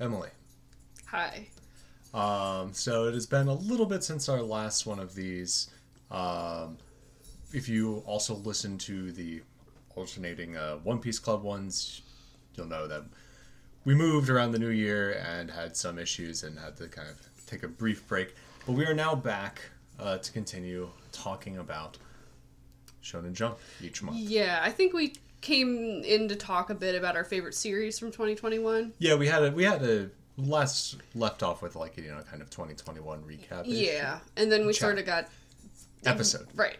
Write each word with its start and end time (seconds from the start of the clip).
Emily. 0.00 0.30
Hi. 1.06 1.46
Um, 2.14 2.72
so 2.72 3.06
it 3.06 3.14
has 3.14 3.26
been 3.26 3.48
a 3.48 3.54
little 3.54 3.86
bit 3.86 4.02
since 4.02 4.28
our 4.28 4.40
last 4.40 4.86
one 4.86 4.98
of 4.98 5.14
these. 5.14 5.70
Um, 6.10 6.78
if 7.52 7.68
you 7.68 8.02
also 8.06 8.34
listen 8.34 8.78
to 8.78 9.12
the 9.12 9.42
alternating 9.94 10.56
uh, 10.56 10.76
One 10.76 10.98
Piece 10.98 11.18
Club 11.18 11.42
ones, 11.42 12.02
you'll 12.54 12.66
know 12.66 12.88
that 12.88 13.04
we 13.84 13.94
moved 13.94 14.30
around 14.30 14.52
the 14.52 14.58
new 14.58 14.70
year 14.70 15.22
and 15.24 15.50
had 15.50 15.76
some 15.76 15.98
issues 15.98 16.42
and 16.42 16.58
had 16.58 16.76
to 16.78 16.88
kind 16.88 17.08
of 17.08 17.18
take 17.46 17.62
a 17.62 17.68
brief 17.68 18.06
break. 18.08 18.34
But 18.66 18.72
we 18.72 18.86
are 18.86 18.94
now 18.94 19.14
back 19.14 19.60
uh, 19.98 20.18
to 20.18 20.32
continue 20.32 20.88
talking 21.12 21.58
about 21.58 21.98
Shonen 23.02 23.34
Jump 23.34 23.58
each 23.82 24.02
month. 24.02 24.18
Yeah, 24.18 24.60
I 24.62 24.70
think 24.70 24.94
we 24.94 25.14
came 25.40 26.02
in 26.04 26.28
to 26.28 26.36
talk 26.36 26.70
a 26.70 26.74
bit 26.74 26.94
about 26.94 27.16
our 27.16 27.24
favorite 27.24 27.54
series 27.54 27.98
from 27.98 28.10
2021. 28.10 28.92
Yeah, 28.98 29.14
we 29.14 29.26
had 29.26 29.44
a 29.44 29.50
we 29.50 29.64
had 29.64 29.82
a 29.82 30.10
last 30.36 30.96
left 31.14 31.42
off 31.42 31.62
with 31.62 31.76
like 31.76 31.96
you 31.96 32.08
know 32.08 32.20
kind 32.28 32.42
of 32.42 32.50
2021 32.50 33.22
recap. 33.22 33.62
Yeah, 33.66 34.20
and 34.36 34.50
then 34.50 34.66
we 34.66 34.72
sort 34.72 34.98
of 34.98 35.06
got 35.06 35.28
episode 36.06 36.46
right. 36.54 36.78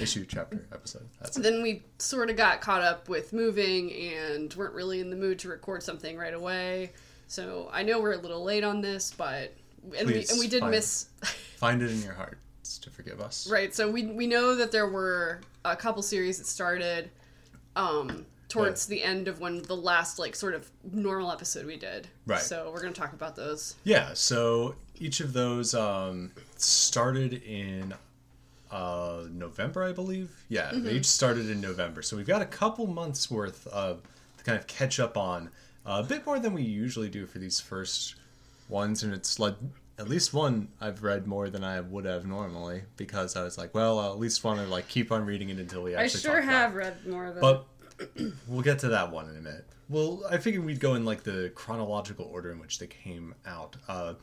issue 0.00 0.24
chapter 0.26 0.66
episode. 0.72 1.08
That's 1.20 1.36
it. 1.36 1.42
then 1.42 1.62
we 1.62 1.82
sort 1.98 2.30
of 2.30 2.36
got 2.36 2.60
caught 2.60 2.82
up 2.82 3.08
with 3.08 3.32
moving 3.32 3.92
and 3.92 4.52
weren't 4.54 4.74
really 4.74 5.00
in 5.00 5.10
the 5.10 5.16
mood 5.16 5.38
to 5.40 5.48
record 5.48 5.82
something 5.82 6.16
right 6.16 6.34
away. 6.34 6.92
So 7.26 7.70
I 7.72 7.82
know 7.82 8.00
we're 8.00 8.12
a 8.12 8.18
little 8.18 8.44
late 8.44 8.64
on 8.64 8.80
this, 8.80 9.12
but 9.16 9.54
and 9.96 10.06
we 10.06 10.26
and 10.28 10.38
we 10.38 10.48
did 10.48 10.60
fine. 10.60 10.70
miss 10.70 11.08
Find 11.56 11.82
it 11.82 11.90
in 11.90 12.02
your 12.02 12.14
hearts 12.14 12.78
to 12.78 12.90
forgive 12.90 13.20
us. 13.20 13.48
right. 13.50 13.74
So 13.74 13.90
we 13.90 14.06
we 14.06 14.26
know 14.26 14.54
that 14.56 14.72
there 14.72 14.88
were 14.88 15.40
a 15.64 15.76
couple 15.76 16.02
series 16.02 16.38
that 16.38 16.46
started 16.46 17.10
um 17.76 18.26
towards 18.48 18.84
the 18.86 19.02
end 19.02 19.28
of 19.28 19.40
when 19.40 19.62
the 19.62 19.76
last 19.76 20.18
like 20.18 20.36
sort 20.36 20.54
of 20.54 20.70
normal 20.92 21.32
episode 21.32 21.64
we 21.64 21.76
did. 21.78 22.06
Right. 22.26 22.38
So 22.40 22.70
we're 22.72 22.82
going 22.82 22.92
to 22.92 23.00
talk 23.00 23.14
about 23.14 23.34
those. 23.34 23.76
Yeah, 23.84 24.10
so 24.12 24.74
each 24.98 25.20
of 25.20 25.32
those 25.32 25.74
um, 25.74 26.32
started 26.58 27.32
in 27.44 27.94
uh, 28.70 29.22
November, 29.30 29.82
I 29.84 29.92
believe. 29.92 30.30
Yeah, 30.50 30.70
Mm-hmm. 30.70 30.84
they 30.84 30.92
each 30.92 31.06
started 31.06 31.48
in 31.48 31.62
November. 31.62 32.02
So 32.02 32.14
we've 32.16 32.26
got 32.26 32.42
a 32.42 32.46
couple 32.46 32.86
months 32.86 33.30
worth 33.30 33.66
of 33.68 34.02
to 34.36 34.44
kind 34.44 34.58
of 34.58 34.66
catch 34.66 35.00
up 35.00 35.16
on. 35.16 35.48
Uh, 35.86 36.02
a 36.04 36.06
bit 36.06 36.26
more 36.26 36.38
than 36.38 36.52
we 36.52 36.62
usually 36.62 37.08
do 37.08 37.24
for 37.26 37.38
these 37.38 37.58
first 37.58 38.16
ones, 38.68 39.02
and 39.02 39.14
it's 39.14 39.38
led 39.38 39.56
at 39.98 40.08
least 40.08 40.32
one 40.34 40.68
I've 40.80 41.02
read 41.02 41.26
more 41.26 41.48
than 41.50 41.62
I 41.64 41.80
would 41.80 42.04
have 42.04 42.26
normally 42.26 42.82
because 42.96 43.36
I 43.36 43.42
was 43.44 43.58
like, 43.58 43.74
well, 43.74 43.98
I'll 43.98 44.12
at 44.12 44.18
least 44.18 44.42
want 44.44 44.60
to 44.60 44.66
like 44.66 44.88
keep 44.88 45.12
on 45.12 45.24
reading 45.26 45.50
it 45.50 45.58
until 45.58 45.82
we 45.82 45.94
I 45.94 46.04
actually. 46.04 46.20
sure 46.20 46.38
about 46.38 46.42
it. 46.42 46.46
have 46.46 46.74
read 46.74 47.06
more 47.06 47.26
of 47.26 47.34
them. 47.36 47.40
But 47.40 47.66
we'll 48.48 48.62
get 48.62 48.78
to 48.80 48.88
that 48.88 49.10
one 49.10 49.28
in 49.28 49.36
a 49.36 49.40
minute. 49.40 49.66
Well, 49.88 50.22
I 50.30 50.38
figured 50.38 50.64
we'd 50.64 50.80
go 50.80 50.94
in 50.94 51.04
like 51.04 51.22
the 51.22 51.52
chronological 51.54 52.24
order 52.24 52.50
in 52.50 52.58
which 52.58 52.78
they 52.78 52.86
came 52.86 53.34
out. 53.46 53.76
Uh, 53.88 54.14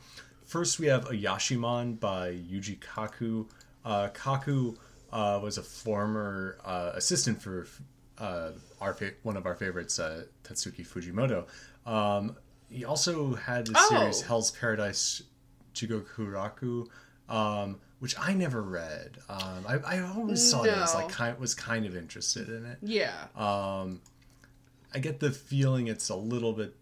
first, 0.45 0.79
we 0.79 0.87
have 0.87 1.05
Ayashimon 1.09 1.99
by 1.99 2.31
Yuji 2.31 2.79
Kaku. 2.79 3.47
Uh, 3.85 4.09
Kaku 4.09 4.75
uh, 5.13 5.39
was 5.41 5.57
a 5.59 5.63
former 5.63 6.57
uh, 6.65 6.91
assistant 6.95 7.41
for 7.41 7.67
uh, 8.17 8.51
our 8.81 8.93
fa- 8.95 9.13
one 9.23 9.37
of 9.37 9.45
our 9.45 9.55
favorites, 9.55 9.99
uh, 9.99 10.23
Tatsuki 10.43 10.85
Fujimoto. 10.85 11.45
Um, 11.89 12.35
he 12.69 12.83
also 12.85 13.35
had 13.35 13.67
the 13.67 13.73
Oh. 13.77 13.89
series 13.89 14.21
Hell's 14.23 14.51
Paradise 14.51 15.21
Jigokuraku, 15.87 16.87
um, 17.29 17.79
which 17.99 18.15
I 18.19 18.33
never 18.33 18.61
read. 18.61 19.17
Um, 19.29 19.65
I, 19.67 19.77
I 19.85 19.99
always 20.01 20.49
saw 20.49 20.63
it 20.63 20.69
as 20.71 20.93
like 20.95 21.09
kind 21.09 21.37
was 21.39 21.53
kind 21.55 21.85
of 21.85 21.95
interested 21.95 22.49
in 22.49 22.65
it. 22.65 22.77
yeah. 22.81 23.27
Um, 23.35 24.01
I 24.93 24.99
get 24.99 25.19
the 25.19 25.31
feeling 25.31 25.87
it's 25.87 26.09
a 26.09 26.15
little 26.15 26.53
bit. 26.53 26.75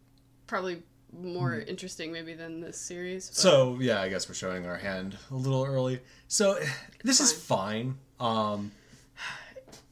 probably 0.47 0.81
more 1.13 1.55
interesting 1.59 2.11
maybe 2.11 2.33
than 2.33 2.59
this 2.61 2.77
series. 2.77 3.27
but- 3.29 3.35
So 3.37 3.77
yeah, 3.81 4.01
I 4.01 4.09
guess 4.09 4.27
we're 4.29 4.35
showing 4.35 4.65
our 4.65 4.77
hand 4.77 5.17
a 5.31 5.35
little 5.35 5.63
early. 5.65 5.99
So 6.27 6.57
this 7.03 7.19
is 7.19 7.33
fine. 7.33 7.97
Um, 8.19 8.71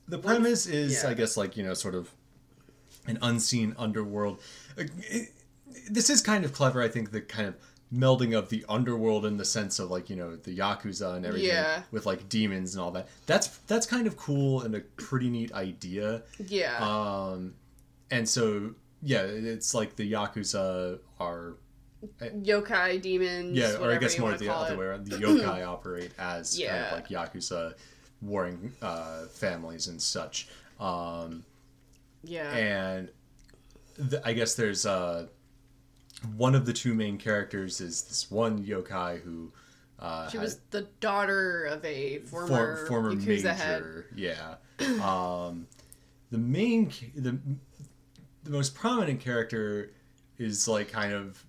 the 0.08 0.18
premise 0.20 0.66
is, 0.68 1.04
yeah. 1.04 1.10
I 1.10 1.14
guess, 1.14 1.36
like 1.36 1.58
you 1.58 1.64
know, 1.64 1.74
sort 1.74 1.96
of 1.96 2.10
an 3.08 3.18
unseen 3.22 3.76
underworld. 3.78 4.40
Uh, 4.78 4.84
it- 5.00 5.32
this 5.90 6.10
is 6.10 6.22
kind 6.22 6.46
of 6.46 6.54
clever. 6.54 6.82
I 6.82 6.88
think 6.88 7.12
the 7.12 7.22
kind 7.22 7.48
of 7.50 7.56
melding 7.96 8.38
of 8.38 8.50
the 8.50 8.66
underworld 8.68 9.26
in 9.26 9.38
the 9.38 9.46
sense 9.46 9.80
of 9.80 9.90
like 9.90 10.10
you 10.10 10.16
know 10.16 10.36
the 10.36 10.58
yakuza 10.58 11.16
and 11.16 11.26
everything 11.26 11.50
Yeah. 11.50 11.84
with 11.92 12.06
like 12.06 12.28
demons 12.30 12.76
and 12.76 12.82
all 12.84 12.92
that. 12.92 13.08
That's 13.26 13.48
that's 13.68 13.86
kind 13.86 14.08
of 14.08 14.18
cool 14.18 14.62
and 14.62 14.76
a 14.76 14.82
pretty 14.98 15.30
neat 15.30 15.52
idea. 15.54 16.24
yeah. 16.48 16.78
Um, 16.80 17.54
and 18.12 18.28
so 18.28 18.72
yeah, 19.02 19.22
it's 19.22 19.74
like 19.74 19.96
the 19.96 20.12
yakuza 20.12 21.00
are 21.20 21.54
yokai 22.22 23.02
demons. 23.02 23.58
yeah, 23.58 23.78
or 23.80 23.92
I 23.92 23.98
guess 23.98 24.18
more 24.20 24.34
the 24.38 24.54
other 24.54 24.74
it. 24.74 24.78
way 24.80 24.86
around. 24.86 25.08
The 25.08 25.16
yokai 25.26 25.66
operate 25.66 26.12
as 26.18 26.58
kind 26.60 26.86
of 26.86 26.92
like 26.92 27.08
yakuza 27.10 27.74
warring 28.22 28.72
uh, 28.82 29.26
families 29.28 29.88
and 29.88 30.02
such. 30.02 30.48
Um, 30.80 31.44
Yeah. 32.24 32.52
and 32.52 33.10
th- 34.10 34.22
I 34.26 34.34
guess 34.34 34.56
there's 34.56 34.86
uh, 34.86 35.28
one 36.36 36.56
of 36.56 36.66
the 36.66 36.74
two 36.74 36.94
main 36.94 37.18
characters 37.18 37.82
is 37.82 38.04
this 38.04 38.30
one 38.32 38.64
yokai 38.64 39.22
who 39.22 39.52
uh, 40.00 40.28
she 40.30 40.38
was 40.38 40.60
the 40.72 40.82
daughter 41.00 41.66
of 41.66 41.84
a 41.86 42.20
for, 42.20 42.48
former, 42.48 42.86
former 42.88 43.14
Yakuza 43.14 43.26
major, 43.26 43.54
head. 43.54 44.04
yeah. 44.16 44.56
Um, 45.02 45.68
the 46.32 46.38
main, 46.38 46.92
the 47.16 47.38
the 48.44 48.50
most 48.50 48.76
prominent 48.76 49.20
character 49.22 49.92
is 50.38 50.68
like 50.68 50.92
kind 50.92 51.14
of 51.14 51.44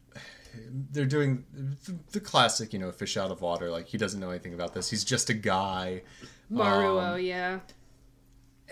they're 0.93 1.05
doing 1.05 1.44
the, 1.53 1.99
the 2.12 2.21
classic, 2.21 2.72
you 2.72 2.78
know, 2.78 2.91
fish 2.93 3.16
out 3.16 3.31
of 3.31 3.41
water. 3.43 3.71
Like 3.71 3.87
he 3.88 3.99
doesn't 3.99 4.21
know 4.21 4.31
anything 4.31 4.55
about 4.55 4.75
this. 4.75 4.88
He's 4.91 5.05
just 5.05 5.28
a 5.28 5.34
guy. 5.34 6.03
Maruo, 6.50 7.15
Um, 7.15 7.21
yeah. 7.21 7.59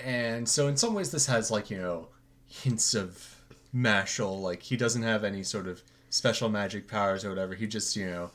and 0.03 0.49
so 0.49 0.69
in 0.69 0.77
some 0.77 0.95
ways 0.95 1.11
this 1.11 1.27
has 1.27 1.51
like 1.51 1.71
you 1.71 1.79
know 1.79 2.09
hints 2.47 2.95
of 2.95 3.34
Mashle. 3.75 4.41
Like 4.41 4.63
he 4.63 4.77
doesn't 4.77 5.03
have 5.03 5.25
any 5.25 5.43
sort 5.43 5.67
of 5.67 5.83
special 6.11 6.49
magic 6.49 6.89
powers 6.89 7.25
or 7.25 7.31
whatever. 7.31 7.55
He 7.55 7.67
just 7.67 7.97
you 7.97 8.07
know 8.07 8.31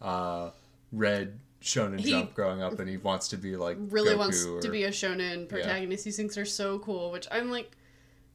uh, 0.00 0.50
read 0.92 1.38
Shonen 1.62 2.00
He 2.00 2.10
Jump 2.10 2.34
growing 2.34 2.62
up, 2.62 2.78
and 2.78 2.88
he 2.88 2.96
wants 2.96 3.28
to 3.28 3.36
be 3.36 3.56
like 3.56 3.76
Really 3.78 4.14
Goku 4.14 4.18
wants 4.18 4.46
or, 4.46 4.60
to 4.60 4.70
be 4.70 4.84
a 4.84 4.90
shonen 4.90 5.48
protagonist. 5.48 6.04
He 6.04 6.10
thinks 6.10 6.34
they're 6.34 6.44
so 6.44 6.78
cool, 6.78 7.10
which 7.10 7.26
I'm 7.30 7.50
like 7.50 7.72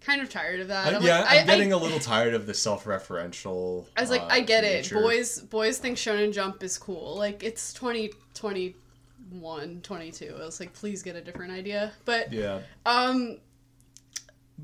kind 0.01 0.21
of 0.21 0.29
tired 0.29 0.59
of 0.59 0.67
that. 0.67 0.93
I- 0.93 0.97
I'm 0.97 1.03
yeah, 1.03 1.21
like, 1.21 1.29
I'm 1.29 1.37
I, 1.37 1.41
I- 1.41 1.45
getting 1.45 1.73
a 1.73 1.77
little 1.77 1.99
tired 1.99 2.33
of 2.33 2.45
the 2.45 2.53
self-referential. 2.53 3.85
I 3.97 4.01
was 4.01 4.09
like, 4.09 4.21
uh, 4.21 4.27
I 4.29 4.41
get 4.41 4.63
it. 4.63 4.91
Boys 4.91 5.39
boys 5.39 5.79
think 5.79 5.97
Shonen 5.97 6.33
Jump 6.33 6.61
is 6.63 6.77
cool. 6.77 7.15
Like 7.15 7.43
it's 7.43 7.73
2021, 7.73 9.81
22. 9.81 10.35
I 10.39 10.45
was 10.45 10.59
like, 10.59 10.73
please 10.73 11.01
get 11.01 11.15
a 11.15 11.21
different 11.21 11.53
idea. 11.53 11.93
But 12.05 12.31
Yeah, 12.31 12.59
um 12.85 13.37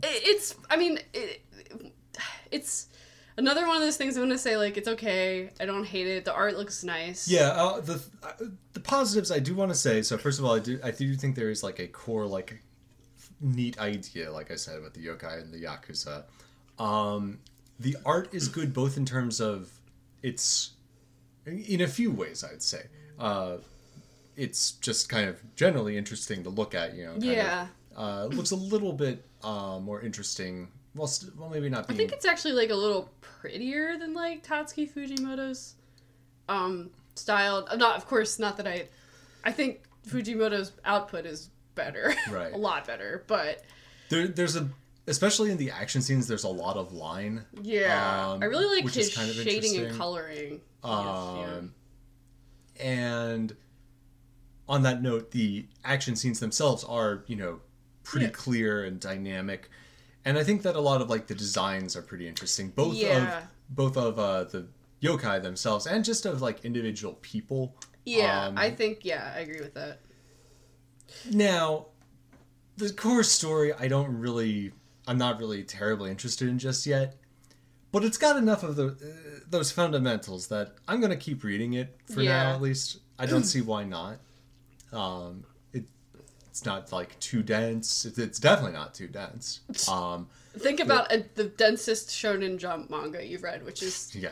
it, 0.03 0.21
it's 0.24 0.56
I 0.69 0.77
mean, 0.77 1.00
it, 1.13 1.42
it's 2.51 2.88
another 3.38 3.66
one 3.68 3.75
of 3.78 3.81
those 3.81 3.98
things 3.98 4.18
I'm 4.18 4.30
to 4.30 4.38
say 4.38 4.57
like 4.57 4.78
it's 4.78 4.88
okay. 4.88 5.50
I 5.60 5.66
don't 5.66 5.86
hate 5.86 6.07
it. 6.07 6.25
The 6.25 6.34
art 6.34 6.57
looks 6.57 6.84
nice. 6.84 7.28
yeah. 7.28 7.50
Uh, 7.51 7.80
the 7.81 8.01
uh, 8.24 8.31
the 8.74 8.80
positives 8.80 9.31
I 9.31 9.40
do 9.40 9.56
want 9.56 9.72
to 9.72 9.78
say. 9.78 10.01
So 10.01 10.18
first 10.18 10.40
of 10.40 10.46
all, 10.46 10.56
I 10.56 10.60
do 10.60 10.80
I 10.84 10.92
do 10.92 11.13
think 11.16 11.36
there 11.36 11.50
is 11.50 11.63
like 11.63 11.80
a 11.80 11.88
core 11.88 12.25
like 12.25 12.62
neat 13.42 13.80
idea, 13.80 14.31
like 14.31 14.51
I 14.51 14.56
said, 14.56 14.81
with 14.81 14.94
the 14.94 15.06
yokai 15.06 15.42
and 15.42 15.54
the 15.54 15.63
yakuza. 15.63 16.24
Um, 16.84 17.40
the 17.80 17.96
art 18.06 18.34
is 18.34 18.48
good 18.50 18.74
both 18.74 18.98
in 18.98 19.06
terms 19.06 19.40
of 19.40 19.69
it's 20.22 20.72
in 21.45 21.81
a 21.81 21.88
few 21.88 22.12
ways. 22.12 22.44
I'd 22.44 22.62
say. 22.62 22.84
Uh, 23.18 23.57
it's 24.38 24.72
just 24.74 25.10
kind 25.10 25.28
of 25.28 25.36
generally 25.57 25.98
interesting 25.98 26.44
to 26.44 26.50
look 26.50 26.74
at, 26.74 26.95
you 26.95 27.04
know. 27.04 27.12
kind 27.12 27.24
of, 27.25 27.30
Yeah. 27.34 27.68
uh, 27.98 28.25
looks 28.28 28.52
a 28.52 28.56
little 28.56 28.94
bit 28.94 29.25
uh, 29.44 29.80
more 29.81 30.00
interesting. 30.02 30.69
Well, 31.00 31.07
st- 31.07 31.36
well, 31.38 31.50
maybe 31.50 31.69
not. 31.69 31.90
I 31.90 31.94
think 31.94 32.12
it's 32.12 32.25
actually 32.25 32.54
like 32.54 32.69
a 32.72 32.75
little 32.75 33.10
prettier 33.22 33.98
than 33.98 34.13
like 34.13 34.46
Tatsuki 34.46 34.92
Fujimoto's 34.92 35.75
um 36.50 36.90
style. 37.16 37.66
Uh, 37.69 37.75
Not 37.78 37.96
of 37.98 38.06
course 38.06 38.38
not 38.38 38.57
that 38.57 38.68
I 38.68 38.88
I 39.46 39.51
think 39.54 39.81
Fujimoto's 40.07 40.74
output 40.84 41.25
is 41.25 41.50
better. 41.75 42.13
Right. 42.30 42.54
a 42.54 42.57
lot 42.57 42.86
better, 42.86 43.24
but 43.28 43.63
There, 44.10 44.28
there's 44.28 44.56
a, 44.57 44.68
especially 45.07 45.51
in 45.51 45.57
the 45.57 45.72
action 45.72 46.01
scenes, 46.01 46.28
there's 46.28 46.44
a 46.44 46.50
lot 46.50 46.75
of 46.75 46.92
line. 46.92 47.45
yeah. 47.62 48.31
Um, 48.31 48.44
I 48.44 48.45
really 48.48 48.81
like 48.81 48.94
his 48.94 49.16
kind 49.16 49.30
of 49.30 49.36
shading 49.38 49.78
and 49.78 49.98
coloring. 49.98 50.52
Yes, 50.52 50.62
yeah. 50.84 51.56
Um, 51.57 51.74
And 52.80 53.56
on 54.68 54.84
that 54.84 55.02
note, 55.02 55.31
the 55.31 55.66
action 55.84 56.16
scenes 56.16 56.40
themselves 56.40 56.84
are, 56.84 57.24
you 57.28 57.36
know, 57.38 57.62
pretty 58.04 58.25
Yeah. 58.28 58.31
clear 58.31 58.84
and 58.84 59.00
dynamic. 59.00 59.69
And 60.25 60.38
I 60.38 60.44
think 60.44 60.62
that 60.63 60.75
a 60.75 60.81
lot 60.81 61.01
of 61.01 61.10
like 61.10 61.27
the 61.27 61.36
designs 61.36 61.95
are 61.95 62.01
pretty 62.01 62.27
interesting, 62.27 62.69
both 62.69 62.95
Yeah. 62.95 63.39
of 63.39 63.44
both 63.69 63.98
of 63.98 64.19
uh, 64.19 64.44
the 64.45 64.68
yokai 65.01 65.42
themselves 65.42 65.86
and 65.88 66.04
just 66.04 66.25
of 66.25 66.42
like 66.42 66.66
individual 66.66 67.13
people. 67.21 67.75
Yeah, 68.06 68.48
Um, 68.48 68.57
I 68.57 68.71
think 68.71 69.06
yeah, 69.06 69.31
I 69.36 69.39
agree 69.39 69.62
with 69.62 69.74
that. 69.75 70.00
Now, 71.31 71.88
the 72.77 72.92
core 72.92 73.24
story, 73.24 73.74
I 73.74 73.88
don't 73.88 74.18
really, 74.19 74.71
I'm 75.07 75.18
not 75.18 75.39
really 75.39 75.63
terribly 75.63 76.12
interested 76.12 76.48
in 76.48 76.60
just 76.60 76.86
yet. 76.86 77.16
but 77.92 78.04
it's 78.04 78.19
got 78.19 78.38
enough 78.38 78.62
of 78.62 78.75
the 78.75 78.88
uh, 78.89 79.39
those 79.50 79.71
fundamentals 79.71 80.48
that 80.50 80.75
I'm 80.88 81.01
gonna 81.01 81.18
keep 81.18 81.44
reading 81.44 81.74
it 81.74 81.98
for 82.13 82.21
Yeah. 82.21 82.44
now 82.44 82.51
at 82.54 82.62
least. 82.62 83.00
I 83.18 83.25
don't 83.25 83.44
see 83.45 83.62
why 83.62 83.83
not. 83.83 84.19
Um, 84.94 85.44
it's 86.59 86.65
not 86.65 86.91
like 86.91 87.17
too 87.21 87.41
dense. 87.41 88.03
It's, 88.06 88.17
it's 88.17 88.38
definitely 88.38 88.73
not 88.77 88.94
too 88.94 89.07
dense. 89.07 89.61
Um, 89.89 90.27
Think 90.57 90.81
about 90.81 91.09
uh 91.13 91.19
the 91.35 91.45
densest 91.45 92.09
Shonen 92.09 92.57
Jump 92.57 92.89
manga 92.89 93.25
you've 93.25 93.44
read, 93.44 93.63
which 93.63 93.81
is 93.81 94.13
yeah. 94.15 94.29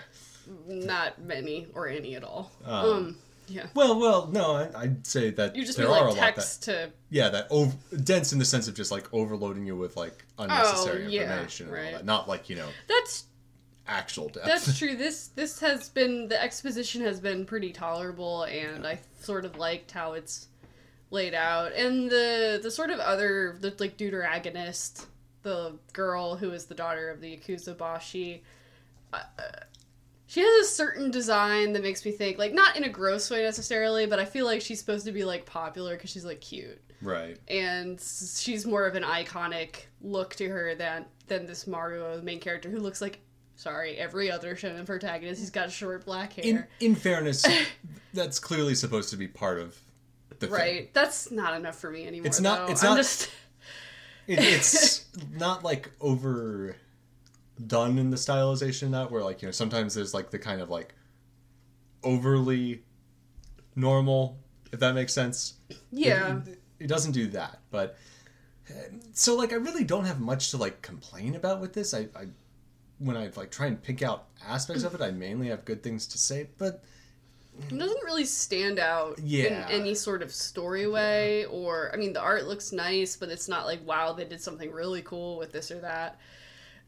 not 0.67 1.21
many 1.21 1.67
or 1.73 1.87
any 1.87 2.15
at 2.15 2.23
all. 2.25 2.51
Um, 2.65 2.85
Um, 2.85 3.17
yeah. 3.47 3.67
Well, 3.75 3.97
well, 3.97 4.27
no, 4.27 4.51
I, 4.55 4.69
I'd 4.75 5.07
say 5.07 5.29
that 5.31 5.55
You 5.55 5.63
just 5.63 5.77
there 5.77 5.87
mean 5.87 5.95
are 5.95 6.01
like 6.01 6.03
a 6.03 6.07
lot 6.09 6.15
that 6.17 6.35
text 6.35 6.63
to 6.63 6.89
yeah 7.09 7.29
that 7.29 7.47
over, 7.49 7.73
dense 8.03 8.33
in 8.33 8.39
the 8.39 8.45
sense 8.45 8.67
of 8.67 8.73
just 8.75 8.91
like 8.91 9.05
overloading 9.13 9.65
you 9.65 9.77
with 9.77 9.95
like 9.95 10.25
unnecessary 10.37 11.05
Oh, 11.05 11.07
yeah, 11.09 11.21
information 11.21 11.67
and 11.67 11.75
all 11.77 11.81
right. 11.81 11.93
that. 11.93 12.05
Not 12.05 12.27
like 12.27 12.49
you 12.49 12.57
know 12.57 12.67
that's 12.89 13.23
actual 13.87 14.27
depth. 14.27 14.45
That's 14.47 14.77
true. 14.79 14.97
This 14.97 15.27
this 15.29 15.61
has 15.61 15.87
been 15.87 16.27
the 16.27 16.41
exposition 16.43 17.01
has 17.03 17.21
been 17.21 17.45
pretty 17.45 17.71
tolerable, 17.71 18.43
and 18.43 18.85
I 18.85 18.99
sort 19.21 19.45
of 19.45 19.55
liked 19.57 19.91
how 19.91 20.11
it's 20.13 20.47
laid 21.11 21.33
out, 21.33 21.73
and 21.73 22.09
the 22.09 22.59
the 22.61 22.71
sort 22.71 22.89
of 22.89 22.99
other 22.99 23.57
the 23.59 23.73
like 23.79 23.97
deuteragonist, 23.97 25.05
the 25.43 25.77
girl 25.93 26.35
who 26.35 26.51
is 26.51 26.65
the 26.65 26.75
daughter 26.75 27.09
of 27.09 27.21
the 27.21 27.37
Yakuza 27.37 27.77
boss, 27.77 28.05
she. 28.05 28.43
Uh, 29.13 29.19
she 30.29 30.41
has 30.41 30.67
a 30.67 30.69
certain 30.69 31.09
design 31.09 31.71
that 31.71 31.81
makes 31.81 32.03
me 32.03 32.11
think, 32.11 32.37
like, 32.37 32.53
not 32.53 32.75
in 32.75 32.83
a 32.83 32.89
gross 32.89 33.31
way 33.31 33.43
necessarily, 33.43 34.05
but 34.07 34.19
I 34.19 34.25
feel 34.25 34.45
like 34.45 34.59
she's 34.59 34.77
supposed 34.77 35.05
to 35.05 35.13
be, 35.13 35.23
like, 35.23 35.45
popular 35.45 35.95
because 35.95 36.09
she's, 36.09 36.25
like, 36.25 36.41
cute 36.41 36.81
right. 37.01 37.37
and 37.47 37.99
she's 37.99 38.65
more 38.65 38.85
of 38.85 38.95
an 38.95 39.03
iconic 39.03 39.85
look 40.01 40.35
to 40.35 40.47
her 40.49 40.75
than 40.75 41.05
than 41.27 41.45
this 41.45 41.65
Maruo, 41.65 42.15
the 42.15 42.23
main 42.23 42.39
character, 42.39 42.69
who 42.69 42.79
looks 42.79 43.01
like 43.01 43.19
sorry 43.55 43.97
every 43.97 44.31
other 44.31 44.55
shonen 44.55 44.85
protagonist. 44.85 45.39
He's 45.39 45.49
got 45.49 45.71
short 45.71 46.05
black 46.05 46.33
hair. 46.33 46.69
In 46.79 46.87
in 46.91 46.95
fairness, 46.95 47.45
that's 48.13 48.39
clearly 48.39 48.75
supposed 48.75 49.09
to 49.11 49.17
be 49.17 49.27
part 49.27 49.59
of 49.59 49.77
the 50.29 50.47
thing. 50.47 50.51
right, 50.51 50.93
that's 50.93 51.31
not 51.31 51.55
enough 51.55 51.75
for 51.79 51.89
me 51.89 52.05
anymore. 52.07 52.27
It's 52.27 52.39
not- 52.39 52.67
though. 52.67 52.71
it's 52.71 52.83
I'm 52.83 52.91
not- 52.91 52.97
just 52.97 53.29
It, 54.27 54.39
it's 54.39 55.05
not 55.31 55.63
like 55.63 55.89
over 56.01 56.75
done 57.65 57.97
in 57.97 58.09
the 58.09 58.17
stylization 58.17 58.91
that 58.91 59.09
where 59.09 59.23
like 59.23 59.41
you 59.41 59.47
know 59.47 59.51
sometimes 59.51 59.95
there's 59.95 60.13
like 60.13 60.29
the 60.29 60.37
kind 60.37 60.61
of 60.61 60.69
like 60.69 60.93
overly 62.03 62.83
normal 63.75 64.37
if 64.71 64.79
that 64.79 64.93
makes 64.93 65.13
sense 65.13 65.55
yeah. 65.91 66.39
it, 66.45 66.61
it 66.79 66.87
doesn't 66.87 67.13
do 67.13 67.27
that 67.27 67.59
but 67.71 67.97
uh, 68.69 68.73
so 69.13 69.35
like 69.35 69.53
i 69.53 69.55
really 69.55 69.83
don't 69.83 70.05
have 70.05 70.19
much 70.19 70.51
to 70.51 70.57
like 70.57 70.81
complain 70.81 71.35
about 71.35 71.59
with 71.59 71.73
this 71.73 71.93
i, 71.93 72.01
I 72.15 72.27
when 72.99 73.17
i 73.17 73.31
like 73.35 73.49
try 73.49 73.65
and 73.65 73.81
pick 73.81 74.03
out 74.03 74.25
aspects 74.45 74.83
of 74.83 74.93
it 74.93 75.01
i 75.01 75.09
mainly 75.09 75.47
have 75.47 75.65
good 75.65 75.81
things 75.81 76.05
to 76.07 76.17
say 76.17 76.49
but 76.57 76.83
It 77.69 77.77
doesn't 77.77 78.03
really 78.03 78.25
stand 78.25 78.79
out 78.79 79.19
Yeah. 79.19 79.67
in 79.67 79.81
any 79.81 79.95
sort 79.95 80.21
of 80.21 80.33
story 80.33 80.87
way, 80.87 81.45
or 81.45 81.91
I 81.93 81.97
mean, 81.97 82.13
the 82.13 82.21
art 82.21 82.47
looks 82.47 82.71
nice, 82.71 83.15
but 83.15 83.29
it's 83.29 83.47
not 83.47 83.65
like 83.65 83.85
wow, 83.85 84.13
they 84.13 84.25
did 84.25 84.41
something 84.41 84.71
really 84.71 85.01
cool 85.01 85.37
with 85.37 85.51
this 85.51 85.71
or 85.71 85.79
that. 85.79 86.19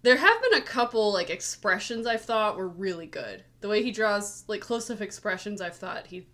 There 0.01 0.16
have 0.16 0.42
been 0.44 0.54
a 0.62 0.63
couple 0.63 1.12
like 1.12 1.30
expressions 1.30 2.07
I've 2.07 2.21
thought 2.21 2.56
were 2.57 2.69
really 2.69 3.07
good. 3.07 3.44
The 3.62 3.68
way 3.68 3.83
he 3.83 3.92
draws 3.92 4.45
like 4.48 4.62
close 4.62 4.89
up 4.89 5.01
expressions, 5.01 5.60
I've 5.60 5.75
thought 5.75 6.07
he, 6.07 6.27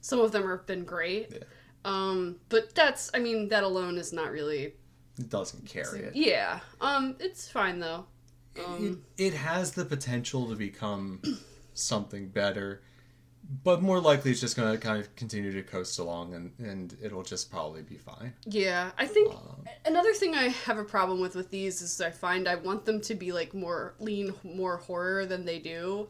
some 0.00 0.20
of 0.20 0.30
them 0.32 0.48
have 0.48 0.66
been 0.66 0.84
great. 0.84 1.30
Yeah. 1.32 1.38
Um, 1.84 2.36
but 2.48 2.74
that's 2.74 3.10
I 3.14 3.18
mean 3.20 3.48
that 3.48 3.62
alone 3.64 3.98
is 3.98 4.12
not 4.12 4.30
really 4.30 4.74
it 5.18 5.28
doesn't 5.30 5.66
carry 5.66 6.00
it 6.00 6.14
yeah. 6.14 6.60
Um, 6.80 7.16
it's 7.18 7.50
fine 7.50 7.78
though. 7.78 8.06
Um, 8.64 9.00
it, 9.16 9.26
it 9.32 9.34
has 9.34 9.72
the 9.72 9.84
potential 9.84 10.48
to 10.48 10.54
become 10.56 11.20
something 11.74 12.28
better 12.28 12.82
but 13.64 13.80
more 13.80 13.98
likely 14.00 14.30
it's 14.30 14.40
just 14.40 14.56
going 14.56 14.70
to 14.70 14.78
kind 14.78 15.00
of 15.00 15.14
continue 15.16 15.50
to 15.52 15.62
coast 15.62 15.98
along 15.98 16.34
and, 16.34 16.52
and 16.58 16.96
it'll 17.02 17.22
just 17.22 17.50
probably 17.50 17.82
be 17.82 17.96
fine 17.96 18.32
Yeah, 18.44 18.90
I 18.98 19.06
think 19.06 19.32
Um, 19.32 19.64
another 19.86 20.12
thing 20.12 20.34
I 20.34 20.48
have 20.48 20.78
a 20.78 20.84
problem 20.84 21.20
with 21.20 21.34
with 21.34 21.50
these 21.50 21.80
is 21.80 22.00
I 22.00 22.10
find 22.10 22.46
I 22.46 22.56
want 22.56 22.84
them 22.84 23.00
to 23.02 23.14
be 23.14 23.32
like 23.32 23.54
more 23.54 23.94
lean 24.00 24.34
more 24.44 24.76
horror 24.76 25.24
than 25.26 25.44
they 25.46 25.58
do. 25.58 26.08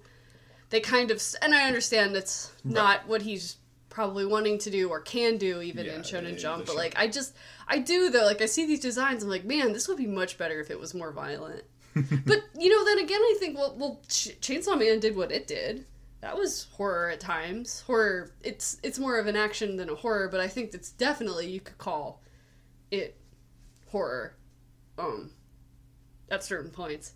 They 0.71 0.81
kind 0.81 1.11
of 1.11 1.23
and 1.41 1.55
I 1.55 1.67
understand 1.67 2.17
it's 2.17 2.53
not 2.65 3.07
what 3.07 3.23
he's 3.23 3.57
probably 3.89 4.27
wanting 4.27 4.59
to 4.59 4.71
do 4.71 4.89
or 4.91 5.01
can 5.01 5.39
do 5.39 5.61
even 5.63 5.87
Yeah, 5.87 5.95
in 5.95 6.03
Shonen 6.03 6.33
they- 6.33 6.37
Jump, 6.37 6.67
but 6.67 6.77
like 6.77 6.95
I 6.99 7.07
just 7.07 7.35
I 7.69 7.79
do 7.79 8.11
though 8.11 8.25
like 8.25 8.43
I 8.43 8.47
see 8.47 8.67
these 8.67 8.81
designs 8.81 9.23
I'm 9.23 9.29
like 9.31 9.45
man 9.45 9.73
this 9.73 9.87
would 9.89 9.97
be 9.99 10.07
much 10.07 10.39
better 10.39 10.61
if 10.61 10.71
it 10.71 10.79
was 10.81 10.93
more 10.93 11.13
violent. 11.13 11.63
but 11.95 12.43
you 12.59 12.69
know 12.69 12.85
then 12.85 12.99
again 12.99 13.21
I 13.21 13.37
think 13.39 13.57
well 13.57 13.75
well 13.79 14.01
Ch- 14.09 14.37
Chainsaw 14.41 14.79
Man 14.79 14.99
did 15.01 15.15
what 15.17 15.31
it 15.33 15.47
did. 15.47 15.85
That 16.21 16.37
was 16.37 16.67
horror 16.73 17.11
at 17.11 17.21
times. 17.21 17.83
Horror 17.83 18.33
it's 18.43 18.79
it's 18.83 18.99
more 18.99 19.19
of 19.19 19.27
an 19.27 19.37
action 19.37 19.77
than 19.77 19.89
a 19.89 19.95
horror, 19.95 20.29
but 20.29 20.41
I 20.41 20.49
think 20.49 20.75
it's 20.75 20.91
definitely 20.91 21.49
you 21.51 21.61
could 21.61 21.79
call 21.79 22.23
it 22.91 23.17
horror 23.91 24.35
um 24.99 25.31
at 26.31 26.45
certain 26.45 26.71
points 26.71 27.13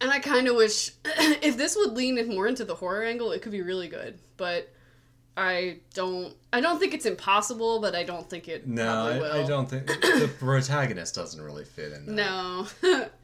and 0.00 0.10
i 0.10 0.18
kind 0.18 0.48
of 0.48 0.56
wish 0.56 0.92
if 1.04 1.56
this 1.56 1.76
would 1.76 1.92
lean 1.92 2.26
more 2.28 2.46
into 2.46 2.64
the 2.64 2.74
horror 2.74 3.02
angle 3.02 3.32
it 3.32 3.42
could 3.42 3.52
be 3.52 3.62
really 3.62 3.88
good 3.88 4.18
but 4.36 4.72
i 5.36 5.78
don't 5.92 6.34
i 6.52 6.60
don't 6.60 6.78
think 6.78 6.94
it's 6.94 7.06
impossible 7.06 7.80
but 7.80 7.94
i 7.94 8.02
don't 8.02 8.30
think 8.30 8.48
it 8.48 8.66
no 8.66 9.06
I, 9.06 9.42
I 9.42 9.46
don't 9.46 9.68
think 9.68 9.86
the 9.86 10.30
protagonist 10.38 11.14
doesn't 11.14 11.42
really 11.42 11.64
fit 11.64 11.92
in 11.92 12.06
that. 12.06 12.12
no 12.14 12.66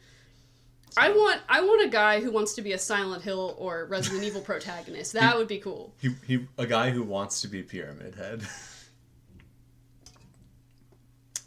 i 0.96 1.10
want 1.10 1.40
i 1.48 1.60
want 1.60 1.86
a 1.86 1.88
guy 1.88 2.20
who 2.20 2.30
wants 2.30 2.54
to 2.54 2.62
be 2.62 2.72
a 2.72 2.78
silent 2.78 3.22
hill 3.22 3.54
or 3.58 3.86
resident 3.86 4.22
evil 4.22 4.40
protagonist. 4.40 5.12
That 5.22 5.36
would 5.36 5.48
be 5.48 5.58
cool. 5.58 5.92
he, 6.00 6.14
he 6.26 6.46
a 6.58 6.66
guy 6.66 6.90
who 6.90 7.02
wants 7.02 7.40
to 7.42 7.48
be 7.48 7.62
pyramid 7.62 8.14
head. 8.14 8.42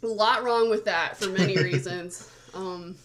A 0.02 0.06
lot 0.06 0.44
wrong 0.44 0.70
with 0.70 0.84
that 0.84 1.16
for 1.16 1.28
many 1.28 1.56
reasons. 1.56 2.30
Um 2.54 2.96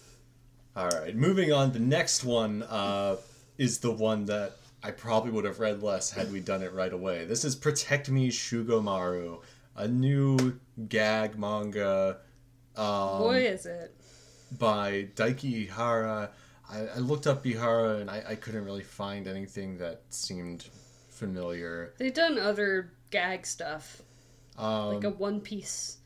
all 0.74 0.88
right 0.88 1.14
moving 1.14 1.52
on 1.52 1.72
the 1.72 1.78
next 1.78 2.24
one 2.24 2.62
uh, 2.62 3.16
is 3.58 3.80
the 3.80 3.90
one 3.90 4.24
that 4.24 4.52
i 4.82 4.90
probably 4.90 5.30
would 5.30 5.44
have 5.44 5.60
read 5.60 5.82
less 5.82 6.10
had 6.10 6.32
we 6.32 6.40
done 6.40 6.62
it 6.62 6.72
right 6.72 6.92
away. 6.92 7.26
This 7.26 7.44
is 7.44 7.54
protect 7.54 8.08
me 8.08 8.30
shugomaru 8.30 9.40
a 9.76 9.88
new 9.88 10.58
gag 10.88 11.38
manga. 11.38 12.18
Um, 12.76 13.18
boy 13.18 13.42
is 13.46 13.66
it 13.66 13.94
by 14.58 15.08
Daiki 15.14 15.68
Ihara. 15.68 16.30
I, 16.70 16.78
I 16.86 16.98
looked 16.98 17.26
up 17.26 17.44
Ihara 17.44 18.00
and 18.00 18.10
I, 18.10 18.22
I 18.30 18.34
couldn't 18.34 18.64
really 18.64 18.82
find 18.82 19.26
anything 19.26 19.78
that 19.78 20.02
seemed 20.10 20.66
familiar. 21.10 21.92
they've 21.98 22.14
done 22.14 22.38
other 22.38 22.92
gag 23.10 23.46
stuff 23.46 24.02
Um, 24.58 24.94
like 24.94 25.04
a 25.04 25.10
one 25.10 25.40
piece 25.40 25.98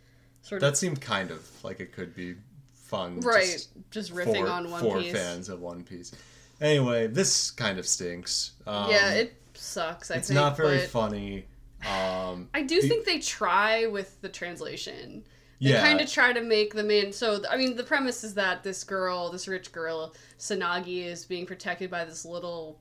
sort 0.43 0.63
of 0.63 0.69
that 0.69 0.77
seemed 0.77 1.01
kind 1.01 1.31
of 1.31 1.49
like 1.65 1.81
it 1.81 1.93
could 1.93 2.15
be 2.15 2.35
fun. 2.75 3.21
right 3.21 3.45
just 3.45 3.69
just 3.91 4.13
riffing 4.15 4.41
for, 4.45 4.49
on 4.49 4.71
one 4.71 4.81
for 4.81 4.99
piece 5.01 5.13
fans 5.13 5.49
of 5.49 5.61
One 5.61 5.83
Piece. 5.85 6.13
Anyway, 6.61 7.07
this 7.07 7.51
kind 7.51 7.79
of 7.79 7.87
stinks. 7.87 8.53
Um, 8.67 8.91
yeah 8.91 9.11
it 9.13 9.35
sucks 9.55 10.11
i 10.11 10.17
it's 10.17 10.29
think 10.29 10.37
not 10.37 10.57
very 10.57 10.79
but 10.79 10.89
funny. 10.89 11.45
Um, 11.87 12.49
i 12.55 12.63
do 12.63 12.81
the- 12.81 12.89
think 12.89 13.05
they 13.07 13.21
try 13.21 13.87
with 13.87 14.21
the 14.21 14.29
translation 14.29 15.25
they 15.61 15.71
yeah, 15.71 15.81
kind 15.81 16.01
of 16.01 16.11
try 16.11 16.33
to 16.33 16.41
make 16.41 16.75
the 16.75 16.83
main 16.83 17.13
so 17.13 17.43
i 17.51 17.57
mean 17.57 17.77
the 17.77 17.83
premise 17.83 18.23
is 18.25 18.35
that 18.35 18.63
this 18.63 18.85
girl 18.85 19.31
this 19.31 19.49
rich 19.49 19.73
girl 19.73 20.15
Tsunagi 20.39 21.05
is 21.05 21.25
being 21.25 21.47
protected 21.47 21.91
by 21.91 22.05
this 22.05 22.25
little 22.25 22.81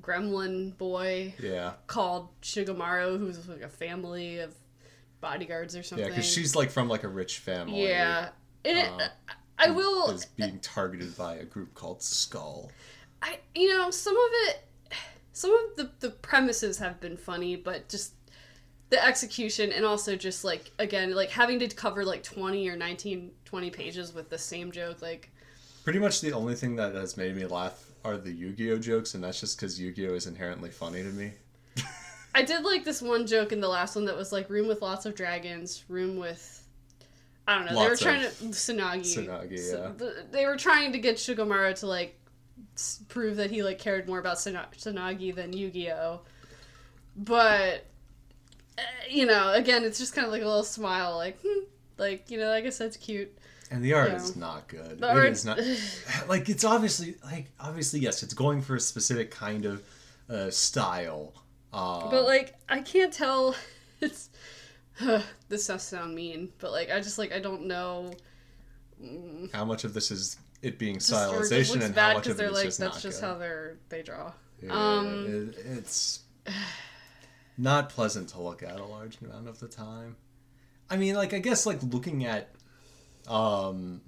gremlin 0.00 0.76
boy 0.78 1.34
yeah, 1.38 1.72
called 1.86 2.28
Shugomaru 2.40 3.18
who's 3.18 3.46
like 3.48 3.60
a 3.60 3.68
family 3.68 4.38
of 4.38 4.54
bodyguards 5.20 5.76
or 5.76 5.82
something. 5.82 6.06
yeah, 6.06 6.10
because 6.10 6.30
she's 6.30 6.56
like 6.56 6.70
from 6.70 6.88
like 6.88 7.04
a 7.04 7.08
rich 7.08 7.38
family. 7.38 7.86
yeah 7.86 8.30
and 8.64 8.78
it, 8.78 8.88
uh, 8.88 9.08
i 9.58 9.70
will 9.70 10.10
is 10.10 10.24
being 10.24 10.58
targeted 10.60 11.16
by 11.16 11.36
a 11.36 11.44
group 11.44 11.74
called 11.74 12.02
Skull. 12.02 12.70
I 13.20 13.38
you 13.54 13.68
know 13.68 13.90
some 13.90 14.16
of 14.16 14.30
it 14.48 14.64
some 15.32 15.52
of 15.52 15.76
the 15.76 15.90
the 16.00 16.10
premises 16.10 16.78
have 16.78 17.00
been 17.00 17.16
funny 17.16 17.56
but 17.56 17.88
just 17.88 18.14
the 18.92 19.02
execution 19.02 19.72
and 19.72 19.86
also 19.86 20.14
just 20.14 20.44
like 20.44 20.70
again 20.78 21.14
like 21.14 21.30
having 21.30 21.58
to 21.58 21.66
cover 21.68 22.04
like 22.04 22.22
20 22.22 22.68
or 22.68 22.76
19 22.76 23.30
20 23.46 23.70
pages 23.70 24.12
with 24.12 24.28
the 24.28 24.36
same 24.36 24.70
joke 24.70 25.00
like 25.00 25.30
Pretty 25.82 25.98
much 25.98 26.20
the 26.20 26.32
only 26.32 26.54
thing 26.54 26.76
that 26.76 26.94
has 26.94 27.16
made 27.16 27.34
me 27.34 27.46
laugh 27.46 27.86
are 28.04 28.16
the 28.16 28.30
Yu-Gi-Oh 28.30 28.78
jokes, 28.78 29.14
and 29.14 29.24
that's 29.24 29.40
just 29.40 29.58
because 29.58 29.80
Yu-Gi-Oh 29.80 30.14
is 30.14 30.28
inherently 30.28 30.70
funny 30.70 31.02
to 31.02 31.08
me. 31.08 31.32
I 32.36 32.42
did 32.42 32.62
like 32.64 32.84
this 32.84 33.02
one 33.02 33.26
joke 33.26 33.50
in 33.50 33.60
the 33.60 33.66
last 33.68 33.96
one 33.96 34.04
that 34.04 34.16
was 34.16 34.30
like 34.30 34.48
room 34.48 34.68
with 34.68 34.80
lots 34.80 35.06
of 35.06 35.16
dragons 35.16 35.82
room 35.88 36.18
with 36.18 36.64
I 37.48 37.56
don't 37.56 37.66
know 37.66 37.82
they 37.82 37.88
were 37.88 37.96
trying 37.96 38.20
to 38.22 38.28
Tsunagi 38.28 39.00
Tsunagi, 39.00 39.58
So 39.58 39.82
yeah. 39.82 39.90
the- 39.96 40.26
they 40.30 40.46
were 40.46 40.56
trying 40.56 40.92
to 40.92 40.98
get 40.98 41.16
Shugomaru 41.16 41.74
to 41.80 41.86
like 41.86 42.16
prove 43.08 43.36
that 43.36 43.50
he 43.50 43.64
like 43.64 43.78
cared 43.80 44.06
more 44.06 44.20
about 44.20 44.36
Tsunagi 44.36 45.34
than 45.34 45.52
Yu-Gi-Oh 45.52 46.20
but 47.16 47.86
uh, 48.78 48.82
you 49.10 49.26
know 49.26 49.52
again 49.52 49.84
it's 49.84 49.98
just 49.98 50.14
kind 50.14 50.26
of 50.26 50.32
like 50.32 50.42
a 50.42 50.46
little 50.46 50.62
smile 50.64 51.16
like 51.16 51.38
hmm, 51.42 51.64
Like 51.98 52.30
you 52.30 52.38
know, 52.38 52.48
like 52.48 52.64
I 52.64 52.70
said, 52.70 52.86
it's 52.88 52.96
cute. 52.96 53.30
And 53.70 53.82
the 53.82 53.94
art 53.94 54.12
is 54.12 54.34
not 54.36 54.68
good. 54.68 54.98
The 55.00 55.06
It 55.08 55.16
art- 55.16 55.32
is 55.32 55.44
not 55.44 55.58
like 56.28 56.48
it's 56.48 56.64
obviously 56.64 57.16
like 57.24 57.46
obviously 57.60 58.00
yes, 58.00 58.22
it's 58.22 58.34
going 58.34 58.60
for 58.62 58.76
a 58.76 58.80
specific 58.80 59.30
kind 59.30 59.64
of 59.66 59.82
uh, 60.28 60.50
style. 60.50 61.32
Uh, 61.72 62.10
But 62.10 62.24
like 62.24 62.54
I 62.68 62.80
can't 62.80 63.12
tell. 63.12 63.54
It's 64.00 64.30
this 65.48 65.66
does 65.68 65.82
sound 65.84 66.14
mean, 66.14 66.52
but 66.58 66.72
like 66.72 66.90
I 66.90 67.00
just 67.00 67.18
like 67.18 67.32
I 67.32 67.38
don't 67.38 67.66
know. 67.66 68.12
how 69.52 69.64
much 69.64 69.84
of 69.84 69.94
this 69.94 70.10
is 70.10 70.36
it 70.60 70.78
being 70.78 70.96
it 70.96 71.02
stylization 71.02 71.74
looks 71.74 71.84
and 71.86 71.94
how 71.96 72.12
much 72.14 72.26
of 72.26 72.40
it 72.40 72.44
is 72.46 72.52
like 72.52 72.64
just 72.64 72.78
that's 72.78 72.94
not 72.96 73.02
just 73.02 73.20
good. 73.20 73.26
how 73.26 73.34
they're 73.38 73.76
they 73.90 74.02
draw. 74.02 74.32
Yeah, 74.62 74.72
um, 74.72 75.52
it- 75.56 75.66
it's 75.78 76.20
not 77.58 77.88
pleasant 77.90 78.28
to 78.30 78.40
look 78.40 78.62
at 78.62 78.78
a 78.80 78.84
large 78.84 79.18
amount 79.20 79.48
of 79.48 79.60
the 79.60 79.68
time. 79.68 80.16
I 80.90 80.96
mean, 80.96 81.14
like 81.14 81.32
I 81.34 81.38
guess 81.38 81.64
like 81.66 81.82
looking 81.82 82.24
at, 82.24 82.50
um, 83.28 84.00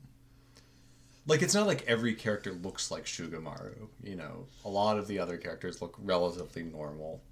like 1.26 1.42
it's 1.42 1.54
not 1.54 1.66
like 1.66 1.84
every 1.86 2.14
character 2.14 2.52
looks 2.52 2.90
like 2.90 3.04
Shugomaru. 3.06 3.88
You 4.02 4.16
know, 4.16 4.46
a 4.64 4.68
lot 4.68 4.98
of 4.98 5.06
the 5.06 5.18
other 5.18 5.36
characters 5.38 5.80
look 5.80 5.96
relatively 6.02 6.62
normal. 6.62 7.22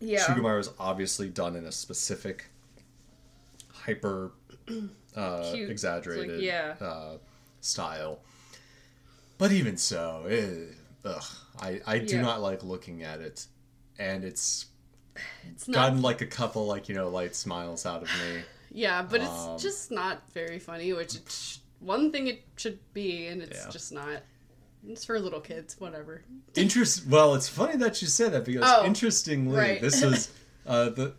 Yeah. 0.00 0.24
Shugomaru 0.24 0.60
is 0.60 0.70
obviously 0.78 1.28
done 1.28 1.56
in 1.56 1.64
a 1.64 1.72
specific, 1.72 2.46
hyper, 3.72 4.32
uh, 5.16 5.50
Cute. 5.52 5.70
exaggerated, 5.70 6.36
like, 6.36 6.44
yeah. 6.44 6.74
uh, 6.80 7.16
style. 7.60 8.20
But 9.38 9.52
even 9.52 9.76
so, 9.76 10.24
eh, 10.28 10.72
ugh, 11.04 11.22
I 11.60 11.80
I 11.86 11.98
do 12.00 12.16
Yeah. 12.16 12.22
not 12.22 12.42
like 12.42 12.62
looking 12.62 13.02
at 13.02 13.20
it, 13.20 13.46
and 13.98 14.24
it's 14.24 14.66
It's 15.50 15.68
not. 15.68 15.74
gotten 15.74 16.02
like 16.02 16.20
a 16.20 16.26
couple 16.26 16.66
like 16.66 16.88
you 16.88 16.94
know 16.94 17.08
light 17.08 17.34
smiles 17.36 17.86
out 17.86 18.02
of 18.02 18.08
me. 18.08 18.42
Yeah, 18.70 19.00
but 19.00 19.22
it's 19.22 19.30
um, 19.30 19.58
just 19.58 19.90
not 19.90 20.30
very 20.34 20.58
funny. 20.58 20.92
Which 20.92 21.58
one 21.80 22.12
thing 22.12 22.26
it 22.26 22.42
should 22.58 22.78
be, 22.92 23.26
and 23.26 23.40
it's 23.40 23.64
Yeah. 23.64 23.70
just 23.70 23.92
not. 23.92 24.20
It's 24.86 25.06
for 25.06 25.18
little 25.18 25.40
kids. 25.40 25.80
Whatever. 25.80 26.22
Interest. 26.54 27.06
Well, 27.06 27.34
it's 27.34 27.48
funny 27.48 27.76
that 27.78 28.02
you 28.02 28.08
say 28.08 28.28
that 28.28 28.44
because 28.44 28.62
Oh, 28.70 28.84
interestingly, 28.84 29.56
right. 29.56 29.80
this 29.80 30.02
is 30.02 30.30
uh, 30.66 30.90
the 30.90 31.14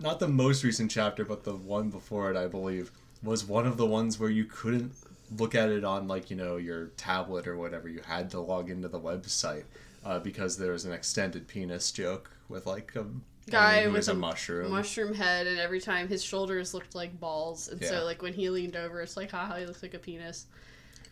not 0.00 0.18
the 0.18 0.28
most 0.28 0.64
recent 0.64 0.90
chapter, 0.90 1.26
but 1.26 1.44
the 1.44 1.54
one 1.56 1.90
before 1.90 2.30
it, 2.30 2.36
I 2.38 2.46
believe, 2.46 2.90
was 3.22 3.44
one 3.44 3.66
of 3.66 3.76
the 3.76 3.86
ones 3.86 4.18
where 4.18 4.30
you 4.30 4.46
couldn't 4.46 4.92
look 5.36 5.54
at 5.54 5.68
it 5.68 5.84
on 5.84 6.08
like 6.08 6.30
you 6.30 6.36
know 6.36 6.56
your 6.56 6.86
tablet 6.96 7.46
or 7.46 7.56
whatever. 7.58 7.86
You 7.88 8.00
had 8.00 8.30
to 8.30 8.40
log 8.40 8.70
into 8.70 8.88
the 8.88 8.98
website 9.00 9.64
uh, 10.06 10.20
because 10.20 10.56
there 10.56 10.72
was 10.72 10.86
an 10.86 10.92
extended 10.92 11.48
penis 11.48 11.92
joke 11.92 12.30
with 12.48 12.64
like 12.66 12.92
a 12.96 13.04
Guy 13.50 13.86
with 13.88 14.08
a, 14.08 14.14
mushroom. 14.14 14.70
Mushroom 14.70 15.14
head, 15.14 15.46
and 15.46 15.58
every 15.58 15.80
time 15.80 16.08
his 16.08 16.22
shoulders 16.22 16.74
looked 16.74 16.94
like 16.94 17.18
balls, 17.18 17.68
and 17.68 17.80
Yeah. 17.80 17.88
so 17.88 18.04
like 18.04 18.22
when 18.22 18.32
he 18.32 18.50
leaned 18.50 18.76
over, 18.76 19.00
it's 19.00 19.16
like, 19.16 19.30
haha, 19.30 19.56
he 19.58 19.66
looks 19.66 19.82
like 19.82 19.94
a 19.94 19.98
penis. 19.98 20.46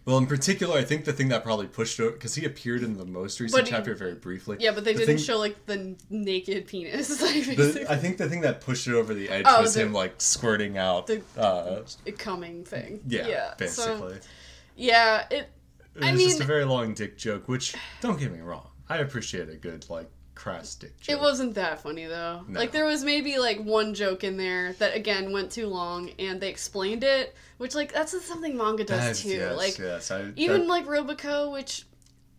Well, 0.05 0.19
in 0.19 0.27
particular, 0.29 0.79
I 0.79 0.85
think 0.85 1.05
the 1.05 1.13
thing 1.13 1.29
that 1.31 1.43
probably 1.43 1.67
pushed 1.67 1.99
it 1.99 2.13
because 2.15 2.37
he 2.37 2.45
appeared 2.45 2.85
in 2.85 2.97
the 2.97 3.05
most 3.05 3.41
recent 3.41 3.65
But 3.65 3.69
chapter 3.69 3.93
very 3.97 4.15
briefly. 4.15 4.57
Yeah, 4.61 4.71
but 4.71 4.85
they 4.85 4.93
The 4.93 5.01
didn't 5.01 5.17
thing- 5.17 5.25
show 5.25 5.37
like 5.39 5.67
the 5.67 5.97
naked 6.11 6.69
penis. 6.69 7.11
like, 7.21 7.45
The, 7.57 7.87
I 7.91 7.97
think 7.97 8.17
the 8.19 8.29
thing 8.29 8.43
that 8.43 8.61
pushed 8.61 8.87
it 8.87 8.95
over 8.95 9.15
the 9.15 9.29
edge 9.29 9.47
Oh, 9.49 9.63
was 9.63 9.75
the- 9.75 9.81
him 9.83 9.93
like 9.93 10.15
squirting 10.19 10.79
out. 10.79 11.09
the- 11.09 11.23
uh, 11.37 11.83
coming 12.19 12.65
thing. 12.65 13.01
yeah, 13.09 13.27
yeah. 13.27 13.55
basically. 13.59 14.13
So, 14.15 14.19
yeah, 14.77 15.27
it. 15.29 15.49
it 15.97 16.01
was 16.01 16.05
I 16.09 16.13
just 16.17 16.41
a 16.41 16.45
very 16.45 16.65
long 16.65 16.95
dick 16.95 17.19
joke, 17.19 17.49
which 17.49 17.75
don't 18.01 18.17
get 18.21 18.31
me 18.33 18.39
wrong, 18.41 18.69
I 18.89 18.99
appreciate 18.99 19.49
a 19.49 19.57
good 19.57 19.91
like 19.91 20.09
dick 20.79 21.01
joke. 21.01 21.17
It 21.17 21.21
wasn't 21.21 21.55
that 21.55 21.83
funny 21.83 22.05
though. 22.07 22.43
No. 22.49 22.61
Like 22.61 22.71
there 22.73 22.85
was 22.85 23.03
maybe 23.05 23.39
like 23.39 23.59
one 23.61 23.95
joke 23.95 24.23
in 24.25 24.37
there 24.37 24.75
that 24.75 24.95
again 24.95 25.33
went 25.33 25.51
too 25.51 25.67
long, 25.67 26.11
and 26.19 26.41
they 26.41 26.49
explained 26.49 27.03
it, 27.05 27.35
which 27.59 27.75
like 27.75 27.93
that's 27.93 28.13
something 28.25 28.57
manga 28.57 28.85
does 28.85 28.99
That's- 28.99 29.23
too. 29.23 29.29
yes, 29.31 29.57
like 29.57 29.79
yes, 29.79 30.11
I, 30.11 30.33
even 30.37 30.63
that- 30.63 30.69
like 30.69 30.87
Roboco, 30.87 31.53
which 31.53 31.87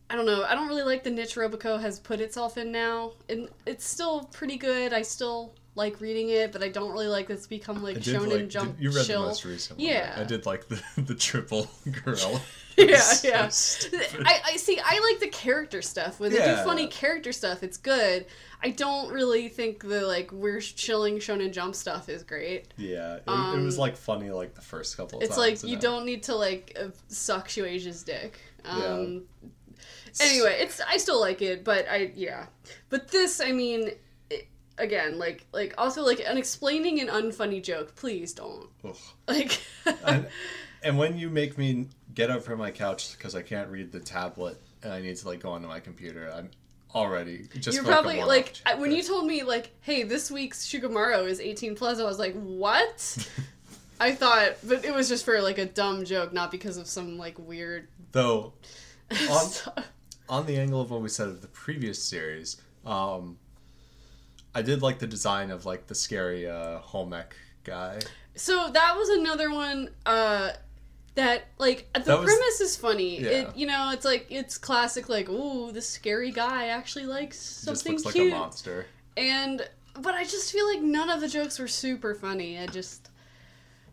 I 0.10 0.16
don't 0.16 0.26
know. 0.26 0.44
I 0.44 0.56
don't 0.56 0.68
really 0.70 0.84
like 0.84 1.04
the 1.04 1.10
niche 1.12 1.36
Roboco 1.36 1.80
has 1.82 2.00
put 2.00 2.22
itself 2.22 2.58
in 2.58 2.72
now, 2.72 3.12
and 3.28 3.50
it's 3.66 3.86
still 3.86 4.26
pretty 4.32 4.58
good. 4.58 4.94
I 4.94 5.02
still 5.02 5.54
like 5.78 6.02
reading 6.02 6.30
it, 6.30 6.52
but 6.52 6.62
I 6.62 6.68
don't 6.70 6.92
really 6.92 7.08
like 7.08 7.28
this 7.28 7.48
become 7.48 7.82
like 7.82 7.98
Shonen 7.98 8.30
like, 8.32 8.50
Jump 8.50 8.76
did- 8.76 8.84
you 8.84 8.92
read 8.92 9.06
chill. 9.06 9.22
the 9.22 9.28
most 9.28 9.46
recent 9.46 9.80
one. 9.80 9.88
Yeah. 9.88 10.10
right? 10.10 10.20
I 10.20 10.24
did 10.26 10.46
like 10.46 10.68
the 10.68 10.82
the 11.02 11.16
triple 11.16 11.70
gorilla. 12.04 12.42
yeah, 12.78 12.98
So 13.00 13.28
yeah. 13.28 13.48
stupid. 13.48 14.24
I, 14.26 14.40
I 14.46 14.56
see. 14.58 14.80
I 14.84 15.00
like 15.12 15.20
the 15.20 15.30
character 15.30 15.82
stuff. 15.82 16.20
When 16.20 16.32
they 16.32 16.38
Yeah. 16.38 16.58
do 16.58 16.64
funny 16.64 16.88
character 16.88 17.32
stuff, 17.32 17.64
it's 17.64 17.78
good. 17.78 18.26
I 18.62 18.70
don't 18.72 19.12
really 19.12 19.50
think 19.50 19.82
the 19.88 20.02
like 20.02 20.32
we're 20.32 20.60
chilling 20.62 21.18
Shonen 21.20 21.54
Jump 21.54 21.74
stuff 21.76 22.10
is 22.10 22.24
great. 22.24 22.74
yeah, 22.78 23.16
it, 23.16 23.24
it 23.26 23.30
Um, 23.30 23.64
was 23.66 23.78
like 23.78 23.96
funny 23.96 24.30
like 24.32 24.54
the 24.56 24.62
first 24.62 24.98
couple. 24.98 25.20
of 25.20 25.24
It's 25.24 25.36
times, 25.38 25.64
like 25.64 25.72
you 25.72 25.78
don't 25.78 26.06
need 26.06 26.24
to 26.24 26.36
like 26.36 26.76
uh, 26.80 26.90
suck 27.08 27.48
Shueisha's 27.48 28.04
dick. 28.04 28.40
Um, 28.66 29.24
Anyway, 30.20 30.58
it's 30.62 30.82
I 30.82 30.98
still 30.98 31.20
like 31.20 31.42
it, 31.44 31.64
but 31.64 31.88
I 31.90 32.12
yeah. 32.16 32.48
But 32.90 33.10
this, 33.10 33.40
I 33.40 33.52
mean, 33.52 33.90
it, 33.90 34.02
again, 34.78 35.18
like 35.18 35.46
like 35.52 35.74
also 35.78 36.04
like 36.06 36.20
an 36.26 36.38
explaining 36.38 37.00
an 37.00 37.08
unfunny 37.08 37.62
joke. 37.64 37.96
Please 37.96 38.34
don't 38.34 38.68
Ugh. 38.84 38.96
like. 39.28 39.62
and, 40.06 40.28
and 40.84 40.98
when 40.98 41.18
you 41.18 41.30
make 41.30 41.58
me 41.58 41.88
get 42.14 42.30
up 42.30 42.44
from 42.44 42.60
my 42.60 42.72
couch 42.72 43.16
because 43.18 43.36
I 43.36 43.42
can't 43.42 43.70
read 43.70 43.92
the 43.92 44.00
tablet 44.00 44.60
and 44.84 44.92
I 44.94 45.02
need 45.02 45.16
to 45.18 45.28
like 45.28 45.40
go 45.42 45.52
onto 45.52 45.68
my 45.68 45.80
computer, 45.80 46.32
I'm 46.34 46.50
already 46.96 47.48
just 47.60 47.76
You're 47.76 47.84
like, 47.84 47.92
probably 47.94 48.24
like 48.24 48.56
I- 48.66 48.76
when 48.76 48.92
you 48.92 49.04
told 49.04 49.26
me 49.26 49.44
like, 49.44 49.72
"Hey, 49.82 50.04
this 50.04 50.32
week's 50.32 50.68
Shugomaru 50.68 51.28
is 51.28 51.40
18 51.40 51.76
plus." 51.76 52.00
I 52.00 52.04
was 52.04 52.20
like, 52.20 52.34
"What?" 52.36 53.30
I 54.00 54.12
thought, 54.12 54.58
but 54.64 54.86
it 54.86 54.94
was 54.94 55.10
just 55.10 55.26
for 55.26 55.42
like 55.42 55.58
a 55.58 55.66
dumb 55.66 56.06
joke, 56.06 56.32
not 56.32 56.52
because 56.52 56.78
of 56.78 56.88
some 56.88 57.18
like 57.18 57.38
weird. 57.40 57.88
though 58.12 58.54
on 59.30 59.50
on 60.30 60.46
the 60.46 60.58
angle 60.58 60.82
of 60.82 60.92
what 60.92 61.02
we 61.02 61.10
said 61.10 61.28
of 61.30 61.42
the 61.42 61.48
previous 61.48 62.02
series, 62.04 62.58
um, 62.86 63.38
I 64.58 64.62
did 64.64 64.82
like 64.82 64.98
the 65.00 65.08
design 65.08 65.52
of 65.52 65.66
like 65.66 65.88
the 65.88 65.96
scary 65.96 66.48
uh, 66.50 66.80
home 66.80 67.14
ec 67.14 67.36
guy. 67.64 68.00
So 68.36 68.70
that 68.72 68.96
was 68.98 69.10
another 69.10 69.52
one 69.52 69.90
uh 70.06 70.52
that 71.16 71.48
like 71.58 71.88
the 71.94 72.00
That 72.02 72.20
was- 72.20 72.26
premise 72.28 72.62
is 72.62 72.76
funny. 72.78 73.20
Yeah. 73.22 73.30
It 73.30 73.56
you 73.56 73.68
know, 73.68 73.92
it's 73.94 74.06
like 74.06 74.28
it's 74.30 74.58
classic 74.58 75.10
like, 75.10 75.30
ooh, 75.30 75.72
the 75.72 75.82
scary 75.82 76.32
guy 76.32 76.68
actually 76.68 77.06
likes 77.06 77.40
something 77.40 77.94
just 77.96 78.06
looks 78.06 78.14
cute. 78.16 78.32
like 78.32 78.36
a 78.36 78.40
monster. 78.40 78.86
and 79.16 79.68
but 80.00 80.14
I 80.14 80.24
just 80.24 80.52
feel 80.52 80.68
like 80.72 80.82
none 80.82 81.10
of 81.10 81.22
the 81.22 81.28
jokes 81.28 81.58
were 81.60 81.68
super 81.68 82.14
funny. 82.16 82.58
I 82.60 82.68
just 82.68 83.10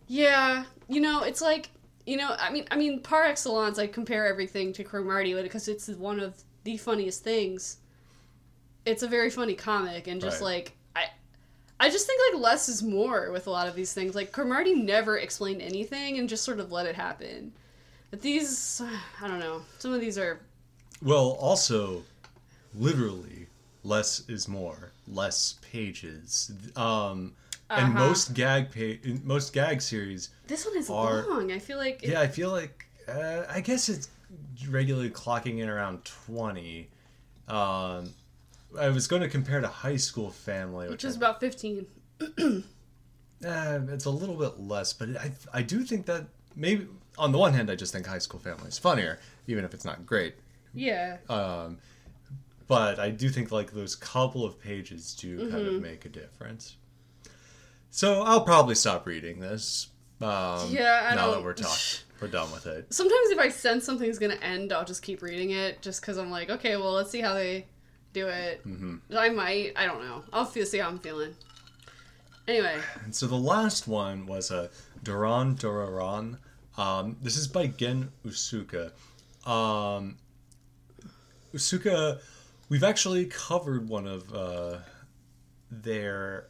Yeah, 0.06 0.64
you 0.88 1.00
know, 1.00 1.22
it's 1.22 1.40
like 1.40 1.70
you 2.06 2.16
know, 2.18 2.34
I 2.38 2.50
mean 2.52 2.66
I 2.70 2.76
mean 2.76 3.00
par 3.00 3.24
excellence 3.24 3.78
I 3.78 3.86
compare 3.86 4.26
everything 4.26 4.72
to 4.74 4.84
Cromartie 4.84 5.34
because 5.42 5.68
it's 5.68 5.88
one 5.88 6.20
of 6.20 6.42
the 6.64 6.76
funniest 6.76 7.24
things. 7.24 7.78
It's 8.86 9.02
a 9.02 9.08
very 9.08 9.30
funny 9.30 9.54
comic 9.54 10.06
and 10.08 10.20
just 10.20 10.40
Right. 10.40 10.46
like 10.46 10.76
I 10.96 11.04
I 11.80 11.90
just 11.90 12.06
think 12.06 12.20
like 12.32 12.42
less 12.42 12.68
is 12.68 12.82
more 12.82 13.30
with 13.32 13.46
a 13.46 13.50
lot 13.50 13.66
of 13.68 13.74
these 13.74 13.92
things. 13.92 14.14
Like 14.14 14.30
Cromartie 14.32 14.74
never 14.74 15.18
explained 15.18 15.62
anything 15.62 16.18
and 16.18 16.28
just 16.28 16.44
sort 16.44 16.60
of 16.60 16.70
let 16.72 16.86
it 16.86 16.94
happen. 16.94 17.52
But 18.10 18.20
these 18.20 18.80
I 19.22 19.28
don't 19.28 19.40
know. 19.40 19.62
Some 19.78 19.92
of 19.92 20.00
these 20.00 20.18
are 20.18 20.40
Well, 21.02 21.36
also, 21.40 22.02
literally, 22.74 23.46
less 23.82 24.22
is 24.28 24.48
more. 24.48 24.92
Less 25.08 25.56
pages. 25.62 26.52
Um, 26.76 27.34
and 27.70 27.96
Uh-huh. 27.96 28.08
most 28.08 28.34
gag 28.34 28.70
pa- 28.72 29.00
in 29.08 29.20
most 29.24 29.52
gag 29.52 29.80
series 29.80 30.28
this 30.46 30.66
one 30.66 30.76
is 30.76 30.90
Are- 30.90 31.26
long. 31.26 31.50
I 31.50 31.58
feel 31.58 31.78
like 31.78 32.02
it- 32.02 32.10
Yeah, 32.10 32.20
I 32.20 32.28
feel 32.28 32.50
like 32.50 32.86
uh, 33.08 33.44
I 33.48 33.60
guess 33.60 33.88
it's 33.88 34.08
regularly 34.68 35.10
clocking 35.10 35.58
in 35.60 35.68
around 35.68 36.04
twenty. 36.04 36.88
Um, 37.48 38.12
I 38.78 38.88
was 38.90 39.06
going 39.06 39.22
to 39.22 39.28
compare 39.28 39.60
to 39.60 39.68
High 39.68 39.96
School 39.96 40.30
Family, 40.30 40.86
which, 40.86 41.02
which 41.02 41.04
is 41.04 41.14
I- 41.14 41.18
about 41.18 41.40
15. 41.40 41.86
uh, 42.20 42.64
it's 43.88 44.04
a 44.04 44.10
little 44.10 44.36
bit 44.36 44.58
less, 44.60 44.92
but 44.92 45.10
I 45.16 45.32
I 45.52 45.62
do 45.62 45.82
think 45.82 46.06
that 46.06 46.26
maybe 46.56 46.86
on 47.18 47.32
the 47.32 47.38
one 47.38 47.52
hand, 47.52 47.70
I 47.70 47.74
just 47.76 47.92
think 47.92 48.06
High 48.06 48.18
School 48.18 48.40
Family 48.40 48.68
is 48.68 48.78
funnier, 48.78 49.18
even 49.46 49.64
if 49.64 49.74
it's 49.74 49.84
not 49.84 50.04
great. 50.06 50.34
Yeah. 50.72 51.18
Um, 51.28 51.78
but 52.66 52.98
I 52.98 53.10
do 53.10 53.28
think 53.28 53.52
like 53.52 53.72
those 53.72 53.94
couple 53.94 54.44
of 54.44 54.58
pages 54.60 55.14
do 55.14 55.38
kind 55.50 55.52
Mm-hmm. 55.66 55.76
of 55.76 55.82
make 55.82 56.04
a 56.04 56.08
difference. 56.08 56.76
So 57.90 58.22
I'll 58.22 58.44
probably 58.44 58.74
stop 58.74 59.06
reading 59.06 59.38
this. 59.38 59.88
Um, 60.20 60.70
Yeah, 60.70 61.08
I 61.10 61.14
now 61.14 61.28
that 61.28 61.34
don't- 61.34 61.44
we're 61.44 61.52
talking, 61.54 61.98
we're 62.20 62.28
done 62.28 62.50
with 62.50 62.66
it. 62.66 62.92
Sometimes 62.92 63.30
if 63.30 63.38
I 63.38 63.48
sense 63.50 63.84
something's 63.84 64.18
gonna 64.18 64.34
end, 64.42 64.72
I'll 64.72 64.84
just 64.84 65.02
keep 65.02 65.22
reading 65.22 65.50
it, 65.50 65.82
just 65.82 66.00
because 66.00 66.16
I'm 66.16 66.30
like, 66.30 66.50
okay, 66.50 66.76
well, 66.76 66.92
let's 66.92 67.10
see 67.10 67.20
how 67.20 67.34
they 67.34 67.66
do 68.14 68.28
it. 68.28 68.66
Mm-hmm. 68.66 68.96
I 69.14 69.28
might. 69.28 69.72
I 69.76 69.84
don't 69.84 70.00
know. 70.00 70.22
I'll 70.32 70.46
feel 70.46 70.64
see 70.64 70.78
how 70.78 70.88
I'm 70.88 70.98
feeling. 71.00 71.34
Anyway, 72.46 72.78
And 73.04 73.14
so 73.14 73.26
the 73.26 73.36
last 73.36 73.88
one 73.88 74.26
was 74.26 74.50
a 74.50 74.70
Doron 75.02 75.58
Dororon. 75.58 76.38
Um, 76.76 77.16
this 77.22 77.36
is 77.36 77.48
by 77.48 77.66
Gen 77.66 78.10
Osuka. 78.26 78.92
Um, 79.46 80.16
Osuka, 81.54 82.20
we've 82.68 82.84
actually 82.84 83.26
covered 83.26 83.88
one 83.88 84.06
of 84.06 84.34
uh, 84.34 84.78
their 85.70 86.48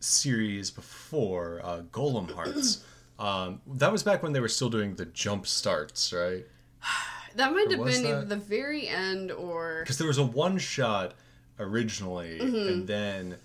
series 0.00 0.70
before, 0.70 1.60
uh, 1.62 1.82
Golem 1.92 2.32
Hearts. 2.32 2.84
um, 3.18 3.60
that 3.66 3.92
was 3.92 4.02
back 4.02 4.22
when 4.22 4.32
they 4.32 4.40
were 4.40 4.48
still 4.48 4.70
doing 4.70 4.96
the 4.96 5.06
jump 5.06 5.46
starts, 5.46 6.12
right? 6.12 6.44
That 7.36 7.52
might 7.52 7.70
have 7.70 7.84
been 7.84 8.02
that? 8.02 8.08
either 8.08 8.24
the 8.24 8.36
very 8.36 8.86
end 8.88 9.32
or 9.32 9.80
Because 9.80 9.98
there 9.98 10.06
was 10.06 10.18
a 10.18 10.24
one 10.24 10.58
shot 10.58 11.14
originally, 11.58 12.38
and 12.40 12.86
then 12.86 13.36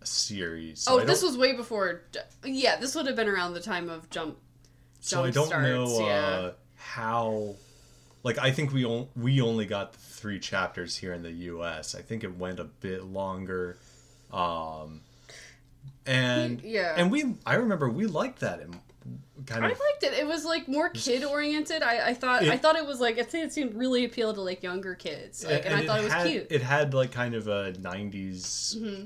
a 0.00 0.06
series. 0.06 0.80
So 0.82 0.92
Mm-hmm. 0.92 1.02
oh, 1.02 1.04
this 1.06 1.22
was 1.22 1.36
way 1.36 1.52
before. 1.54 2.02
Yeah, 2.44 2.76
this 2.76 2.94
would 2.94 3.06
have 3.06 3.16
been 3.16 3.28
around 3.28 3.54
the 3.54 3.60
time 3.60 3.88
of 3.90 4.08
jump. 4.10 4.38
So 5.00 5.24
I 5.24 5.30
don't 5.30 5.46
starts, 5.48 5.66
know 5.68 6.06
yeah. 6.06 6.14
uh, 6.14 6.52
how. 6.76 7.56
Like 8.22 8.38
I 8.38 8.50
think 8.52 8.72
we 8.72 8.86
on, 8.86 9.08
we 9.16 9.40
only 9.42 9.66
got 9.66 9.94
three 9.94 10.38
chapters 10.40 10.96
here 10.96 11.12
in 11.12 11.22
the 11.22 11.30
U.S. 11.32 11.94
I 11.94 12.00
think 12.00 12.24
it 12.24 12.36
went 12.38 12.58
a 12.58 12.64
bit 12.64 13.04
longer, 13.04 13.76
um, 14.32 15.02
and 16.06 16.60
Yeah. 16.62 16.94
and 16.96 17.10
we 17.10 17.34
I 17.44 17.56
remember 17.56 17.90
we 17.90 18.06
liked 18.06 18.40
that 18.40 18.60
and 18.60 18.78
kind 19.46 19.64
I 19.64 19.68
liked 19.68 20.02
it. 20.02 20.12
It 20.14 20.26
was 20.26 20.44
like 20.44 20.68
more 20.68 20.88
kid 20.90 21.24
oriented. 21.24 21.82
I, 21.82 22.08
I 22.10 22.14
thought 22.14 22.42
I 22.42 22.54
It- 22.54 22.62
thought 22.62 22.76
it 22.76 22.86
was 22.86 23.00
like 23.00 23.18
I 23.18 23.22
think 23.22 23.44
it 23.46 23.52
seemed 23.52 23.74
really 23.74 24.04
appealed 24.04 24.36
to 24.36 24.40
like 24.42 24.62
younger 24.62 24.94
kids. 24.94 25.44
Like, 25.44 25.66
and, 25.66 25.74
I 25.74 25.86
thought 25.86 26.00
it 26.00 26.04
was 26.04 26.12
had, 26.12 26.26
cute. 26.26 26.46
It 26.50 26.62
had 26.62 26.94
like 26.94 27.12
kind 27.12 27.34
of 27.34 27.48
a 27.48 27.72
'90s 27.72 28.76
Mm-hmm. 28.76 29.04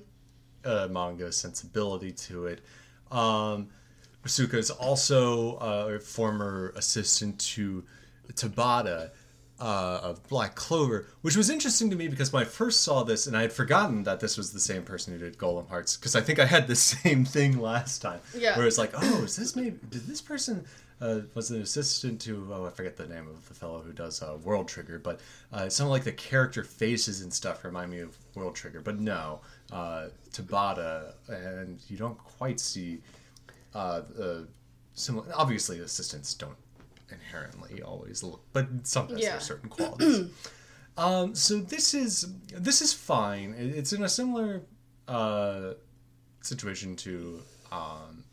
uh, 0.64 0.88
manga 0.90 1.33
sensibility 1.33 2.12
to 2.12 2.47
it. 2.47 2.61
Um, 3.11 3.69
Masuka 4.25 4.55
is 4.55 4.71
also 4.71 5.57
uh, 5.57 5.95
a 5.97 5.99
former 6.00 6.73
assistant 6.76 7.38
to 7.40 7.85
Tabata 8.35 9.11
uh, 9.61 10.00
of 10.03 10.27
Black 10.29 10.55
Clover, 10.55 11.07
which 11.23 11.37
was 11.37 11.50
interesting 11.50 11.91
to 11.91 11.97
me 11.97 12.09
because 12.09 12.33
when 12.33 12.43
I 12.43 12.47
first 12.47 12.83
saw 12.83 13.03
this, 13.03 13.27
and 13.27 13.37
I 13.37 13.43
had 13.43 13.53
forgotten 13.53 14.05
that 14.05 14.21
this 14.21 14.37
was 14.37 14.53
the 14.53 14.61
same 14.61 14.83
person 14.83 15.12
who 15.12 15.19
did 15.19 15.37
Golem 15.37 15.69
Hearts, 15.69 15.97
because 15.97 16.15
I 16.15 16.21
think 16.21 16.38
I 16.38 16.47
had 16.47 16.67
the 16.69 16.77
same 16.77 17.25
thing 17.25 17.59
last 17.59 18.00
time. 18.00 18.21
Yeah. 18.37 18.57
Where 18.57 18.67
it's 18.67 18.79
like, 18.79 18.93
oh, 18.95 19.25
is 19.25 19.37
this 19.37 19.57
maybe 19.57 19.79
did 19.91 20.07
this 20.07 20.21
person 20.21 20.65
uh, 21.00 21.21
was 21.35 21.50
an 21.50 21.61
assistant 21.61 22.21
to 22.21 22.49
oh 22.53 22.67
I 22.67 22.71
forget 22.71 22.97
the 22.97 23.07
name 23.07 23.29
of 23.29 23.49
the 23.49 23.55
fellow 23.55 23.81
who 23.81 23.93
does 23.93 24.23
uh, 24.23 24.37
World 24.43 24.69
Trigger, 24.69 24.99
but 24.99 25.21
uh, 25.53 25.65
it 25.67 25.73
sounded 25.73 25.91
like 25.91 26.05
the 26.05 26.12
character 26.12 26.65
faces 26.65 27.21
and 27.21 27.33
stuff 27.33 27.65
remind 27.65 27.91
me 27.91 28.00
of 28.00 28.17
World 28.35 28.55
Trigger, 28.55 28.81
but 28.81 28.99
no, 28.99 29.41
uh, 29.73 30.09
Tabata, 30.33 31.15
and 31.29 31.81
you 31.88 31.97
don't 31.97 32.19
quite 32.19 32.61
see 32.61 33.00
uh, 33.75 34.03
uh, 34.21 34.41
similar. 34.95 35.27
Obviously, 35.35 35.79
assistants 35.81 36.35
don't 36.35 36.57
inherently 37.11 37.83
always 37.83 38.23
look, 38.23 38.45
but 38.53 38.87
sometimes 38.87 39.21
there 39.21 39.37
are 39.37 39.41
certain 39.41 39.69
qualities. 39.69 40.31
um, 40.97 41.35
so 41.35 41.59
this 41.59 41.95
is 41.95 42.33
this 42.53 42.83
is 42.83 42.93
fine. 42.93 43.55
It's 43.59 43.93
in 43.93 44.03
a 44.03 44.09
similar 44.09 44.62
uh, 45.07 45.75
situation 46.43 46.97
to 46.97 47.41
um, 47.73 48.25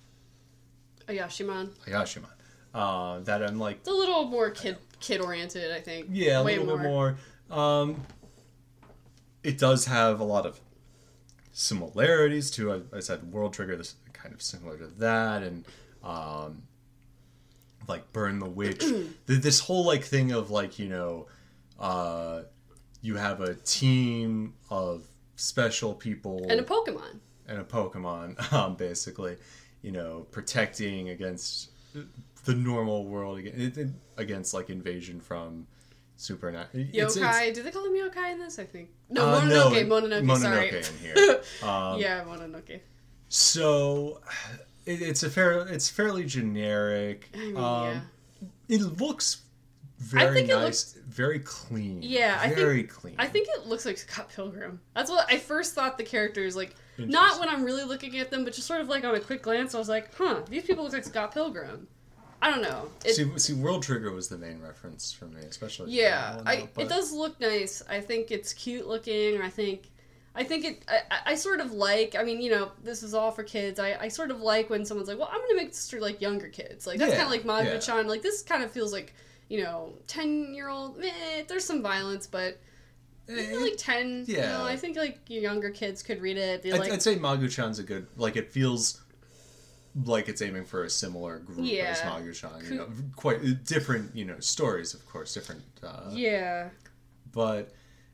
Ayashiman. 1.08 1.70
Ayashima. 1.88 2.30
Uh, 2.74 3.20
that 3.22 3.42
I'm 3.42 3.58
like, 3.58 3.78
It's 3.78 3.88
a 3.88 3.92
little 3.92 4.26
more 4.26 4.50
kid 4.50 4.78
kid 5.00 5.22
oriented. 5.22 5.72
I 5.72 5.80
think. 5.80 6.08
yeah, 6.12 6.40
a 6.40 6.44
Way 6.44 6.58
little 6.58 6.78
bit 6.78 6.84
more. 6.84 7.18
Um, 7.50 8.02
it 9.44 9.58
does 9.58 9.86
have 9.86 10.20
a 10.20 10.24
lot 10.24 10.46
of 10.46 10.60
similarities 11.54 12.52
to, 12.52 12.74
I, 12.74 12.98
I 12.98 13.00
said, 13.00 13.32
World 13.32 13.54
Trigger. 13.54 13.78
This 13.78 13.96
kind 14.12 14.34
of 14.34 14.42
similar 14.42 14.78
to 14.78 14.88
that, 14.88 15.44
and 15.44 15.66
um, 16.04 16.64
like 17.88 18.12
Burn 18.14 18.40
the 18.40 18.50
Witch. 18.50 18.84
This 19.26 19.60
whole 19.60 19.86
like 19.86 20.04
thing 20.04 20.32
of 20.32 20.52
like 20.52 20.80
you 20.80 20.90
know, 20.90 21.28
uh, 21.80 22.44
you 23.02 23.16
have 23.16 23.42
a 23.42 23.54
team 23.56 24.54
of 24.70 25.06
special 25.36 25.94
people 25.94 26.46
And 26.50 26.60
a 26.60 26.64
Pokemon. 26.64 27.20
and 27.48 27.60
a 27.60 27.64
Pokemon, 27.64 28.52
um, 28.54 28.76
basically, 28.76 29.38
you 29.82 29.92
know, 29.92 30.26
protecting 30.32 31.10
against 31.10 31.70
the 32.46 32.54
normal 32.56 33.06
world 33.06 33.40
ag- 33.40 33.48
it- 33.48 33.78
it- 33.78 33.90
against 34.18 34.54
like 34.54 34.70
invasion 34.70 35.20
from 35.20 35.68
supernatural 36.18 36.86
Yokai. 36.86 37.54
Do 37.54 37.62
they 37.64 37.72
call 37.72 37.86
him 37.86 37.94
yokai 37.94 38.32
in 38.32 38.40
this? 38.40 38.58
I 38.60 38.64
think. 38.66 38.90
No, 39.10 39.26
Uh, 39.26 39.42
Mononoke. 39.42 39.88
no, 39.88 40.02
Mononoke. 40.02 40.24
Mononoke 40.24 40.40
sorry. 40.42 40.70
in 40.70 41.00
here. 41.02 41.42
Um, 41.64 42.00
yeah, 42.00 42.24
Mononoke. 42.24 42.80
So 43.30 44.22
it, 44.86 45.02
it's 45.02 45.24
a 45.24 45.30
fair, 45.30 45.60
it's 45.68 45.90
fairly 45.90 46.26
generic. 46.26 47.30
I 47.34 47.38
mean, 47.38 47.58
um, 47.58 47.86
yeah. 47.88 48.00
It 48.68 48.82
looks 49.00 49.42
very 50.00 50.44
nice, 50.44 50.94
very 51.08 51.40
clean. 51.40 52.02
Yeah, 52.02 52.38
I 52.40 52.48
think- 52.48 52.60
very 52.60 52.84
clean. 52.84 53.16
I 53.18 53.28
think 53.28 53.48
it 53.50 53.66
looks 53.68 53.86
like 53.86 53.98
Scott 53.98 54.30
Pilgrim. 54.36 54.80
That's 54.94 55.10
what 55.10 55.32
I 55.32 55.38
first 55.38 55.74
thought 55.74 55.98
the 55.98 56.04
characters 56.04 56.56
like. 56.56 56.76
Not 56.98 57.42
when 57.42 57.50
I'm 57.50 57.64
really 57.66 57.84
looking 57.84 58.18
at 58.20 58.32
them, 58.32 58.46
but 58.46 58.54
just 58.54 58.68
sort 58.68 58.80
of 58.80 58.88
like 58.88 59.04
on 59.04 59.14
a 59.16 59.20
quick 59.20 59.42
glance, 59.44 59.76
I 59.76 59.80
was 59.80 59.90
like, 59.90 60.16
"Huh, 60.16 60.42
these 60.50 60.64
people 60.64 60.84
look 60.86 60.94
like 60.94 61.04
Scott 61.04 61.34
Pilgrim." 61.34 61.88
I 62.42 62.52
don't 62.52 62.62
know. 62.62 62.90
It, 63.04 63.16
see, 63.16 63.38
see, 63.38 63.54
World 63.54 63.82
Trigger 63.84 64.12
was 64.12 64.28
the 64.28 64.38
main 64.38 64.62
reference 64.62 65.12
for 65.12 65.26
me, 65.26 65.42
especially. 65.42 65.92
yeah, 65.92 66.42
I, 66.46 66.70
it 66.78 66.88
does 66.90 67.12
look 67.12 67.40
nice. 67.42 67.82
I 67.90 68.00
think 68.02 68.30
it's 68.32 68.54
cute 68.54 68.88
looking. 68.88 69.38
Or 69.38 69.44
I 69.44 69.50
think, 69.50 69.90
I 70.36 70.44
think 70.44 70.66
it. 70.66 70.84
I, 70.88 71.32
I- 71.32 71.36
sort 71.36 71.62
of 71.62 71.72
like. 71.72 72.16
I 72.18 72.24
mean, 72.24 72.42
you 72.42 72.52
know, 72.52 72.72
this 72.84 73.04
is 73.04 73.14
all 73.14 73.32
for 73.32 73.44
kids. 73.44 73.80
I, 73.80 73.96
I 74.00 74.08
sort 74.10 74.32
of 74.32 74.42
like 74.42 74.70
when 74.70 74.86
someone's 74.86 75.08
like, 75.10 75.18
"Well, 75.18 75.30
I'm 75.32 75.42
gonna 75.42 75.56
make 75.56 75.70
this 75.72 75.90
for 75.90 76.00
like 76.00 76.22
younger 76.22 76.50
kids." 76.50 76.86
Like 76.86 77.00
that's 77.00 77.12
Yeah, 77.12 77.24
kind 77.24 77.28
of 77.28 77.32
like 77.32 77.66
yeah. 77.66 77.76
Magu-chan. 77.76 78.08
Like 78.08 78.22
this 78.22 78.42
kind 78.42 78.64
of 78.64 78.72
feels 78.72 78.92
like 78.92 79.14
you 79.48 79.64
know, 79.64 79.94
ten 80.08 80.54
year 80.54 80.70
old. 80.70 81.00
Eh, 81.04 81.44
there's 81.48 81.64
some 81.64 81.82
violence, 81.82 82.28
but 82.28 82.60
maybe 83.28 83.56
like 83.58 83.78
ten. 83.78 84.26
You 84.28 84.38
yeah. 84.38 84.58
know, 84.58 84.64
I 84.66 84.76
think 84.76 84.98
like 84.98 85.20
your 85.30 85.42
younger 85.42 85.70
kids 85.70 86.04
could 86.04 86.22
read 86.22 86.38
it. 86.38 86.66
I'd, 86.66 86.80
like, 86.80 86.92
I'd 86.92 87.02
say 87.02 87.16
Magu-chan's 87.16 87.80
a 87.80 87.84
good 87.84 88.08
like 88.18 88.36
it 88.36 88.52
feels 88.52 89.02
like 90.04 90.28
it's 90.28 90.42
aiming 90.42 90.66
for 90.66 90.84
a 90.84 90.90
similar 90.90 91.40
group 91.40 91.60
as 91.60 91.66
Yeah. 91.70 91.96
Magu-chan. 92.10 92.66
You 92.70 92.76
know, 92.76 92.88
quite 93.16 93.64
different, 93.64 94.14
you 94.14 94.26
know, 94.26 94.40
stories, 94.40 94.94
of 94.94 95.08
course, 95.08 95.34
different. 95.34 95.62
Uh, 95.82 96.10
yeah, 96.12 96.70
But 97.32 97.72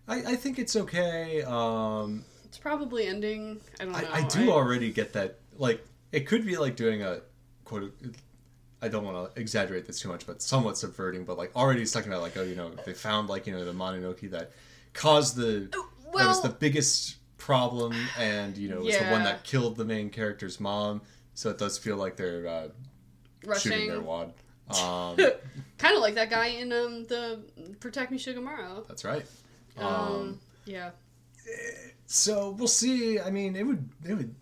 I, 0.07 0.31
I 0.31 0.35
think 0.35 0.59
it's 0.59 0.75
okay. 0.75 1.43
Um, 1.43 2.23
it's 2.45 2.57
probably 2.57 3.07
ending. 3.07 3.61
I 3.79 3.83
don't 3.85 3.93
know. 3.93 3.99
I, 4.11 4.17
I 4.19 4.27
do 4.27 4.51
already 4.51 4.91
get 4.91 5.13
that. 5.13 5.39
Like, 5.57 5.85
it 6.11 6.21
could 6.27 6.45
be 6.45 6.57
like 6.57 6.75
doing 6.75 7.01
a 7.03 7.21
quote. 7.65 7.93
I 8.81 8.87
don't 8.87 9.03
want 9.03 9.33
to 9.33 9.39
exaggerate 9.39 9.85
this 9.85 9.99
too 9.99 10.09
much, 10.09 10.25
but 10.25 10.41
somewhat 10.41 10.77
subverting. 10.77 11.23
But 11.23 11.37
like 11.37 11.55
already 11.55 11.81
it's 11.83 11.91
talking 11.91 12.11
about 12.11 12.21
like 12.23 12.35
oh 12.35 12.43
you 12.43 12.55
know 12.55 12.71
they 12.85 12.93
found 12.93 13.29
like 13.29 13.45
you 13.47 13.53
know 13.53 13.63
the 13.63 13.73
Mononoke 13.73 14.29
that 14.31 14.51
caused 14.93 15.35
the 15.35 15.69
that 16.15 16.27
was 16.27 16.41
the 16.41 16.49
biggest 16.49 17.17
problem 17.37 17.95
and 18.19 18.57
you 18.57 18.69
know 18.69 18.81
was 18.81 18.97
the 18.97 19.05
one 19.05 19.23
that 19.23 19.43
killed 19.43 19.75
the 19.77 19.85
main 19.85 20.09
character's 20.09 20.59
mom. 20.59 21.01
So 21.35 21.49
it 21.49 21.57
does 21.57 21.77
feel 21.77 21.95
like 21.95 22.17
they're 22.17 22.47
uh, 22.47 22.67
shooting 23.57 23.89
their 23.89 24.01
wad. 24.01 24.33
Um, 24.71 25.17
kind 25.77 25.95
of 25.97 26.01
like 26.01 26.15
that 26.15 26.29
guy 26.29 26.45
in 26.45 26.71
um 26.71 27.03
the 27.07 27.41
Protect 27.81 28.09
Me 28.09 28.17
Shugomaru. 28.17 28.87
that's 28.87 29.03
right. 29.03 29.25
Um, 29.77 29.85
Um, 29.85 30.39
yeah. 30.65 30.91
So 32.05 32.51
we'll 32.51 32.67
see. 32.67 33.19
I 33.19 33.29
mean, 33.31 33.55
it 33.55 33.65
would 33.65 33.89
it 34.07 34.13
would 34.13 34.35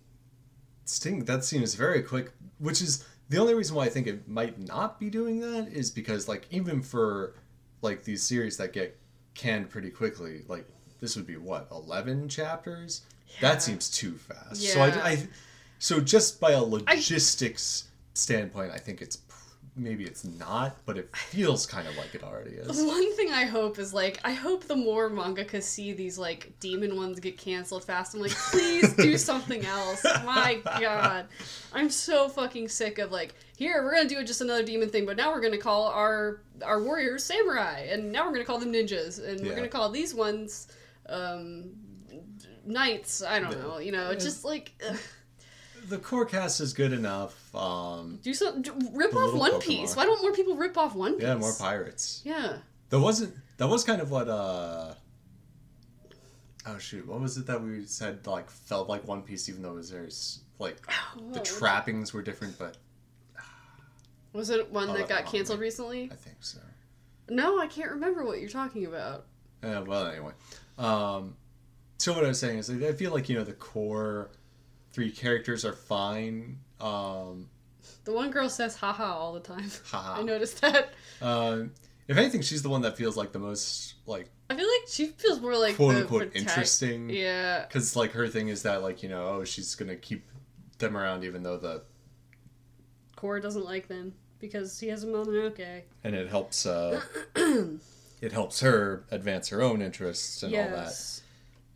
sting. 0.86 1.26
That 1.26 1.44
seems 1.44 1.76
very 1.76 2.02
quick. 2.02 2.32
Which 2.58 2.82
is 2.82 3.06
the 3.30 3.38
only 3.38 3.54
reason 3.54 3.76
why 3.76 3.86
I 3.86 3.90
think 3.90 4.08
it 4.08 4.28
might 4.28 4.60
not 4.60 5.00
be 5.00 5.10
doing 5.10 5.40
that 5.42 5.70
is 5.72 5.92
because 5.92 6.28
like 6.28 6.48
even 6.52 6.82
for 6.82 7.36
like 7.82 8.04
these 8.04 8.24
series 8.24 8.58
that 8.58 8.74
get 8.74 8.98
canned 9.36 9.70
pretty 9.70 9.92
quickly, 9.92 10.44
like 10.48 10.68
this 11.00 11.16
would 11.16 11.28
be 11.28 11.38
what 11.38 11.68
eleven 11.72 12.28
chapters. 12.28 13.02
Yeah. 13.28 13.54
That 13.54 13.62
seems 13.62 13.90
too 13.90 14.14
fast. 14.16 14.62
So 14.62 14.82
I, 14.82 14.88
I 14.88 15.28
so 15.78 16.02
just 16.02 16.40
by 16.40 16.52
a 16.52 16.64
logistics 16.64 17.86
standpoint, 18.16 18.72
I 18.74 18.80
think 18.80 19.02
it's 19.02 19.18
maybe 19.80 20.04
it's 20.04 20.24
not, 20.26 20.78
but 20.86 20.98
it 20.98 21.16
feels 21.16 21.66
kind 21.66 21.88
of 21.88 21.96
like 21.98 22.14
it 22.14 22.24
already 22.24 22.52
is. 22.52 22.68
One 22.84 23.16
thing 23.16 23.32
I 23.32 23.46
hope 23.46 23.80
is 23.80 23.94
like 23.94 24.20
I 24.24 24.34
hope 24.34 24.66
the 24.66 24.76
more 24.76 25.10
mangakas 25.10 25.64
see 25.64 25.94
these 25.94 26.18
like 26.18 26.52
demon 26.60 26.96
ones 26.96 27.20
get 27.20 27.38
canceled 27.38 27.84
fast. 27.84 28.14
I'm 28.14 28.22
like, 28.22 28.32
please 28.52 28.94
do 28.94 29.18
something 29.18 29.66
else. 29.66 30.04
My 30.26 30.60
God, 30.80 31.28
I'm 31.74 31.90
so 31.90 32.30
fucking 32.30 32.68
sick 32.70 33.00
of 33.00 33.12
like 33.12 33.34
here 33.58 33.84
we're 33.84 33.96
gonna 33.96 34.10
do 34.10 34.24
just 34.24 34.42
another 34.42 34.64
demon 34.64 34.90
thing, 34.90 35.06
but 35.06 35.18
now 35.18 35.32
we're 35.32 35.42
gonna 35.42 35.58
call 35.58 35.88
our 35.88 36.42
our 36.64 36.84
warriors 36.84 37.24
samurai, 37.24 37.88
and 37.90 38.12
now 38.12 38.26
we're 38.26 38.34
gonna 38.34 38.46
call 38.46 38.60
them 38.60 38.72
ninjas, 38.74 39.26
and 39.26 39.42
we're 39.46 39.56
gonna 39.56 39.68
call 39.68 39.90
these 39.90 40.14
ones 40.14 40.68
um 41.08 41.72
knights. 42.66 43.24
I 43.24 43.40
don't 43.40 43.52
Yeah. 43.52 43.58
know. 43.60 43.78
You 43.80 43.92
know, 43.92 44.12
it's 44.12 44.24
just 44.24 44.44
like. 44.46 44.72
ugh. 44.88 44.98
The 45.88 45.98
core 45.98 46.26
cast 46.26 46.60
is 46.62 46.74
good 46.74 46.94
enough. 46.94 47.54
Um, 47.56 48.20
Do 48.22 48.34
some 48.34 48.64
rip 48.94 49.16
off 49.16 49.34
One 49.34 49.54
Pokemon. 49.54 49.62
Piece. 49.62 49.96
Why 49.96 50.06
don't 50.06 50.22
more 50.22 50.34
people 50.34 50.56
rip 50.56 50.78
off 50.78 50.96
One 50.96 51.16
Piece? 51.16 51.24
yeah, 51.24 51.36
more 51.36 51.54
pirates. 51.58 52.22
Yeah. 52.26 52.58
That 52.90 53.00
wasn't. 53.00 53.36
That 53.58 53.68
was 53.68 53.84
kind 53.84 54.02
of 54.02 54.12
what. 54.12 54.28
uh 54.28 54.94
Oh 56.66 56.78
shoot! 56.78 57.08
What 57.08 57.20
was 57.22 57.38
it 57.38 57.48
that 57.48 57.62
we 57.64 57.86
said? 57.86 58.28
Like 58.28 58.50
felt 58.50 58.90
like 58.90 59.08
One 59.08 59.22
Piece, 59.22 59.48
even 59.50 59.62
though 59.62 59.72
it 59.72 59.76
was 59.76 59.92
very 59.92 60.10
like 60.60 60.86
the 61.32 61.40
Oh, 61.40 61.44
trappings 61.44 62.14
were 62.14 62.22
different, 62.22 62.58
but 62.60 62.78
Was 64.34 64.50
it 64.50 64.70
one 64.72 64.90
Oh, 64.90 64.94
that 64.94 65.08
got 65.10 65.26
canceled 65.26 65.60
recently? 65.60 66.10
I 66.12 66.16
think 66.16 66.38
so. 66.42 66.60
No, 67.30 67.60
I 67.60 67.68
can't 67.68 67.92
remember 67.92 68.26
what 68.26 68.40
you're 68.40 68.50
talking 68.50 68.86
about. 68.86 69.26
Uh, 69.64 69.84
well, 69.86 70.08
anyway. 70.08 70.34
Um, 70.78 71.36
so 71.98 72.14
what 72.14 72.26
I 72.26 72.30
was 72.30 72.40
saying 72.40 72.60
is, 72.60 72.70
like, 72.70 72.84
I 72.84 72.94
feel 72.94 73.12
like 73.12 73.30
you 73.30 73.38
know 73.38 73.44
the 73.44 73.54
core 73.54 74.30
three 75.00 75.12
characters 75.12 75.64
are 75.64 75.72
fine. 75.72 76.60
Um, 76.82 77.48
The 78.04 78.12
one 78.12 78.32
girl 78.32 78.50
says 78.50 78.76
haha 78.76 79.16
all 79.18 79.32
the 79.32 79.40
time. 79.40 79.72
haha. 79.86 80.20
I 80.20 80.24
noticed 80.24 80.60
that. 80.60 80.92
Um, 81.22 81.72
if 82.10 82.18
anything, 82.18 82.42
she's 82.42 82.62
the 82.64 82.70
one 82.70 82.82
that 82.82 82.98
feels 82.98 83.16
like 83.16 83.32
the 83.32 83.40
most 83.40 83.94
like 84.06 84.30
I 84.50 84.56
feel 84.56 84.66
like 84.68 84.90
she 84.90 85.06
feels 85.08 85.40
more 85.40 85.58
like 85.58 85.78
quote 85.78 85.96
unquote 85.96 86.20
protect- 86.34 86.36
interesting. 86.36 87.10
Yeah. 87.10 87.66
Because 87.66 87.96
like 87.96 88.12
her 88.12 88.28
thing 88.28 88.50
is 88.50 88.64
that 88.64 88.82
like 88.82 89.02
you 89.04 89.08
know 89.08 89.26
oh 89.26 89.44
she's 89.46 89.74
gonna 89.76 89.96
keep 89.96 90.26
them 90.80 90.98
around 90.98 91.24
even 91.24 91.44
though 91.44 91.58
the 91.58 91.84
Core 93.16 93.40
doesn't 93.40 93.66
like 93.66 93.88
them 93.88 94.14
because 94.40 94.80
he 94.80 94.88
has 94.88 95.04
a 95.04 95.08
Mononoke. 95.08 95.84
and 96.04 96.16
it 96.16 96.28
helps 96.30 96.66
uh 96.66 97.00
it 98.22 98.32
helps 98.34 98.60
her 98.62 99.06
advance 99.12 99.48
her 99.50 99.62
own 99.62 99.82
interests 99.82 100.44
and 100.44 100.54
all 100.56 100.70
that 100.70 101.22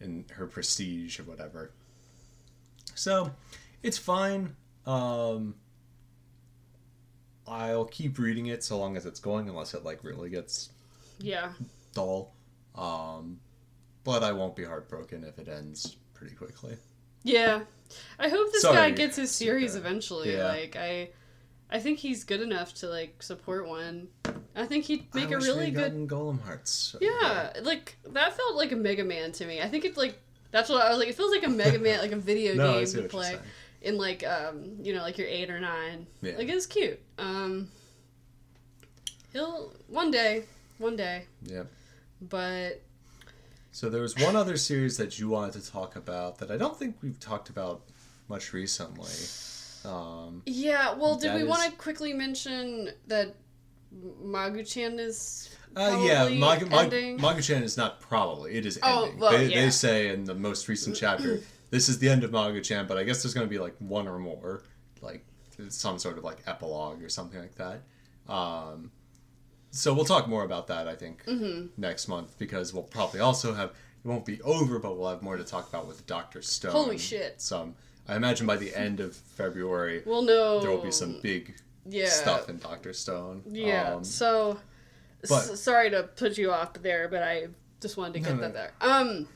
and 0.01 0.29
her 0.31 0.45
prestige 0.47 1.19
or 1.19 1.23
whatever. 1.23 1.71
So 2.95 3.31
it's 3.81 3.97
fine. 3.97 4.55
Um, 4.85 5.55
I'll 7.47 7.85
keep 7.85 8.17
reading 8.19 8.47
it 8.47 8.63
so 8.63 8.77
long 8.77 8.95
as 8.97 9.05
it's 9.05 9.19
going, 9.19 9.49
unless 9.49 9.73
it 9.73 9.83
like 9.83 10.03
really 10.03 10.29
gets 10.29 10.69
Yeah. 11.19 11.53
dull. 11.93 12.33
Um, 12.75 13.39
but 14.03 14.23
I 14.23 14.31
won't 14.31 14.55
be 14.55 14.63
heartbroken 14.63 15.23
if 15.23 15.37
it 15.39 15.47
ends 15.47 15.97
pretty 16.13 16.35
quickly. 16.35 16.77
Yeah. 17.23 17.61
I 18.17 18.29
hope 18.29 18.51
this 18.51 18.61
Sorry, 18.63 18.75
guy 18.75 18.91
gets 18.91 19.15
his 19.17 19.31
series 19.31 19.75
eventually. 19.75 20.33
Yeah. 20.33 20.47
Like 20.47 20.75
I 20.75 21.09
I 21.69 21.79
think 21.79 21.99
he's 21.99 22.23
good 22.23 22.41
enough 22.41 22.73
to 22.75 22.87
like 22.87 23.21
support 23.23 23.67
one. 23.67 24.07
I 24.55 24.65
think 24.65 24.85
he'd 24.85 25.13
make 25.13 25.29
I 25.29 25.33
a 25.33 25.37
really 25.37 25.71
good 25.71 25.93
Golem 26.07 26.41
Hearts. 26.43 26.95
Yeah, 27.01 27.51
like 27.63 27.97
that 28.11 28.33
felt 28.35 28.55
like 28.55 28.71
a 28.71 28.75
Mega 28.75 29.03
Man 29.03 29.31
to 29.33 29.45
me. 29.45 29.61
I 29.61 29.67
think 29.67 29.83
it's 29.85 29.97
like 29.97 30.19
that's 30.53 30.69
what 30.69 30.81
I 30.85 30.89
was 30.89 30.99
like. 30.99 31.09
It 31.09 31.15
feels 31.15 31.31
like 31.31 31.43
a 31.43 31.49
Mega 31.49 31.79
Man, 31.79 31.99
like 31.99 32.13
a 32.13 32.15
video 32.15 32.53
No, 32.55 32.73
game 32.75 32.85
to 32.85 33.01
play 33.03 33.37
in 33.81 33.97
like 33.97 34.25
um 34.25 34.77
you 34.81 34.93
know 34.93 35.01
like 35.01 35.17
you're 35.17 35.27
eight 35.27 35.49
or 35.49 35.59
nine. 35.59 36.07
Yeah. 36.21 36.37
Like 36.37 36.47
it's 36.47 36.65
cute. 36.65 36.99
Um, 37.17 37.67
he'll 39.33 39.73
one 39.87 40.11
day, 40.11 40.43
one 40.77 40.95
day, 40.95 41.25
Yeah. 41.43 41.63
but 42.21 42.81
So 43.71 43.89
there 43.89 44.01
was 44.01 44.15
one 44.17 44.35
other 44.35 44.55
series 44.57 44.97
that 44.97 45.19
you 45.19 45.29
wanted 45.29 45.61
to 45.61 45.71
talk 45.71 45.95
about 45.95 46.37
that 46.37 46.51
I 46.51 46.57
don't 46.57 46.77
think 46.77 46.97
we've 47.01 47.19
talked 47.19 47.49
about 47.49 47.81
much 48.29 48.53
recently. 48.53 49.11
Um, 49.85 50.43
yeah. 50.45 50.93
Well, 50.93 51.15
did 51.17 51.33
we 51.33 51.41
is- 51.41 51.47
want 51.47 51.69
to 51.69 51.75
quickly 51.77 52.13
mention 52.13 52.91
that 53.07 53.35
Magu-chan 54.23 54.97
is 54.99 55.49
Uh, 55.75 56.01
yeah, 56.03 56.29
Mag- 56.29 56.67
ending? 56.71 57.17
Magu-chan 57.19 57.63
is 57.63 57.77
not 57.77 57.99
probably. 57.99 58.53
It 58.55 58.65
is 58.65 58.79
Oh, 58.83 59.03
ending. 59.05 59.19
well, 59.19 59.31
they, 59.31 59.47
yeah. 59.47 59.61
they 59.65 59.69
say 59.69 60.09
in 60.09 60.23
the 60.25 60.35
most 60.35 60.67
recent 60.67 60.95
chapter, 60.95 61.39
this 61.71 61.89
is 61.89 61.99
the 61.99 62.09
end 62.09 62.23
of 62.23 62.31
Magu-chan, 62.31 62.85
but 62.87 62.97
I 62.97 63.03
guess 63.03 63.23
there's 63.23 63.33
going 63.33 63.45
to 63.47 63.49
be 63.49 63.57
like 63.59 63.75
one 63.79 64.07
or 64.07 64.19
more, 64.19 64.63
like 65.01 65.25
some 65.69 65.97
sort 65.99 66.17
of 66.17 66.23
like 66.23 66.37
epilogue 66.47 67.01
or 67.03 67.09
something 67.09 67.39
like 67.39 67.55
that. 67.55 67.81
Um, 68.31 68.91
so 69.71 69.93
we'll 69.93 70.05
talk 70.05 70.27
more 70.27 70.43
about 70.43 70.67
that, 70.67 70.87
I 70.87 70.95
think, 70.95 71.23
Mm-hmm. 71.25 71.67
next 71.81 72.07
month 72.07 72.37
because 72.37 72.73
we'll 72.73 72.83
probably 72.83 73.19
also 73.19 73.53
have. 73.53 73.69
It 74.05 74.07
won't 74.09 74.25
be 74.25 74.41
over, 74.41 74.79
but 74.79 74.97
we'll 74.97 75.09
have 75.09 75.21
more 75.21 75.37
to 75.37 75.43
talk 75.45 75.69
about 75.69 75.87
with 75.87 76.05
Doctor 76.05 76.41
Stone. 76.41 76.71
Holy 76.73 76.97
shit. 76.97 77.41
Some, 77.41 77.73
I 78.07 78.17
imagine 78.17 78.45
by 78.45 78.57
the 78.57 78.75
end 78.75 78.99
of 78.99 79.15
February, 79.15 80.03
We'll 80.05 80.23
know 80.23 80.59
there 80.59 80.69
will 80.69 80.83
be 80.83 80.91
some 80.91 81.21
big 81.21 81.55
yeah 81.87 82.09
stuff 82.09 82.49
in 82.49 82.57
Doctor 82.57 82.91
Stone. 82.93 83.43
Yeah. 83.49 83.95
Um, 83.95 84.03
so, 84.03 84.59
but- 85.29 85.49
s- 85.51 85.59
sorry 85.61 85.89
to 85.91 86.03
put 86.03 86.37
you 86.37 86.51
off 86.51 86.73
there, 86.81 87.07
but 87.07 87.23
I 87.23 87.47
just 87.81 87.97
wanted 87.97 88.13
to 88.15 88.19
get 88.21 88.35
no. 88.35 88.41
that 88.41 88.53
there. 88.53 88.71
Um, 88.81 89.27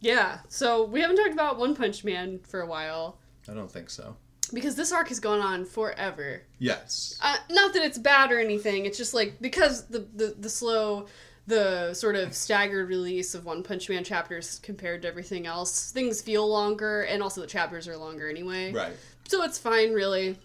yeah. 0.00 0.38
So 0.48 0.84
we 0.84 1.00
haven't 1.00 1.16
talked 1.16 1.32
about 1.32 1.58
One 1.58 1.74
Punch 1.74 2.04
Man 2.04 2.38
for 2.40 2.60
a 2.60 2.66
while 2.66 3.18
I 3.48 3.54
don't 3.54 3.70
think 3.70 3.90
so. 3.90 4.16
because 4.52 4.76
this 4.76 4.92
arc 4.92 5.08
has 5.08 5.20
gone 5.20 5.40
on 5.40 5.64
forever. 5.64 6.42
Yes. 6.58 7.18
Uh, 7.22 7.36
not 7.50 7.72
that 7.74 7.82
it's 7.82 7.98
bad 7.98 8.30
or 8.30 8.38
anything. 8.38 8.86
It's 8.86 8.98
just 8.98 9.14
like 9.14 9.40
because 9.40 9.86
the 9.86 10.00
the, 10.14 10.34
the 10.38 10.48
slow. 10.50 11.06
The 11.46 11.94
sort 11.94 12.14
of 12.14 12.34
staggered 12.34 12.90
release 12.90 13.34
of 13.34 13.46
One 13.46 13.62
Punch 13.62 13.88
Man 13.88 14.04
chapters 14.04 14.58
compared 14.62 15.00
to 15.00 15.08
everything 15.08 15.46
else, 15.46 15.90
things 15.92 16.20
feel 16.20 16.46
longer, 16.46 17.04
and 17.04 17.22
also 17.22 17.40
the 17.40 17.46
chapters 17.46 17.88
are 17.88 17.96
longer 17.96 18.28
anyway. 18.28 18.70
Right. 18.70 18.92
so 19.26 19.42
it's 19.44 19.58
fine 19.58 19.94
really 19.94 20.36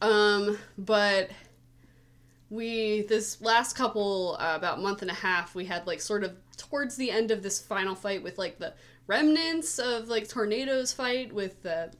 um 0.00 0.56
but 0.78 1.28
we 2.52 3.02
this 3.02 3.40
last 3.40 3.74
couple 3.74 4.36
uh, 4.38 4.52
about 4.54 4.78
month 4.80 5.00
and 5.00 5.10
a 5.10 5.14
half 5.14 5.54
we 5.54 5.64
had 5.64 5.86
like 5.86 6.00
sort 6.00 6.22
of 6.22 6.36
towards 6.58 6.96
the 6.96 7.10
end 7.10 7.30
of 7.30 7.42
this 7.42 7.58
final 7.58 7.94
fight 7.94 8.22
with 8.22 8.36
like 8.36 8.58
the 8.58 8.74
remnants 9.06 9.78
of 9.78 10.08
like 10.08 10.28
Tornado's 10.28 10.92
fight 10.92 11.32
with 11.32 11.62
the 11.62 11.90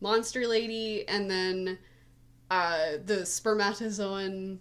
monster 0.00 0.46
lady 0.46 1.06
and 1.06 1.30
then 1.30 1.78
uh 2.50 2.92
the 3.04 3.18
spermatozoan 3.18 4.58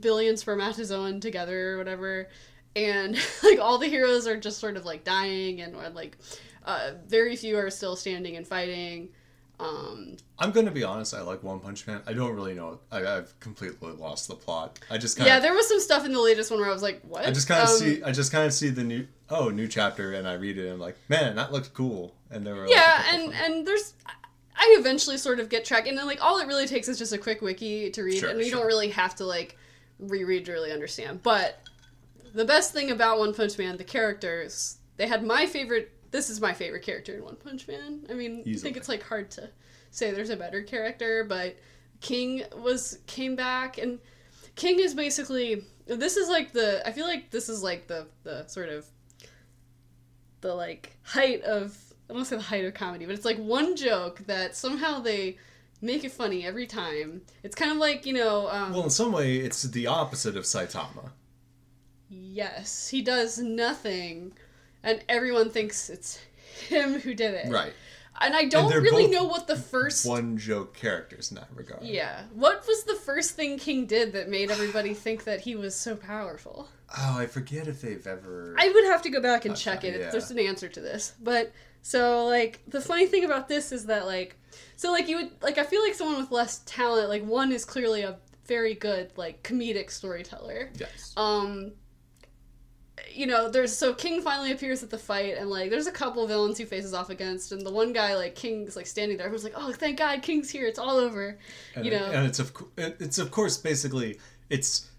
billion 0.00 0.34
spermatozoan 0.34 1.20
together 1.20 1.74
or 1.74 1.78
whatever. 1.78 2.28
And 2.76 3.16
like 3.42 3.58
all 3.58 3.78
the 3.78 3.88
heroes 3.88 4.26
are 4.26 4.36
just 4.36 4.58
sort 4.58 4.76
of 4.76 4.84
like 4.84 5.04
dying 5.04 5.60
and 5.60 5.76
like 5.94 6.16
uh, 6.64 6.92
very 7.06 7.36
few 7.36 7.56
are 7.56 7.70
still 7.70 7.96
standing 7.96 8.36
and 8.36 8.46
fighting 8.46 9.08
um, 9.60 10.16
I'm 10.38 10.52
gonna 10.52 10.70
be 10.70 10.82
honest. 10.84 11.12
I 11.14 11.20
like 11.20 11.42
One 11.42 11.60
Punch 11.60 11.86
Man. 11.86 12.00
I 12.06 12.12
don't 12.14 12.34
really 12.34 12.54
know. 12.54 12.80
I, 12.90 13.04
I've 13.04 13.38
completely 13.40 13.92
lost 13.92 14.28
the 14.28 14.34
plot. 14.34 14.78
I 14.90 14.96
just 14.98 15.16
kind 15.16 15.26
yeah, 15.26 15.38
there 15.40 15.52
was 15.52 15.68
some 15.68 15.80
stuff 15.80 16.04
in 16.06 16.12
the 16.12 16.20
latest 16.20 16.50
one 16.50 16.60
where 16.60 16.68
I 16.70 16.72
was 16.72 16.82
like, 16.82 17.00
"What?" 17.02 17.26
I 17.26 17.30
just 17.30 17.46
kind 17.46 17.62
of 17.62 17.68
Um, 17.68 17.76
see. 17.76 18.02
I 18.02 18.12
just 18.12 18.32
kind 18.32 18.46
of 18.46 18.52
see 18.52 18.70
the 18.70 18.84
new. 18.84 19.06
Oh, 19.28 19.48
new 19.50 19.68
chapter, 19.68 20.14
and 20.14 20.26
I 20.26 20.34
read 20.34 20.58
it. 20.58 20.64
and 20.64 20.72
I'm 20.74 20.80
like, 20.80 20.96
man, 21.08 21.36
that 21.36 21.52
looks 21.52 21.68
cool. 21.68 22.14
And 22.30 22.44
there 22.44 22.54
were. 22.54 22.66
Yeah, 22.68 23.02
couple 23.02 23.20
and 23.20 23.34
and 23.34 23.66
there's, 23.66 23.94
I 24.56 24.76
eventually 24.78 25.18
sort 25.18 25.38
of 25.40 25.48
get 25.48 25.64
track, 25.64 25.86
and 25.86 25.96
then 25.96 26.06
like 26.06 26.24
all 26.24 26.38
it 26.38 26.46
really 26.48 26.66
takes 26.66 26.88
is 26.88 26.98
just 26.98 27.12
a 27.12 27.18
quick 27.18 27.42
wiki 27.42 27.90
to 27.90 28.02
read, 28.02 28.18
Sure, 28.18 28.30
and 28.30 28.38
you 28.40 28.46
sure. 28.46 28.58
don't 28.58 28.66
really 28.66 28.90
have 28.90 29.14
to 29.16 29.24
like 29.26 29.56
reread 29.98 30.46
to 30.46 30.52
really 30.52 30.72
understand. 30.72 31.22
But 31.22 31.60
the 32.34 32.44
best 32.44 32.72
thing 32.72 32.90
about 32.90 33.18
One 33.18 33.34
Punch 33.34 33.58
Man, 33.58 33.76
the 33.76 33.84
characters, 33.84 34.78
they 34.96 35.06
had 35.06 35.22
my 35.24 35.46
favorite. 35.46 35.92
This 36.10 36.30
is 36.30 36.40
my 36.40 36.52
favorite 36.52 36.82
character 36.82 37.14
in 37.14 37.24
One 37.24 37.36
Punch 37.36 37.68
Man. 37.68 38.06
I 38.10 38.14
mean, 38.14 38.42
I 38.46 38.54
think 38.54 38.76
it's 38.76 38.88
like 38.88 39.02
hard 39.02 39.30
to 39.32 39.50
say 39.90 40.10
there's 40.10 40.30
a 40.30 40.36
better 40.36 40.62
character, 40.62 41.24
but 41.24 41.56
King 42.00 42.42
was 42.56 42.98
came 43.06 43.36
back 43.36 43.78
and 43.78 43.98
King 44.56 44.80
is 44.80 44.94
basically 44.94 45.64
this 45.86 46.16
is 46.16 46.28
like 46.28 46.52
the 46.52 46.86
I 46.86 46.92
feel 46.92 47.06
like 47.06 47.30
this 47.30 47.48
is 47.48 47.62
like 47.62 47.86
the 47.86 48.06
the 48.24 48.46
sort 48.46 48.68
of 48.68 48.86
the 50.40 50.54
like 50.54 50.96
height 51.02 51.42
of 51.42 51.76
I 52.08 52.12
don't 52.12 52.16
want 52.16 52.28
to 52.28 52.30
say 52.30 52.36
the 52.36 52.42
height 52.42 52.64
of 52.64 52.74
comedy, 52.74 53.06
but 53.06 53.14
it's 53.14 53.24
like 53.24 53.38
one 53.38 53.76
joke 53.76 54.18
that 54.26 54.56
somehow 54.56 54.98
they 55.00 55.38
make 55.80 56.04
it 56.04 56.12
funny 56.12 56.44
every 56.44 56.66
time. 56.66 57.22
It's 57.42 57.54
kind 57.54 57.70
of 57.70 57.76
like 57.78 58.04
you 58.04 58.12
know, 58.12 58.48
um, 58.50 58.72
well, 58.72 58.84
in 58.84 58.90
some 58.90 59.12
way, 59.12 59.36
it's 59.36 59.62
the 59.62 59.86
opposite 59.86 60.36
of 60.36 60.44
Saitama. 60.44 61.10
yes, 62.08 62.88
he 62.88 63.02
does 63.02 63.38
nothing, 63.38 64.32
and 64.82 65.04
everyone 65.08 65.50
thinks 65.50 65.90
it's 65.90 66.18
him 66.68 67.00
who 67.00 67.14
did 67.14 67.34
it. 67.34 67.50
Right. 67.50 67.72
And 68.22 68.36
I 68.36 68.44
don't 68.44 68.68
they're 68.68 68.82
really 68.82 69.06
know 69.06 69.24
what 69.24 69.46
the 69.46 69.56
first. 69.56 70.04
One 70.04 70.36
joke 70.36 70.74
characters 70.74 71.30
in 71.30 71.36
that 71.36 71.48
regard. 71.54 71.82
Yeah, 71.82 72.22
what 72.34 72.66
was 72.66 72.84
the 72.84 72.94
first 72.94 73.34
thing 73.34 73.58
King 73.58 73.86
did 73.86 74.12
that 74.12 74.28
made 74.28 74.50
everybody 74.50 74.92
think 74.94 75.24
that 75.24 75.40
he 75.40 75.56
was 75.56 75.74
so 75.74 75.96
powerful? 75.96 76.68
Oh, 76.98 77.16
I 77.18 77.26
forget 77.26 77.66
if 77.66 77.80
they've 77.80 78.06
ever. 78.06 78.54
I 78.58 78.68
would 78.68 78.84
have 78.84 79.00
to 79.02 79.10
go 79.10 79.22
back 79.22 79.44
and 79.46 79.52
Okay, 79.52 79.62
check 79.62 79.84
it 79.84 79.98
yeah. 79.98 80.10
there's 80.10 80.30
an 80.30 80.38
answer 80.38 80.68
to 80.68 80.80
this. 80.80 81.14
But 81.22 81.52
so 81.82 82.26
like 82.26 82.60
the 82.68 82.80
funny 82.80 83.06
thing 83.06 83.24
about 83.24 83.48
this 83.48 83.72
is 83.72 83.86
that 83.86 84.04
like 84.04 84.36
so 84.76 84.90
like 84.92 85.08
you 85.08 85.16
would 85.16 85.30
like 85.42 85.56
I 85.56 85.62
feel 85.64 85.82
like 85.82 85.94
someone 85.94 86.18
with 86.18 86.30
less 86.30 86.58
talent 86.66 87.08
like 87.08 87.24
one 87.24 87.52
is 87.52 87.64
clearly 87.64 88.02
a 88.02 88.18
very 88.46 88.74
good 88.74 89.12
like 89.16 89.42
comedic 89.42 89.90
storyteller. 89.90 90.68
Yes. 90.76 91.14
Um 91.16 91.72
you 93.12 93.26
know, 93.26 93.48
there's 93.48 93.76
so 93.76 93.94
King 93.94 94.22
finally 94.22 94.52
appears 94.52 94.82
at 94.82 94.90
the 94.90 94.98
fight 94.98 95.36
and 95.36 95.50
like 95.50 95.70
there's 95.70 95.86
a 95.86 95.92
couple 95.92 96.26
villains 96.26 96.58
he 96.58 96.64
faces 96.64 96.94
off 96.94 97.10
against 97.10 97.52
and 97.52 97.64
the 97.64 97.72
one 97.72 97.92
guy 97.92 98.14
like 98.14 98.34
King's 98.34 98.76
like 98.76 98.86
standing 98.86 99.16
there 99.16 99.26
everyone's 99.26 99.44
like, 99.44 99.54
"Oh, 99.56 99.72
thank 99.72 99.98
God 99.98 100.22
King's 100.22 100.50
here. 100.50 100.66
It's 100.66 100.78
all 100.78 100.96
over." 100.96 101.38
and, 101.74 101.84
you 101.84 101.92
it- 101.92 102.00
know. 102.00 102.06
and 102.06 102.26
it's 102.26 102.38
of 102.38 102.52
it's 102.76 103.18
of 103.18 103.30
course 103.30 103.56
basically 103.56 104.18
it's 104.48 104.90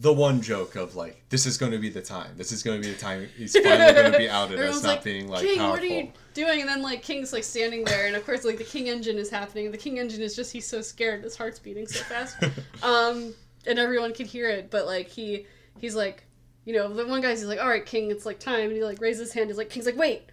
the 0.00 0.12
one 0.12 0.42
joke 0.42 0.74
of 0.76 0.94
like 0.94 1.22
this 1.30 1.46
is 1.46 1.56
going 1.56 1.72
to 1.72 1.78
be 1.78 1.88
the 1.88 2.02
time. 2.02 2.30
This 2.36 2.52
is 2.52 2.62
going 2.62 2.80
to 2.80 2.86
be 2.86 2.92
the 2.92 3.00
time 3.00 3.28
he's 3.36 3.56
finally 3.64 3.92
going 3.92 4.12
to 4.12 4.18
be 4.18 4.28
outed 4.28 4.58
as 4.58 4.82
not 4.82 4.88
like, 4.88 5.04
being 5.04 5.28
like 5.28 5.42
King, 5.42 5.58
powerful. 5.58 5.70
what 5.70 5.82
are 5.82 5.86
you 5.86 6.12
doing? 6.34 6.60
And 6.60 6.68
then 6.68 6.82
like 6.82 7.02
King's 7.02 7.32
like 7.32 7.44
standing 7.44 7.84
there, 7.84 8.06
and 8.06 8.16
of 8.16 8.24
course 8.26 8.44
like 8.44 8.58
the 8.58 8.64
King 8.64 8.88
engine 8.88 9.16
is 9.16 9.30
happening. 9.30 9.70
The 9.70 9.78
King 9.78 9.98
engine 9.98 10.22
is 10.22 10.36
just 10.36 10.52
he's 10.52 10.66
so 10.66 10.80
scared, 10.82 11.22
his 11.22 11.36
heart's 11.36 11.58
beating 11.58 11.86
so 11.86 12.02
fast, 12.04 12.36
um, 12.82 13.34
and 13.66 13.78
everyone 13.78 14.12
can 14.12 14.26
hear 14.26 14.48
it. 14.50 14.70
But 14.70 14.86
like 14.86 15.08
he 15.08 15.46
he's 15.78 15.94
like, 15.94 16.24
you 16.66 16.74
know, 16.74 16.92
the 16.92 17.06
one 17.06 17.22
guy's 17.22 17.38
he's 17.40 17.48
like, 17.48 17.60
all 17.60 17.68
right, 17.68 17.86
King, 17.86 18.10
it's 18.10 18.26
like 18.26 18.38
time, 18.38 18.64
and 18.64 18.72
he 18.72 18.84
like 18.84 19.00
raises 19.00 19.28
his 19.28 19.32
hand. 19.32 19.48
He's 19.48 19.56
like, 19.56 19.70
King's 19.70 19.86
like, 19.86 19.96
wait. 19.96 20.24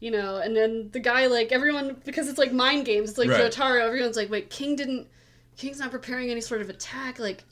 You 0.00 0.10
know, 0.10 0.36
and 0.38 0.56
then 0.56 0.88
the 0.92 1.00
guy 1.00 1.26
like 1.26 1.52
everyone 1.52 1.96
because 2.04 2.28
it's 2.28 2.38
like 2.38 2.52
mind 2.52 2.86
games. 2.86 3.10
It's 3.10 3.18
like 3.18 3.28
Right. 3.28 3.40
Jotaro. 3.52 3.82
Everyone's 3.86 4.16
like, 4.16 4.30
wait, 4.30 4.48
King 4.50 4.76
didn't. 4.76 5.06
King's 5.58 5.78
not 5.78 5.90
preparing 5.90 6.30
any 6.30 6.40
sort 6.40 6.60
of 6.62 6.68
attack. 6.70 7.18
Like, 7.18 7.44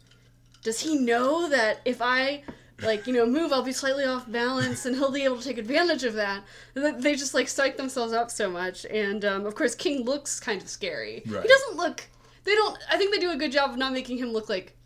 does 0.62 0.80
he 0.80 0.96
know 0.96 1.48
that 1.50 1.80
if 1.84 2.00
I 2.00 2.42
like 2.82 3.06
you 3.06 3.12
know 3.12 3.24
move 3.24 3.52
i'll 3.52 3.62
be 3.62 3.70
slightly 3.70 4.04
off 4.04 4.28
balance 4.28 4.86
and 4.86 4.96
he'll 4.96 5.12
be 5.12 5.22
able 5.22 5.36
to 5.38 5.44
take 5.44 5.58
advantage 5.58 6.02
of 6.02 6.14
that 6.14 6.42
And 6.74 7.00
they 7.00 7.14
just 7.14 7.32
like 7.32 7.46
psych 7.46 7.76
themselves 7.76 8.12
up 8.12 8.28
so 8.28 8.50
much 8.50 8.84
and 8.86 9.24
um, 9.24 9.46
of 9.46 9.54
course 9.54 9.76
king 9.76 10.04
looks 10.04 10.40
kind 10.40 10.60
of 10.60 10.68
scary 10.68 11.22
Right. 11.28 11.42
he 11.42 11.48
doesn't 11.48 11.76
look 11.76 12.02
they 12.42 12.54
don't 12.56 12.76
i 12.90 12.96
think 12.96 13.14
they 13.14 13.20
do 13.20 13.30
a 13.30 13.36
good 13.36 13.52
job 13.52 13.70
of 13.70 13.76
not 13.76 13.92
making 13.92 14.18
him 14.18 14.32
look 14.32 14.48
like 14.48 14.76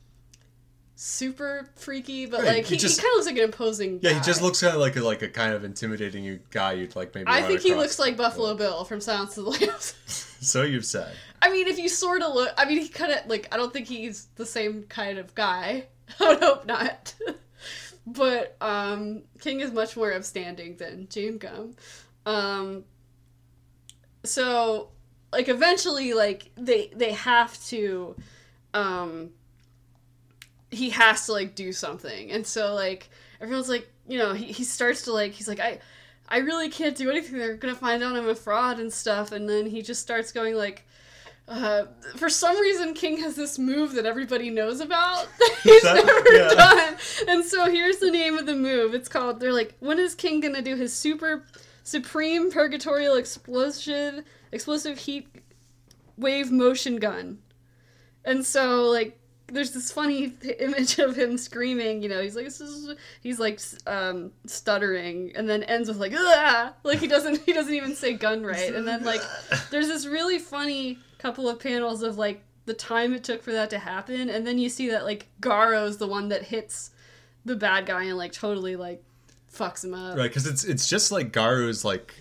super 0.98 1.68
freaky 1.76 2.26
but 2.26 2.40
Right, 2.40 2.56
like 2.56 2.64
he 2.64 2.76
he, 2.76 2.88
he 2.88 2.96
kind 2.96 3.09
of 3.11 3.16
looks 3.16 3.26
like 3.26 3.37
an 3.37 3.44
imposing 3.44 3.98
Yeah, 4.02 4.14
he 4.14 4.20
just 4.20 4.40
looks 4.40 4.61
kind 4.61 4.74
of 4.74 4.80
like 4.80 4.96
a, 4.96 5.02
like 5.02 5.22
a 5.22 5.28
kind 5.28 5.52
of 5.52 5.62
intimidating 5.62 6.40
guy 6.50 6.72
you'd 6.72 6.96
like 6.96 7.14
maybe. 7.14 7.26
i 7.28 7.42
think 7.42 7.61
he 7.61 7.74
looks 7.74 7.98
like 7.98 8.16
buffalo 8.16 8.54
bill 8.54 8.85
from 8.85 9.00
silence 9.00 9.37
of 9.37 9.44
the 9.44 9.50
lambs 9.50 9.94
So 10.40 10.62
you've 10.62 10.85
said. 10.85 11.12
I 11.42 11.50
mean, 11.50 11.66
if 11.66 11.78
you 11.78 11.88
sort 11.88 12.22
of 12.22 12.35
look, 12.35 12.52
I 12.56 12.64
mean, 12.66 12.80
he 12.80 12.88
kind 12.88 13.12
of 13.12 13.26
like 13.26 13.48
I 13.52 13.56
don't 13.56 13.72
think 13.72 13.88
he's 13.88 14.26
the 14.37 14.46
same 14.46 14.85
kind 14.85 15.18
of 15.18 15.35
guy. 15.35 15.87
I 16.20 16.28
would 16.28 16.40
hope 16.40 16.66
not. 16.66 17.14
but 18.06 18.56
um, 18.61 19.22
King 19.40 19.61
is 19.61 19.72
much 19.72 19.96
more 19.96 20.12
upstanding 20.12 20.76
than 20.76 21.09
James 21.09 21.38
Gumb. 21.38 21.74
Um, 22.24 22.85
so 24.24 24.90
like 25.32 25.48
eventually, 25.48 26.12
like 26.12 26.50
they 26.56 26.92
they 26.94 27.12
have 27.12 27.62
to, 27.66 28.16
um, 28.74 29.30
he 30.70 30.90
has 30.90 31.26
to 31.26 31.33
like 31.33 31.55
do 31.55 31.72
something, 31.72 32.31
and 32.31 32.46
so 32.46 32.74
like 32.74 33.09
everyone's 33.40 33.68
like, 33.68 33.88
you 34.09 34.18
know, 34.18 34.33
he 34.33 34.46
he 34.46 34.64
starts 34.64 35.02
to 35.02 35.12
like 35.12 35.33
he's 35.33 35.48
like 35.48 35.61
I. 35.61 35.81
I 36.29 36.38
really 36.38 36.68
can't 36.70 36.96
do 36.96 37.09
anything. 37.09 37.38
They're 37.38 37.55
gonna 37.55 37.76
find 37.76 38.02
out 38.02 38.16
I'm 38.16 38.29
a 38.29 38.35
fraud 38.35 38.81
and 38.81 38.92
stuff. 38.92 39.31
And 39.31 39.48
then 39.48 39.64
he 39.64 39.81
just 39.81 40.02
starts 40.02 40.33
going 40.33 40.57
like, 40.57 40.85
uh, 41.46 41.85
for 42.16 42.29
some 42.29 42.59
reason, 42.59 42.94
King 42.94 43.18
has 43.18 43.37
this 43.37 43.61
move 43.61 43.92
that 43.92 44.07
everybody 44.07 44.50
knows 44.50 44.81
about. 44.81 45.29
that 45.38 45.57
He's 45.62 45.83
That- 45.83 46.05
never 46.05 46.33
yeah. 46.37 46.48
done. 46.48 46.96
And 47.29 47.44
so 47.44 47.70
here's 47.70 47.98
the 47.98 48.11
name 48.11 48.37
of 48.38 48.44
the 48.46 48.57
move. 48.57 48.92
It's 48.92 49.09
called. 49.09 49.38
They're 49.38 49.52
like, 49.52 49.76
when 49.79 50.00
is 50.00 50.16
King 50.16 50.40
gonna 50.40 50.62
do 50.62 50.74
his 50.74 50.92
super 50.92 51.44
supreme 51.85 52.50
purgatorial 52.50 53.14
explosive 53.14 54.24
explosive 54.50 54.98
heat 54.98 55.29
wave 56.18 56.50
motion 56.50 56.96
gun? 56.96 57.38
And 58.24 58.44
so 58.44 58.83
like. 58.90 59.16
There's 59.48 59.72
this 59.72 59.92
funny 59.92 60.32
image 60.61 60.98
of 60.98 61.16
him 61.16 61.38
screaming, 61.38 62.02
you 62.02 62.09
know, 62.09 62.20
he's 62.20 62.37
like, 62.37 62.50
he's 63.22 63.38
like, 63.38 63.61
um, 63.87 64.32
stuttering, 64.46 65.32
and 65.37 65.48
then 65.48 65.62
ends 65.64 65.88
with 65.88 65.98
like, 65.98 66.12
ah, 66.16 66.74
like 66.82 66.98
he 66.98 67.06
doesn't, 67.06 67.40
he 67.46 67.52
doesn't 67.52 67.74
even 67.74 67.94
say 67.94 68.14
gun 68.14 68.42
right, 68.44 68.74
and 68.74 68.87
then 68.87 69.04
like, 69.04 69.22
there's 69.70 69.88
this 69.88 70.06
really 70.06 70.38
funny 70.38 70.98
couple 71.18 71.48
of 71.48 71.61
panels 71.61 72.02
of 72.02 72.18
like 72.18 72.42
the 72.66 72.74
time 72.74 73.14
it 73.14 73.22
took 73.24 73.42
for 73.42 73.52
that 73.52 73.70
to 73.70 73.78
happen 73.78 74.28
and 74.28 74.44
then 74.44 74.59
you 74.59 74.68
see 74.68 74.90
that 74.90 75.04
like 75.04 75.26
Garo's 75.40 75.98
the 75.98 76.06
one 76.06 76.28
that 76.28 76.42
hits 76.42 76.90
the 77.44 77.56
bad 77.56 77.87
guy 77.87 78.04
and 78.04 78.18
like 78.18 78.32
totally 78.32 78.76
like 78.76 79.02
fucks 79.56 79.85
him 79.85 79.94
up. 79.94 80.16
Right, 80.16 80.28
because 80.28 80.46
it's 80.46 80.64
it's 80.64 80.88
just 80.88 81.11
like 81.11 81.32
Garu's 81.32 81.85
like 81.85 82.14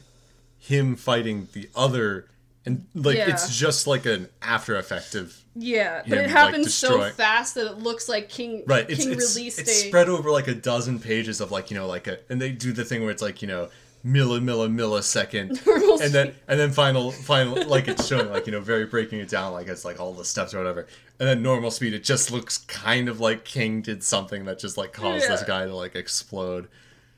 him 0.57 0.95
fighting 0.95 1.47
the 1.53 1.69
other, 1.75 2.27
and 2.65 2.85
like 2.93 3.17
Yeah. 3.17 3.29
it's 3.29 3.57
just 3.57 3.87
like 3.87 4.05
an 4.05 4.29
after 4.41 4.75
effect 4.77 5.15
of 5.15 5.35
Yeah, 5.55 6.01
but 6.07 6.17
it 6.17 6.21
like, 6.23 6.31
happens 6.31 6.73
so 6.73 7.09
fast 7.11 7.55
that 7.55 7.67
it 7.67 7.77
looks 7.79 8.09
like 8.09 8.29
King 8.29 8.63
right. 8.67 8.89
It's 8.89 9.03
King 9.03 9.13
it's, 9.13 9.35
released 9.35 9.59
it's 9.59 9.71
a 9.71 9.87
spread 9.87 10.09
over 10.09 10.31
like 10.31 10.47
a 10.47 10.55
dozen 10.55 10.99
pages 10.99 11.41
of 11.41 11.51
like 11.51 11.71
you 11.71 11.77
know 11.77 11.87
like 11.87 12.07
a, 12.07 12.19
and 12.29 12.41
they 12.41 12.51
do 12.51 12.71
the 12.73 12.83
thing 12.85 13.01
where 13.01 13.11
it's 13.11 13.21
like 13.21 13.41
you 13.41 13.47
know 13.47 13.69
milli 14.05 14.39
milli 14.39 14.69
millisecond. 14.69 15.59
And 15.95 16.13
then 16.13 16.35
and 16.49 16.59
then 16.59 16.71
final 16.71 17.11
final 17.11 17.65
like 17.67 17.87
it's 17.87 18.05
showing 18.05 18.29
like 18.29 18.45
you 18.47 18.51
know 18.51 18.59
very 18.59 18.85
breaking 18.85 19.19
it 19.19 19.29
down 19.29 19.53
like 19.53 19.67
it's 19.67 19.85
like 19.85 19.99
all 19.99 20.13
the 20.13 20.25
steps 20.25 20.53
or 20.53 20.57
whatever 20.57 20.87
and 21.19 21.29
then 21.29 21.41
normal 21.41 21.71
speed 21.71 21.93
it 21.93 22.03
just 22.03 22.31
looks 22.31 22.57
kind 22.57 23.07
of 23.07 23.21
like 23.21 23.45
King 23.45 23.81
did 23.81 24.03
something 24.03 24.43
that 24.45 24.59
just 24.59 24.77
like 24.77 24.91
caused 24.91 25.29
this 25.29 25.41
guy 25.43 25.65
to 25.65 25.73
like 25.73 25.95
explode 25.95 26.67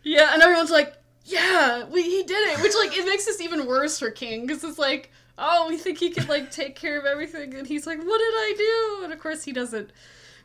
Yeah, 0.04 0.32
and 0.34 0.44
everyone's 0.44 0.70
like, 0.70 0.94
"Yeah, 1.26 1.86
we, 1.86 2.04
he 2.04 2.24
did 2.24 2.38
it," 2.50 2.62
which 2.62 2.76
like 2.76 2.96
it 2.96 3.06
makes 3.06 3.26
this 3.26 3.42
even 3.42 3.66
worse 3.66 3.98
for 4.00 4.12
King 4.12 4.46
because 4.46 4.64
it's 4.64 4.78
like, 4.80 5.12
"Oh, 5.38 5.68
we 5.70 5.78
think 5.78 6.00
he 6.00 6.10
can 6.10 6.28
like 6.28 6.52
take 6.52 6.76
care 6.76 7.00
of 7.00 7.06
everything," 7.06 7.54
and 7.56 7.68
he's 7.68 7.86
like, 7.88 7.98
"What 8.00 8.18
did 8.18 8.34
I 8.34 8.54
do?" 8.58 9.04
And 9.04 9.14
of 9.14 9.20
course, 9.20 9.44
he 9.44 9.52
doesn't 9.54 9.92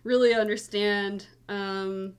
really 0.05 0.35
understand. 0.35 1.27
Um, 1.49 2.15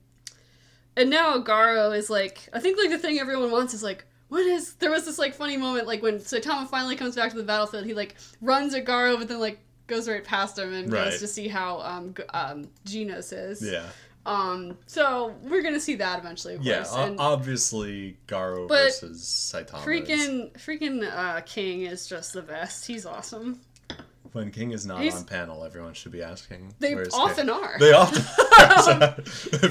and 0.96 1.10
now 1.10 1.38
Garo 1.38 1.96
is 1.96 2.08
like, 2.10 2.48
I 2.52 2.60
think 2.60 2.78
like 2.78 2.90
the 2.90 2.98
thing 2.98 3.18
everyone 3.18 3.50
wants 3.50 3.74
is 3.74 3.82
like. 3.82 4.04
What 4.28 4.40
is 4.46 4.74
there 4.76 4.90
was 4.90 5.04
this 5.04 5.18
like 5.18 5.34
funny 5.34 5.56
moment 5.58 5.86
like 5.86 6.02
when 6.02 6.18
Saitama 6.18 6.66
finally 6.66 6.96
comes 6.96 7.14
back 7.14 7.30
to 7.30 7.36
the 7.36 7.44
battlefield 7.44 7.84
he 7.84 7.94
like 7.94 8.16
runs 8.40 8.74
at 8.74 8.84
Garo 8.84 9.16
but 9.16 9.28
then 9.28 9.38
like 9.38 9.60
goes 9.86 10.08
right 10.08 10.24
past 10.24 10.58
him 10.58 10.72
and 10.72 10.90
Right. 10.92 11.04
goes 11.10 11.20
to 11.20 11.28
see 11.28 11.46
how 11.46 11.80
um 11.82 12.14
G- 12.16 12.22
um 12.32 12.68
Genos 12.84 13.32
is 13.32 13.62
yeah 13.70 13.84
um 14.26 14.76
so 14.86 15.34
we're 15.42 15.62
gonna 15.62 15.78
see 15.80 15.96
that 15.96 16.18
eventually 16.18 16.54
of 16.54 16.62
yeah 16.62 16.76
course 16.84 16.94
and 16.96 17.20
obviously 17.20 18.16
Garo 18.26 18.66
versus 18.68 19.20
Saitama 19.22 19.78
is- 19.78 19.84
freaking 19.84 20.52
freaking 20.54 21.10
uh 21.14 21.40
king 21.42 21.82
is 21.82 22.06
just 22.06 22.32
the 22.32 22.42
best. 22.42 22.86
He's 22.86 23.04
awesome. 23.06 23.60
When 24.32 24.50
King 24.50 24.72
is 24.72 24.84
not 24.84 25.00
He's- 25.00 25.14
on 25.16 25.24
panel 25.26 25.62
everyone 25.64 25.94
should 25.94 26.10
be 26.12 26.22
asking 26.22 26.74
they 26.80 26.94
often 26.94 27.46
King? 27.46 27.54
are. 27.54 27.76
They 27.78 27.92
often 27.92 29.02
are. 29.02 29.14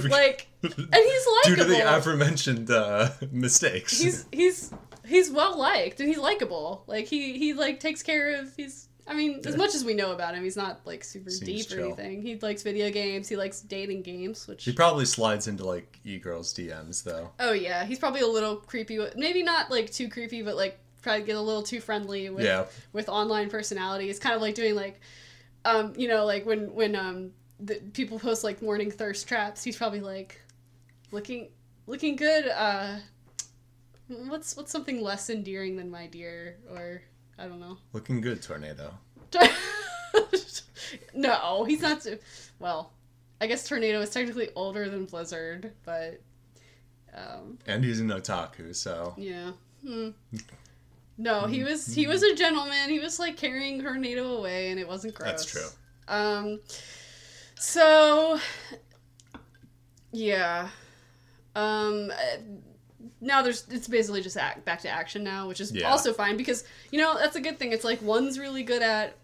like 0.09 0.47
and 0.61 0.73
he's 0.93 1.25
due 1.45 1.55
to 1.57 1.63
the 1.65 1.97
aforementioned 1.97 2.69
uh, 2.71 3.09
mistakes. 3.31 3.99
He's 3.99 4.25
he's 4.31 4.71
he's 5.05 5.29
well 5.31 5.57
liked 5.59 5.99
and 5.99 6.07
he's 6.07 6.17
likable. 6.19 6.83
Like 6.87 7.07
he 7.07 7.37
he 7.37 7.53
like 7.53 7.79
takes 7.81 8.03
care 8.03 8.39
of 8.39 8.53
he's 8.55 8.87
I 9.05 9.13
mean, 9.13 9.41
as 9.45 9.57
much 9.57 9.75
as 9.75 9.83
we 9.83 9.93
know 9.93 10.13
about 10.13 10.33
him, 10.33 10.43
he's 10.43 10.55
not 10.55 10.79
like 10.85 11.03
super 11.03 11.29
Seems 11.29 11.65
deep 11.65 11.77
or 11.77 11.81
anything. 11.81 12.21
He 12.21 12.37
likes 12.37 12.61
video 12.63 12.89
games. 12.89 13.27
He 13.27 13.35
likes 13.35 13.61
dating 13.61 14.03
games, 14.03 14.47
which 14.47 14.63
he 14.63 14.71
probably 14.71 15.05
slides 15.05 15.47
into 15.47 15.65
like 15.65 15.99
e-girls 16.05 16.53
DMs 16.53 17.03
though 17.03 17.31
oh 17.39 17.51
yeah, 17.51 17.83
he's 17.85 17.99
probably 17.99 18.21
a 18.21 18.27
little 18.27 18.57
creepy. 18.57 18.99
Maybe 19.15 19.43
not 19.43 19.69
like 19.69 19.91
too 19.91 20.09
creepy, 20.09 20.41
but 20.41 20.55
like 20.55 20.79
probably 21.01 21.23
get 21.23 21.35
a 21.35 21.41
little 21.41 21.63
too 21.63 21.81
friendly 21.81 22.29
with 22.29 22.45
yeah 22.45 22.65
with 22.93 23.09
online 23.09 23.49
personality. 23.49 24.09
It's 24.09 24.19
kind 24.19 24.35
of 24.35 24.41
like 24.41 24.55
doing 24.55 24.75
like, 24.75 25.01
um, 25.65 25.93
you 25.97 26.07
know, 26.07 26.25
like 26.25 26.45
when 26.45 26.73
when 26.73 26.95
um 26.95 27.31
the 27.59 27.75
people 27.93 28.19
post 28.19 28.43
like 28.43 28.61
morning 28.61 28.91
thirst 28.91 29.27
traps. 29.27 29.63
He's 29.63 29.77
probably 29.77 30.01
like, 30.01 30.41
looking 31.11 31.49
looking 31.87 32.15
good. 32.15 32.47
Uh, 32.47 32.97
what's 34.07 34.55
what's 34.55 34.71
something 34.71 35.01
less 35.01 35.29
endearing 35.29 35.75
than 35.77 35.89
my 35.89 36.07
dear 36.07 36.57
or 36.69 37.03
I 37.37 37.47
don't 37.47 37.59
know. 37.59 37.77
looking 37.93 38.21
good 38.21 38.41
tornado 38.41 38.93
no, 41.15 41.63
he's 41.63 41.81
not. 41.81 42.01
too- 42.01 42.19
Well, 42.59 42.91
I 43.41 43.47
guess 43.47 43.67
Tornado 43.67 43.99
is 44.01 44.09
technically 44.11 44.49
older 44.55 44.89
than 44.89 45.05
Blizzard, 45.05 45.71
but 45.83 46.21
um, 47.15 47.57
and 47.67 47.83
he's 47.83 47.99
an 47.99 48.09
otaku 48.09 48.75
so 48.75 49.13
yeah. 49.17 49.51
Hmm. 49.85 50.09
No, 51.17 51.45
he 51.47 51.63
was 51.63 51.85
he 51.93 52.07
was 52.07 52.23
a 52.23 52.35
gentleman. 52.35 52.89
He 52.89 52.99
was 52.99 53.19
like 53.19 53.37
carrying 53.37 53.81
Tornado 53.81 54.37
away, 54.37 54.71
and 54.71 54.79
it 54.79 54.87
wasn't 54.87 55.13
gross. 55.15 55.29
that's 55.29 55.45
true 55.45 55.67
Um. 56.07 56.59
So. 57.55 58.39
Yeah. 60.11 60.69
Um. 61.55 62.11
Now 63.23 63.41
there's 63.41 63.65
it's 63.69 63.87
basically 63.87 64.21
just 64.21 64.35
act, 64.35 64.65
back 64.65 64.81
to 64.81 64.89
action 64.89 65.23
now, 65.23 65.47
which 65.47 65.61
is 65.61 65.71
Yeah. 65.71 65.89
also 65.89 66.11
fine 66.13 66.35
because 66.35 66.65
you 66.91 66.99
know 66.99 67.17
that's 67.17 67.35
a 67.37 67.41
good 67.41 67.57
thing. 67.57 67.71
It's 67.71 67.85
like 67.85 68.01
one's 68.01 68.37
really 68.37 68.63
good 68.63 68.81
at. 68.83 69.17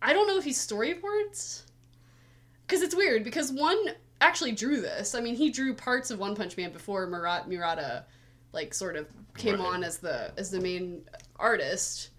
I 0.00 0.12
don't 0.12 0.26
know 0.26 0.38
if 0.38 0.44
he 0.44 0.50
storyboards, 0.52 1.62
because 2.66 2.82
it's 2.82 2.94
weird 2.94 3.24
because 3.24 3.52
one 3.52 3.76
actually 4.20 4.52
drew 4.52 4.80
this. 4.80 5.14
I 5.14 5.20
mean, 5.20 5.34
he 5.34 5.50
drew 5.50 5.74
parts 5.74 6.10
of 6.10 6.18
One 6.18 6.34
Punch 6.34 6.56
Man 6.56 6.72
before 6.72 7.06
Murat 7.06 7.48
Murata, 7.48 8.04
like 8.52 8.72
sort 8.72 8.96
of 8.96 9.06
came 9.36 9.60
Right. 9.60 9.74
on 9.74 9.84
as 9.84 9.98
the 9.98 10.32
as 10.38 10.50
the 10.50 10.60
main 10.60 11.02
artist. 11.36 12.10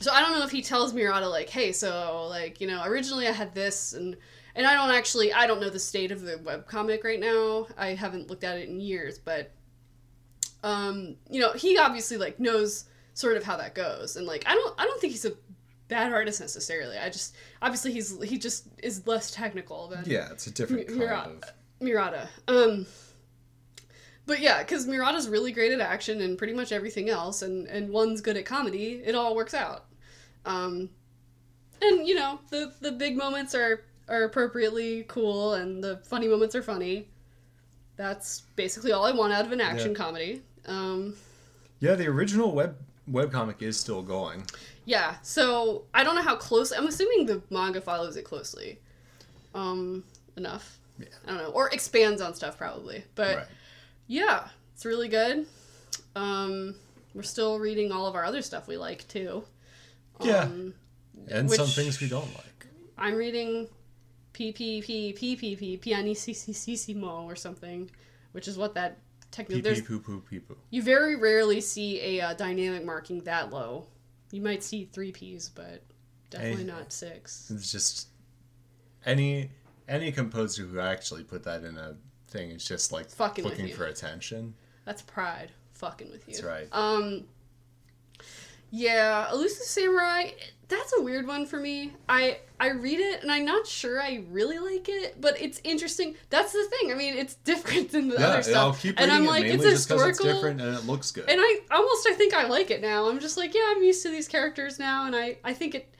So 0.00 0.12
I 0.12 0.20
don't 0.20 0.32
know 0.38 0.44
if 0.44 0.50
he 0.50 0.62
tells 0.62 0.92
Murata 0.92 1.28
like, 1.28 1.48
hey, 1.48 1.72
so 1.72 2.26
like 2.28 2.60
you 2.60 2.66
know, 2.68 2.82
originally 2.84 3.26
I 3.26 3.32
had 3.32 3.54
this 3.54 3.92
and 3.92 4.16
and 4.54 4.66
I 4.66 4.74
don't 4.74 4.94
actually 4.94 5.32
I 5.32 5.46
don't 5.48 5.60
know 5.60 5.70
the 5.70 5.78
state 5.80 6.12
of 6.12 6.20
the 6.20 6.36
webcomic 6.36 7.02
right 7.02 7.18
now. 7.18 7.66
I 7.76 7.88
haven't 7.94 8.30
looked 8.30 8.44
at 8.44 8.58
it 8.58 8.68
in 8.68 8.78
years, 8.80 9.18
but 9.18 9.50
um, 10.64 11.16
you 11.30 11.40
know, 11.40 11.52
he 11.52 11.76
obviously 11.78 12.16
like 12.16 12.40
knows 12.40 12.86
sort 13.12 13.36
of 13.36 13.44
how 13.44 13.56
that 13.58 13.74
goes. 13.74 14.16
And 14.16 14.26
like 14.26 14.44
I 14.46 14.54
don't 14.54 14.74
I 14.80 14.84
don't 14.84 15.00
think 15.00 15.12
he's 15.12 15.24
a 15.26 15.32
bad 15.88 16.12
artist 16.12 16.40
necessarily. 16.40 16.96
I 16.98 17.10
just 17.10 17.36
obviously 17.62 17.92
he's 17.92 18.20
he 18.24 18.38
just 18.38 18.66
is 18.82 19.06
less 19.06 19.30
technical 19.30 19.88
than 19.88 20.02
yeah 20.06 20.30
it's 20.32 20.46
a 20.46 20.50
different 20.50 20.88
Mi- 20.88 20.96
kind 20.96 20.98
Mira- 20.98 21.18
of 21.20 21.42
Murata. 21.80 22.28
Um, 22.48 22.86
but 24.26 24.40
yeah, 24.40 24.60
because 24.62 24.86
Murata's 24.86 25.28
really 25.28 25.52
great 25.52 25.72
at 25.72 25.80
action 25.80 26.22
and 26.22 26.38
pretty 26.38 26.54
much 26.54 26.72
everything 26.72 27.10
else, 27.10 27.42
and 27.42 27.66
and 27.68 27.90
one's 27.90 28.20
good 28.22 28.36
at 28.38 28.46
comedy. 28.46 29.02
It 29.04 29.14
all 29.14 29.36
works 29.36 29.52
out. 29.54 29.84
Um, 30.46 30.88
and 31.82 32.06
you 32.08 32.14
know 32.14 32.40
the 32.50 32.72
the 32.80 32.92
big 32.92 33.16
moments 33.16 33.54
are 33.54 33.82
are 34.08 34.24
appropriately 34.24 35.04
cool, 35.08 35.54
and 35.54 35.84
the 35.84 35.98
funny 36.04 36.26
moments 36.28 36.54
are 36.54 36.62
funny. 36.62 37.08
That's 37.96 38.40
basically 38.56 38.92
all 38.92 39.04
I 39.04 39.12
want 39.12 39.32
out 39.32 39.44
of 39.44 39.52
an 39.52 39.60
action 39.60 39.90
Yeah. 39.92 39.96
comedy. 39.98 40.42
Um, 40.66 41.16
yeah 41.80 41.94
the 41.94 42.06
original 42.06 42.52
web 42.52 42.76
webcomic 43.10 43.60
is 43.60 43.78
still 43.78 44.02
going 44.02 44.44
yeah, 44.86 45.16
so 45.22 45.84
I 45.94 46.04
don't 46.04 46.14
know 46.14 46.22
how 46.22 46.36
close. 46.36 46.70
I'm 46.72 46.86
assuming 46.86 47.26
the 47.26 47.42
manga 47.50 47.80
follows 47.80 48.16
it 48.16 48.24
closely. 48.24 48.78
Um, 49.54 50.04
enough. 50.36 50.78
Yeah. 50.98 51.06
I 51.26 51.30
don't 51.30 51.38
know, 51.38 51.50
or 51.50 51.68
expands 51.70 52.20
on 52.20 52.34
stuff 52.34 52.58
probably. 52.58 53.04
But 53.14 53.36
right. 53.36 53.46
yeah, 54.06 54.48
it's 54.74 54.84
really 54.84 55.08
good. 55.08 55.46
Um, 56.14 56.74
we're 57.14 57.22
still 57.22 57.58
reading 57.58 57.92
all 57.92 58.06
of 58.06 58.14
our 58.14 58.24
other 58.24 58.42
stuff 58.42 58.68
we 58.68 58.76
like 58.76 59.08
too. 59.08 59.44
Yeah. 60.20 60.42
Um, 60.42 60.74
And 61.30 61.50
some 61.50 61.66
things 61.66 62.00
we 62.00 62.08
don't 62.08 62.32
like. 62.34 62.66
I'm 62.98 63.14
reading 63.14 63.68
PPP 64.34 65.18
PPP 65.18 65.80
Pianissimo 65.80 67.24
or 67.24 67.34
something, 67.36 67.90
which 68.32 68.46
is 68.48 68.58
what 68.58 68.74
that 68.74 68.98
technically. 69.34 69.74
pee 69.74 69.80
poo 69.82 69.98
poo 69.98 70.20
pee 70.20 70.38
poo. 70.38 70.56
you 70.70 70.82
very 70.82 71.16
rarely 71.16 71.60
see 71.60 72.00
a 72.18 72.20
uh, 72.28 72.34
dynamic 72.34 72.84
marking 72.84 73.20
that 73.24 73.50
low. 73.52 73.86
You 74.30 74.40
might 74.40 74.62
see 74.62 74.84
three 74.92 75.12
P's, 75.12 75.48
but 75.48 75.82
definitely 76.30 76.62
Hey. 76.62 76.68
not 76.68 76.92
six. 76.92 77.50
It's 77.50 77.70
just 77.70 78.08
any 79.04 79.50
any 79.88 80.12
composer 80.12 80.62
who 80.64 80.78
actually 80.80 81.24
put 81.24 81.42
that 81.44 81.62
in 81.64 81.76
a 81.76 81.96
thing 82.28 82.50
is 82.50 82.64
just 82.64 82.92
like 82.92 83.10
Fucking 83.10 83.44
looking 83.44 83.72
for 83.74 83.84
attention. 83.86 84.54
That's 84.84 85.02
pride, 85.02 85.50
fucking 85.74 86.10
with 86.10 86.26
you. 86.28 86.34
That's 86.34 86.44
right. 86.44 86.68
Um, 86.72 87.24
yeah, 88.70 89.30
Elusive 89.30 89.66
Samurai. 89.66 90.30
That's 90.68 90.92
a 90.98 91.02
weird 91.02 91.26
one 91.26 91.44
for 91.46 91.58
me. 91.60 91.92
I 92.08 92.38
I 92.58 92.70
read 92.70 92.98
it 93.00 93.22
and 93.22 93.30
I'm 93.30 93.44
not 93.44 93.66
sure 93.66 94.00
I 94.00 94.24
really 94.30 94.58
like 94.58 94.88
it, 94.88 95.20
but 95.20 95.40
it's 95.40 95.60
interesting. 95.64 96.16
That's 96.30 96.52
the 96.52 96.64
thing. 96.64 96.90
I 96.90 96.94
mean, 96.94 97.14
it's 97.16 97.34
different 97.44 97.90
than 97.92 98.08
the 98.08 98.16
other 98.18 98.42
stuff. 98.42 98.56
I'll 98.56 98.72
keep 98.74 98.98
and 98.98 99.10
I'm 99.12 99.24
it 99.24 99.28
like, 99.28 99.44
it's 99.44 99.64
historical. 99.64 100.08
it's 100.08 100.18
different 100.22 100.60
and 100.60 100.74
it 100.74 100.86
looks 100.86 101.10
good. 101.10 101.28
And 101.28 101.38
I 101.40 101.60
almost 101.70 102.06
I 102.08 102.14
think 102.14 102.32
I 102.34 102.46
like 102.46 102.70
it 102.70 102.80
now. 102.80 103.08
I'm 103.08 103.20
just 103.20 103.36
like, 103.36 103.54
yeah, 103.54 103.72
I'm 103.76 103.82
used 103.82 104.02
to 104.04 104.10
these 104.10 104.26
characters 104.28 104.78
now, 104.78 105.06
and 105.06 105.14
I 105.14 105.38
I 105.44 105.52
think 105.54 105.74
it. 105.74 105.90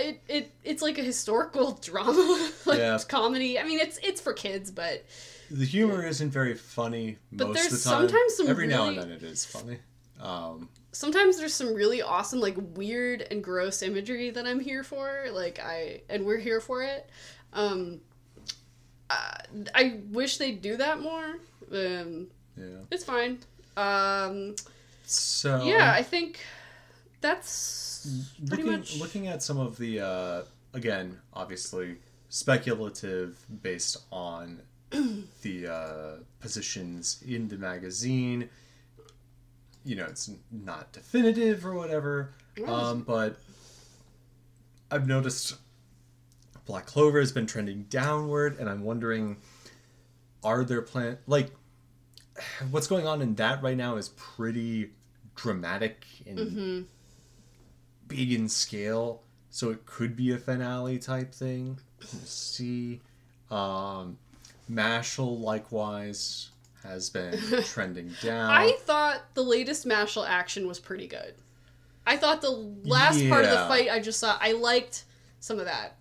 It, 0.00 0.20
it 0.28 0.52
it's 0.62 0.80
like 0.80 0.96
a 0.98 1.02
historical 1.02 1.72
drama 1.82 2.50
like 2.66 2.78
Yeah. 2.78 3.00
comedy 3.08 3.58
i 3.58 3.64
mean 3.64 3.80
it's 3.80 3.98
it's 4.00 4.20
for 4.20 4.32
kids 4.32 4.70
but 4.70 5.04
the 5.50 5.64
humor 5.64 6.06
isn't 6.06 6.30
very 6.30 6.54
funny 6.54 7.18
But 7.32 7.48
most 7.48 7.54
there's 7.56 7.72
of 7.72 7.82
the 7.82 7.90
time. 7.90 8.00
sometimes 8.08 8.36
some 8.36 8.46
Every 8.46 8.68
now 8.68 8.86
and 8.86 8.96
then 8.98 9.10
it 9.10 9.24
is 9.24 9.44
funny. 9.44 9.78
Um, 10.20 10.68
sometimes 10.92 11.38
there's 11.38 11.54
some 11.54 11.74
really 11.74 12.02
awesome 12.02 12.40
like 12.40 12.56
weird 12.74 13.22
and 13.30 13.44
gross 13.44 13.82
imagery 13.82 14.30
that 14.30 14.46
i'm 14.46 14.58
here 14.58 14.82
for 14.82 15.26
like 15.32 15.60
i 15.60 16.00
and 16.08 16.24
we're 16.24 16.38
here 16.38 16.60
for 16.60 16.82
it 16.82 17.10
um 17.52 18.00
uh, 19.10 19.38
i 19.74 20.00
wish 20.10 20.38
they'd 20.38 20.62
do 20.62 20.76
that 20.76 21.00
more 21.00 21.36
um 21.72 22.26
yeah. 22.56 22.64
it's 22.90 23.04
fine 23.04 23.38
um 23.76 24.56
So 25.04 25.62
yeah 25.62 25.92
i 25.92 26.02
think 26.02 26.40
that's 27.20 28.34
pretty 28.46 28.62
looking 28.62 28.78
much 28.80 28.96
looking 28.98 29.26
at 29.28 29.42
some 29.42 29.58
of 29.58 29.76
the 29.76 30.00
uh, 30.00 30.42
again, 30.74 31.18
obviously 31.32 31.96
speculative 32.28 33.38
based 33.62 33.98
on 34.12 34.60
the 35.42 35.66
uh, 35.66 36.22
positions 36.40 37.22
in 37.26 37.48
the 37.48 37.56
magazine. 37.56 38.48
You 39.84 39.96
know, 39.96 40.04
it's 40.06 40.30
not 40.50 40.92
definitive 40.92 41.64
or 41.64 41.74
whatever, 41.74 42.34
um, 42.66 43.02
but 43.02 43.38
I've 44.90 45.06
noticed 45.06 45.56
Black 46.66 46.86
Clover 46.86 47.20
has 47.20 47.32
been 47.32 47.46
trending 47.46 47.84
downward, 47.84 48.58
and 48.58 48.68
I'm 48.68 48.82
wondering, 48.82 49.36
are 50.44 50.64
there 50.64 50.82
plan 50.82 51.18
like 51.26 51.50
what's 52.70 52.86
going 52.86 53.06
on 53.06 53.20
in 53.22 53.34
that 53.36 53.62
right 53.62 53.76
now 53.76 53.96
is 53.96 54.10
pretty 54.10 54.90
dramatic 55.34 56.04
and 56.26 56.38
Mm-hmm. 56.38 56.80
big 58.08 58.32
in 58.32 58.48
scale, 58.48 59.22
so 59.50 59.70
it 59.70 59.86
could 59.86 60.16
be 60.16 60.32
a 60.32 60.38
finale 60.38 60.98
type 60.98 61.32
thing. 61.34 61.78
We'll 62.00 62.22
see. 62.24 63.00
Um, 63.50 64.18
Mashle 64.70 65.40
likewise 65.40 66.50
has 66.84 67.10
been 67.10 67.38
trending 67.64 68.10
down. 68.22 68.50
i 68.50 68.72
thought 68.80 69.22
the 69.34 69.42
latest 69.42 69.86
Mashle 69.86 70.26
action 70.28 70.66
was 70.66 70.78
pretty 70.78 71.06
good 71.06 71.34
i 72.06 72.16
thought 72.16 72.40
the 72.40 72.50
last 72.84 73.26
part 73.28 73.44
of 73.44 73.50
the 73.50 73.56
fight 73.66 73.88
i 73.90 73.98
just 74.00 74.18
saw 74.20 74.36
i 74.40 74.52
liked 74.52 75.04
some 75.40 75.58
of 75.58 75.64
that 75.66 75.96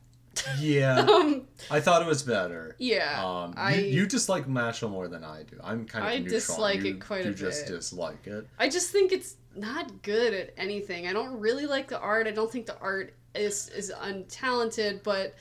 yeah, 0.60 1.00
um 1.10 1.48
I 1.72 1.80
thought 1.80 2.04
it 2.04 2.08
was 2.08 2.22
better. 2.22 2.76
yeah 2.78 3.26
Um, 3.26 3.56
I- 3.58 3.74
you, 3.74 4.02
you 4.02 4.06
dislike 4.06 4.46
Mashle 4.46 4.88
more 4.88 5.08
than 5.08 5.24
I 5.24 5.42
do. 5.42 5.58
I'm 5.64 5.86
kind 5.88 6.06
of 6.06 6.12
I 6.12 6.18
neutral. 6.20 6.30
dislike 6.40 6.82
you, 6.84 6.92
it 6.94 7.00
quite 7.02 7.22
a 7.22 7.30
bit. 7.30 7.40
you 7.40 7.46
just 7.48 7.66
dislike 7.66 8.28
it. 8.28 8.48
I 8.60 8.70
just 8.70 8.92
think 8.92 9.12
it's 9.12 9.36
not 9.56 10.04
good 10.04 10.36
at 10.36 10.54
anything. 10.56 11.08
I 11.08 11.14
don't 11.14 11.40
really 11.40 11.66
like 11.66 11.88
the 11.88 12.00
art. 12.00 12.28
I 12.28 12.32
don't 12.32 12.52
think 12.52 12.68
the 12.68 12.78
art 12.80 13.16
is 13.34 13.70
is 13.70 13.92
untalented, 14.00 15.02
but 15.02 15.34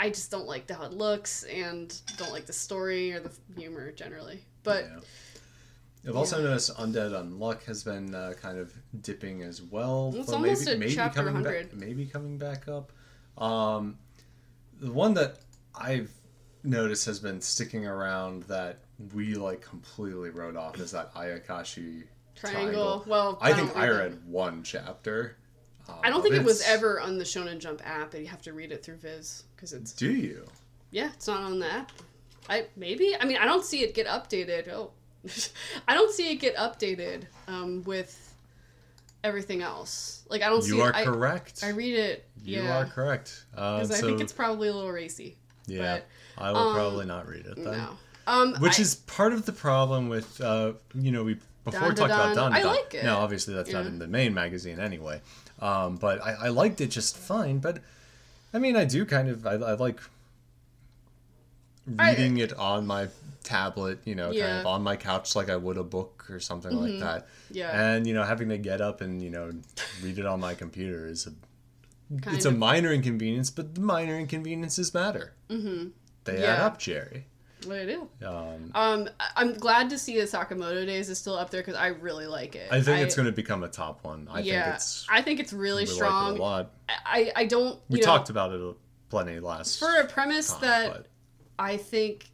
I 0.00 0.08
just 0.08 0.30
don't 0.30 0.46
like 0.46 0.70
how 0.70 0.82
it 0.84 0.92
looks 0.94 1.42
and 1.44 1.94
don't 2.16 2.32
like 2.32 2.46
the 2.46 2.52
story 2.54 3.12
or 3.12 3.20
the 3.20 3.30
humor 3.54 3.92
generally. 3.92 4.46
But 4.62 4.84
Yeah. 4.84 5.00
I've 6.10 6.16
also 6.16 6.40
noticed 6.42 6.74
Undead 6.76 7.10
Unluck 7.12 7.64
has 7.64 7.82
been 7.84 8.14
uh, 8.14 8.32
kind 8.40 8.58
of 8.58 8.72
dipping 9.02 9.42
as 9.42 9.60
well. 9.60 10.12
It's 10.16 10.26
but 10.26 10.34
almost 10.36 10.64
maybe, 10.64 10.78
maybe 10.78 10.94
chapter 10.94 11.18
coming 11.18 11.34
100. 11.34 11.70
back, 11.70 11.78
maybe 11.78 12.06
coming 12.06 12.38
back 12.38 12.66
up. 12.68 12.92
Um, 13.36 13.98
the 14.80 14.92
one 14.92 15.14
that 15.14 15.38
I've 15.74 16.10
noticed 16.62 17.04
has 17.06 17.18
been 17.18 17.40
sticking 17.40 17.86
around 17.86 18.44
that 18.44 18.78
we 19.14 19.34
like 19.34 19.60
completely 19.60 20.30
wrote 20.30 20.56
off 20.56 20.78
is 20.78 20.92
that 20.92 21.12
Ayakashi 21.14 22.04
triangle. 22.34 23.04
Well, 23.06 23.38
I 23.40 23.52
think 23.52 23.76
I 23.76 23.88
read 23.88 24.12
it. 24.12 24.22
one 24.24 24.62
chapter. 24.62 25.36
I 26.02 26.10
don't 26.10 26.22
think 26.22 26.34
it 26.34 26.44
was 26.44 26.60
ever 26.62 27.00
on 27.00 27.16
the 27.16 27.24
Shonen 27.24 27.58
Jump 27.58 27.80
app. 27.84 28.10
That 28.10 28.20
you 28.20 28.26
have 28.26 28.42
to 28.42 28.52
read 28.52 28.72
it 28.72 28.84
through 28.84 28.96
Viz 28.96 29.44
because 29.56 29.72
it's 29.72 29.92
Do 29.92 30.10
you? 30.10 30.46
yeah, 30.90 31.10
it's 31.14 31.26
not 31.26 31.42
on 31.42 31.58
the 31.58 31.70
app. 31.70 31.92
I 32.48 32.66
maybe 32.76 33.14
I 33.18 33.24
mean 33.24 33.36
I 33.38 33.44
don't 33.44 33.64
see 33.64 33.82
it 33.82 33.94
get 33.94 34.06
updated. 34.06 34.68
Oh, 34.68 34.90
I 35.88 35.94
don't 35.94 36.12
see 36.12 36.32
it 36.32 36.36
get 36.36 36.56
updated 36.56 37.24
um, 37.46 37.82
with 37.84 38.34
everything 39.24 39.62
else. 39.62 40.24
Like 40.28 40.42
I 40.42 40.48
don't 40.48 40.62
see. 40.62 40.76
You 40.76 40.82
are 40.82 40.90
it, 40.90 41.04
correct. 41.04 41.62
I, 41.62 41.70
read 41.70 41.94
it. 41.94 42.26
you 42.42 42.62
yeah. 42.62 42.78
are 42.78 42.84
correct. 42.86 43.44
Uh, 43.56 43.80
because 43.80 43.98
so, 43.98 44.06
I 44.06 44.08
think 44.08 44.20
it's 44.20 44.32
probably 44.32 44.68
a 44.68 44.74
little 44.74 44.92
racy. 44.92 45.36
yeah. 45.66 45.96
but, 45.96 46.06
I 46.40 46.52
will 46.52 46.58
um, 46.58 46.74
probably 46.74 47.06
not 47.06 47.26
read 47.26 47.46
it 47.46 47.56
then. 47.56 47.64
No, 47.64 47.90
um, 48.28 48.54
Which 48.60 48.78
I- 48.78 48.82
is 48.82 48.94
part 48.94 49.32
of 49.32 49.44
the 49.44 49.52
problem 49.52 50.08
with, 50.08 50.40
uh, 50.40 50.74
you 50.94 51.10
know, 51.10 51.24
we 51.24 51.38
before 51.64 51.88
Dun, 51.88 51.96
talked 51.96 52.10
dun, 52.10 52.20
about. 52.20 52.34
Don. 52.36 52.52
I 52.52 52.62
Don. 52.62 52.76
like 52.76 52.94
it. 52.94 53.04
Now, 53.04 53.18
obviously, 53.18 53.54
that's 53.54 53.72
not 53.72 53.86
in 53.86 53.98
the 53.98 54.06
main 54.06 54.34
magazine 54.34 54.78
anyway. 54.78 55.20
Um, 55.60 55.96
but 55.96 56.22
I, 56.22 56.34
I 56.34 56.48
liked 56.48 56.80
it 56.80 56.88
just 56.88 57.16
fine. 57.16 57.58
But 57.58 57.80
I 58.54 58.58
mean, 58.58 58.76
I 58.76 58.84
do 58.84 59.04
kind 59.04 59.28
of 59.28 59.46
I, 59.46 59.54
I 59.54 59.74
like 59.74 60.00
I- 61.98 62.10
reading 62.10 62.38
it 62.38 62.52
on 62.54 62.86
my 62.86 63.08
tablet. 63.44 64.00
You 64.04 64.14
know, 64.14 64.26
kind 64.26 64.36
Yeah. 64.36 64.60
of 64.60 64.66
on 64.66 64.82
my 64.82 64.96
couch 64.96 65.34
like 65.36 65.48
I 65.48 65.56
would 65.56 65.76
a 65.78 65.84
book 65.84 66.26
or 66.30 66.40
something 66.40 66.72
like 66.72 67.00
that. 67.00 67.26
Mm-hmm. 67.26 67.56
yeah, 67.56 67.82
And 67.94 68.06
you 68.06 68.14
know, 68.14 68.24
having 68.24 68.48
to 68.50 68.58
get 68.58 68.80
up 68.80 69.00
and 69.00 69.22
you 69.22 69.30
know 69.30 69.50
read 70.02 70.18
it 70.18 70.26
on 70.26 70.40
my 70.40 70.54
computer 70.54 71.06
is 71.06 71.26
a 71.26 71.32
kind 72.22 72.36
it's 72.36 72.44
of. 72.46 72.54
a 72.54 72.56
minor 72.56 72.92
inconvenience, 72.92 73.50
but 73.50 73.74
the 73.74 73.80
minor 73.80 74.18
inconveniences 74.18 74.92
matter. 74.94 75.34
mm-hmm. 75.48 75.88
They 76.24 76.44
add 76.44 76.60
up, 76.60 76.78
Jerry. 76.78 77.26
What 77.64 77.78
I 77.78 77.86
do. 77.86 78.08
Um, 78.24 78.70
Um, 78.74 79.08
I- 79.18 79.30
I'm 79.36 79.54
glad 79.54 79.90
to 79.90 79.98
see 79.98 80.16
that 80.20 80.28
Sakamoto 80.30 80.84
Days 80.86 81.08
is 81.08 81.18
still 81.18 81.34
up 81.36 81.50
there 81.50 81.60
because 81.62 81.74
I 81.74 81.88
really 81.88 82.26
like 82.26 82.54
it. 82.54 82.68
I 82.70 82.80
think 82.82 83.00
it's 83.00 83.16
going 83.16 83.26
to 83.26 83.32
become 83.32 83.64
a 83.64 83.68
top 83.68 84.04
one. 84.04 84.28
I 84.30 84.40
yeah, 84.40 84.64
think 84.64 84.76
it's 84.76 85.06
I 85.08 85.22
think 85.22 85.40
it's 85.40 85.52
really 85.52 85.86
strong. 85.86 86.32
Like 86.32 86.34
it 86.36 86.38
a 86.38 86.42
lot. 86.42 86.70
I 87.06 87.32
I 87.34 87.44
don't. 87.46 87.80
We 87.88 87.98
know, 87.98 88.04
talked 88.04 88.30
about 88.30 88.52
it 88.52 88.76
plenty 89.08 89.40
last 89.40 89.78
for 89.80 89.92
a 89.96 90.06
premise 90.06 90.50
time, 90.52 90.60
that 90.60 90.92
but 90.92 91.06
I 91.58 91.76
think 91.76 92.26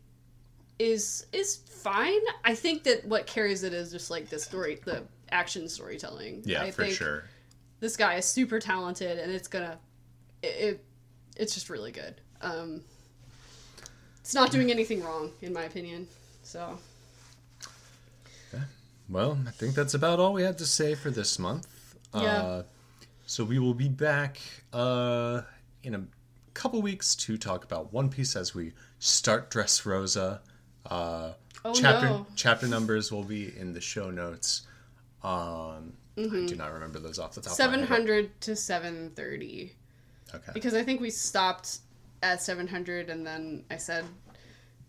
is 0.79 1.27
is 1.33 1.57
fine. 1.57 2.21
I 2.45 2.55
think 2.55 2.85
that 2.85 3.05
what 3.07 3.27
carries 3.27 3.63
it 3.63 3.73
is 3.73 3.93
just 3.93 4.11
like 4.11 4.29
the 4.29 4.39
story, 4.39 4.81
the 4.85 5.03
action 5.31 5.69
storytelling. 5.69 6.43
yeah, 6.45 6.63
I 6.63 6.71
for 6.71 6.85
think 6.85 6.97
sure. 6.97 7.25
This 7.81 7.97
guy 7.97 8.15
is 8.15 8.25
super 8.25 8.61
talented, 8.61 9.19
and 9.19 9.31
it's 9.31 9.49
gonna, 9.49 9.79
it, 10.43 10.47
it 10.47 10.85
it's 11.37 11.55
just 11.55 11.71
really 11.71 11.93
good. 11.93 12.21
Um, 12.41 12.83
it's 14.21 14.35
not 14.35 14.51
doing 14.51 14.71
anything 14.71 15.03
wrong, 15.03 15.31
in 15.43 15.53
my 15.53 15.65
opinion. 15.65 16.07
So 16.43 16.79
Well, 19.09 19.39
I 19.47 19.51
think 19.51 19.75
that's 19.75 19.95
about 19.95 20.19
all 20.19 20.33
we 20.33 20.43
have 20.43 20.57
to 20.59 20.67
say 20.67 20.95
for 20.95 21.11
this 21.11 21.39
month. 21.39 21.67
Yeah. 22.15 22.21
Uh, 22.21 22.63
so 23.27 23.45
we 23.45 23.59
will 23.59 23.75
be 23.75 23.89
back 23.89 24.39
uh, 24.73 25.43
in 25.83 25.95
a 25.95 26.05
couple 26.55 26.81
weeks 26.83 27.15
to 27.17 27.37
talk 27.37 27.65
about 27.65 27.93
One 27.93 28.09
Piece 28.09 28.37
as 28.37 28.55
we 28.55 28.73
start 28.99 29.51
Dressrosa. 29.51 30.41
Uh, 30.87 31.33
Oh, 31.67 31.73
chapter 31.73 32.07
no. 32.11 32.27
chapter 32.37 32.67
numbers 32.67 33.11
will 33.11 33.23
be 33.23 33.57
in 33.59 33.73
the 33.73 33.81
show 33.81 34.11
notes. 34.11 34.67
Um, 35.23 35.95
Mm-hmm. 36.17 36.45
I 36.45 36.47
do 36.47 36.55
not 36.55 36.73
remember 36.73 37.01
those 37.01 37.19
off 37.19 37.35
the 37.35 37.41
top. 37.41 37.55
Seven 37.55 37.83
hundred 37.83 37.83
of 37.83 37.91
my 37.91 37.97
head. 37.97 38.07
hundred 38.27 38.41
to 38.43 38.55
seven 38.57 39.11
thirty. 39.17 39.73
Okay. 40.33 40.53
because 40.55 40.73
I 40.75 40.83
think 40.85 41.01
we 41.01 41.11
stopped 41.11 41.79
at 42.23 42.41
700 42.43 43.09
and 43.11 43.27
then 43.27 43.65
I 43.71 43.77
said 43.77 44.05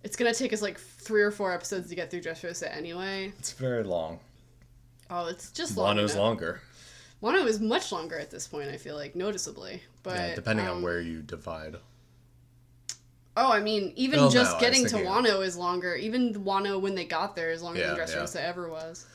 it's 0.04 0.16
gonna 0.16 0.34
take 0.34 0.54
us 0.54 0.62
like 0.62 0.80
three 0.80 1.22
or 1.24 1.32
four 1.32 1.52
episodes 1.54 1.90
to 1.90 1.96
get 1.96 2.12
through 2.12 2.22
Dressrosa 2.22 2.70
anyway. 2.76 3.32
It's 3.40 3.54
very 3.54 3.84
long. 3.84 4.20
Oh, 5.10 5.28
it's 5.28 5.52
just 5.52 5.78
long. 5.78 5.96
Wano's 5.98 6.12
enough. 6.14 6.24
longer. 6.24 6.62
Wano 7.26 7.46
is 7.48 7.60
much 7.60 7.92
longer 7.92 8.20
at 8.20 8.30
this 8.30 8.48
point. 8.48 8.70
I 8.70 8.78
feel 8.78 8.96
like 8.96 9.16
noticeably, 9.16 9.82
but 10.04 10.16
yeah, 10.16 10.36
depending 10.36 10.68
um, 10.68 10.78
on 10.78 10.84
where 10.84 11.02
you 11.02 11.24
divide. 11.24 11.78
Oh, 13.36 13.52
I 13.52 13.60
mean, 13.60 13.94
even 13.96 14.20
Well, 14.20 14.30
just 14.30 14.54
was 14.54 14.62
getting 14.62 14.86
to 14.88 14.98
Wano 14.98 15.44
is 15.44 15.58
longer. 15.58 15.96
Even 15.96 16.36
Wano 16.36 16.80
when 16.80 16.94
they 16.94 17.04
got 17.04 17.36
there 17.36 17.52
is 17.52 17.62
longer 17.64 17.80
Yeah, 17.80 17.96
than 17.96 17.98
Dressrosa 17.98 18.36
yeah. 18.36 18.48
ever 18.48 18.70
was. 18.70 19.08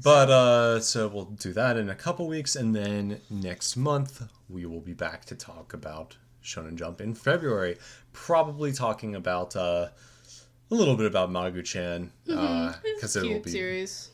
But 0.00 0.30
uh, 0.30 0.80
so 0.80 1.08
we'll 1.08 1.24
do 1.24 1.52
that 1.54 1.76
in 1.76 1.88
a 1.88 1.94
couple 1.94 2.28
weeks, 2.28 2.54
and 2.54 2.76
then 2.76 3.20
next 3.30 3.76
month 3.76 4.22
we 4.48 4.64
will 4.66 4.80
be 4.80 4.92
back 4.92 5.24
to 5.24 5.34
talk 5.34 5.72
about 5.72 6.16
Shonen 6.44 6.76
Jump 6.76 7.00
in 7.00 7.14
February. 7.14 7.78
Probably 8.12 8.72
talking 8.72 9.16
about 9.16 9.56
uh, 9.56 9.88
a 10.70 10.74
little 10.74 10.96
bit 10.96 11.06
about 11.06 11.30
Magu-chan 11.30 12.12
because 12.24 13.16
a 13.16 13.24
it 13.24 13.32
will 13.32 13.40
be 13.40 13.50
series. 13.50 14.10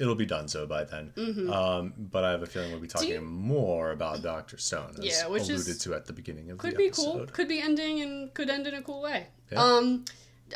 It'll 0.00 0.16
be 0.16 0.26
done 0.26 0.48
so 0.48 0.66
by 0.66 0.82
then. 0.84 1.12
Um, 1.52 1.92
but 1.96 2.24
I 2.24 2.30
have 2.32 2.42
a 2.42 2.46
feeling 2.46 2.72
we'll 2.72 2.80
be 2.80 2.88
talking 2.88 3.10
you- 3.10 3.20
more 3.20 3.92
about 3.92 4.22
Doctor 4.22 4.56
Stone, 4.58 4.96
as 4.98 5.04
Yeah, 5.04 5.26
which 5.28 5.42
is- 5.48 5.50
alluded 5.66 5.80
to 5.82 5.94
at 5.94 6.06
the 6.06 6.12
beginning 6.12 6.50
of. 6.50 6.58
Could 6.58 6.76
be 6.76 6.86
episode. 6.86 7.04
cool. 7.04 7.26
Could 7.26 7.46
be 7.48 7.60
ending 7.60 8.00
and 8.00 8.34
could 8.34 8.50
end 8.50 8.66
in 8.66 8.74
a 8.74 8.82
cool 8.82 9.02
way. 9.02 9.26
Yeah. 9.52 9.62
Um, 9.62 10.04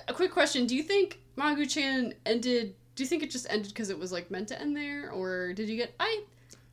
a 0.08 0.12
quick 0.14 0.32
question: 0.32 0.66
Do 0.66 0.74
you 0.74 0.82
think 0.82 1.20
Magu-chan 1.36 2.14
ended? 2.26 2.74
Do 2.96 3.02
you 3.02 3.08
think 3.08 3.22
it 3.22 3.30
just 3.30 3.46
ended 3.50 3.68
because 3.68 3.90
it 3.90 3.98
was 3.98 4.10
like 4.12 4.30
meant 4.30 4.48
to 4.48 4.60
end 4.60 4.76
there, 4.76 5.10
or 5.12 5.52
did 5.52 5.68
you 5.68 5.76
get? 5.76 5.94
I, 6.00 6.22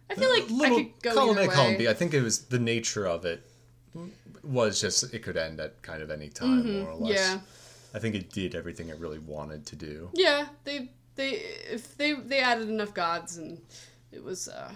I 0.10 0.16
feel 0.16 0.30
like 0.30 0.50
Little 0.50 0.78
I 0.78 0.84
could 0.84 1.02
go 1.02 1.14
column 1.14 1.38
A, 1.38 1.48
column. 1.48 1.78
B. 1.78 1.88
I 1.88 1.94
think 1.94 2.14
it 2.14 2.22
was 2.22 2.40
the 2.46 2.60
nature 2.60 3.06
of 3.08 3.26
it 3.26 3.44
was 4.44 4.82
just 4.82 5.14
it 5.14 5.20
could 5.24 5.38
end 5.38 5.60
at 5.60 5.82
kind 5.84 6.02
of 6.02 6.10
any 6.10 6.30
time, 6.30 6.80
more 6.82 6.90
or 6.92 6.96
less. 6.96 7.20
Mm-hmm. 7.20 7.36
Yeah, 7.36 7.40
I 7.94 8.00
think 8.00 8.16
it 8.16 8.32
did 8.32 8.56
everything 8.56 8.90
it 8.90 8.98
really 9.00 9.20
wanted 9.20 9.66
to 9.68 9.76
do. 9.76 10.10
yeah. 10.14 10.48
They 10.64 10.90
they 11.16 11.30
if 11.32 11.98
they 11.98 12.14
they 12.14 12.40
added 12.40 12.70
enough 12.70 12.94
gods 12.94 13.38
and 13.38 13.60
it 14.12 14.24
was 14.24 14.48
uh, 14.48 14.72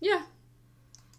yeah, 0.00 0.22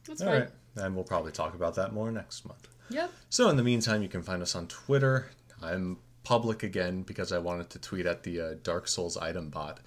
that's 0.07 0.21
All 0.21 0.27
fine. 0.27 0.39
right, 0.41 0.49
and 0.77 0.95
we'll 0.95 1.03
probably 1.03 1.31
talk 1.31 1.55
about 1.55 1.75
that 1.75 1.93
more 1.93 2.11
next 2.11 2.45
month. 2.45 2.67
Yep. 2.89 3.11
So 3.29 3.49
in 3.49 3.57
the 3.57 3.63
meantime, 3.63 4.01
you 4.03 4.09
can 4.09 4.21
find 4.21 4.41
us 4.41 4.55
on 4.55 4.67
Twitter. 4.67 5.29
I'm 5.61 5.97
public 6.23 6.63
again 6.63 7.01
because 7.03 7.31
I 7.31 7.39
wanted 7.39 7.69
to 7.71 7.79
tweet 7.79 8.05
at 8.05 8.23
the 8.23 8.41
uh, 8.41 8.53
Dark 8.63 8.87
Souls 8.87 9.17
item 9.17 9.49
bot. 9.49 9.79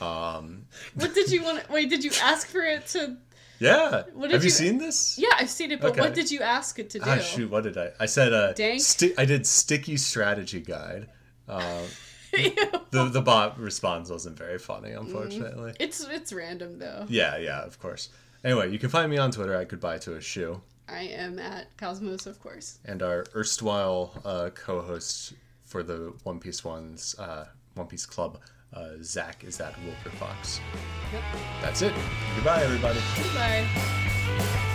Um, 0.00 0.66
What 0.94 1.14
did 1.14 1.30
you 1.30 1.42
want? 1.42 1.68
Wait, 1.70 1.90
did 1.90 2.04
you 2.04 2.10
ask 2.22 2.46
for 2.48 2.62
it 2.62 2.86
to? 2.88 3.16
yeah, 3.58 4.04
What 4.14 4.30
have 4.30 4.40
did 4.40 4.42
you 4.42 4.46
you- 4.46 4.50
seen 4.50 4.78
this? 4.78 5.18
Yeah, 5.18 5.28
I've 5.38 5.50
seen 5.50 5.72
it, 5.72 5.80
but 5.80 5.90
Okay. 5.92 6.00
what 6.00 6.14
did 6.14 6.30
you 6.30 6.40
ask 6.40 6.78
it 6.78 6.90
to 6.90 6.98
do? 7.00 7.04
Ah, 7.06 7.18
shoot, 7.18 7.50
what 7.50 7.64
did 7.64 7.76
I? 7.76 7.90
I 8.00 8.06
said 8.06 8.32
uh, 8.32 8.54
sti- 8.78 9.14
I 9.18 9.24
did 9.24 9.46
sticky 9.46 9.96
strategy 9.96 10.60
guide. 10.60 11.08
Uh, 11.48 11.82
the 12.90 13.08
the 13.10 13.20
bot 13.22 13.58
response 13.58 14.10
wasn't 14.10 14.36
very 14.36 14.58
funny, 14.58 14.90
unfortunately. 14.92 15.74
it's 15.80 16.04
it's 16.08 16.32
random 16.32 16.78
though. 16.78 17.06
Yeah, 17.08 17.36
yeah, 17.38 17.62
of 17.62 17.78
course. 17.80 18.10
Anyway, 18.44 18.70
you 18.70 18.78
can 18.78 18.88
find 18.88 19.10
me 19.10 19.18
on 19.18 19.30
Twitter 19.30 19.54
at 19.54 19.68
goodbye 19.68 19.98
to 19.98 20.14
a 20.14 20.20
shoe, 20.20 20.60
I 20.88 21.02
am 21.02 21.38
at 21.38 21.76
Cosmos, 21.76 22.26
of 22.26 22.40
course. 22.40 22.78
and 22.84 23.02
our 23.02 23.26
erstwhile 23.34 24.12
uh, 24.24 24.50
co-host 24.54 25.34
for 25.64 25.82
the 25.82 26.14
One 26.22 26.38
Piece 26.38 26.64
ones, 26.64 27.14
uh, 27.18 27.46
One 27.74 27.86
Piece 27.88 28.06
Club, 28.06 28.38
uh, 28.72 28.90
Zach 29.02 29.44
is 29.44 29.60
at 29.60 29.74
Wilker 29.74 30.12
Fox. 30.12 30.60
Yep. 31.12 31.22
That's 31.62 31.82
it. 31.82 31.94
Goodbye, 32.36 32.62
everybody. 32.62 33.00
Goodbye. 33.16 34.74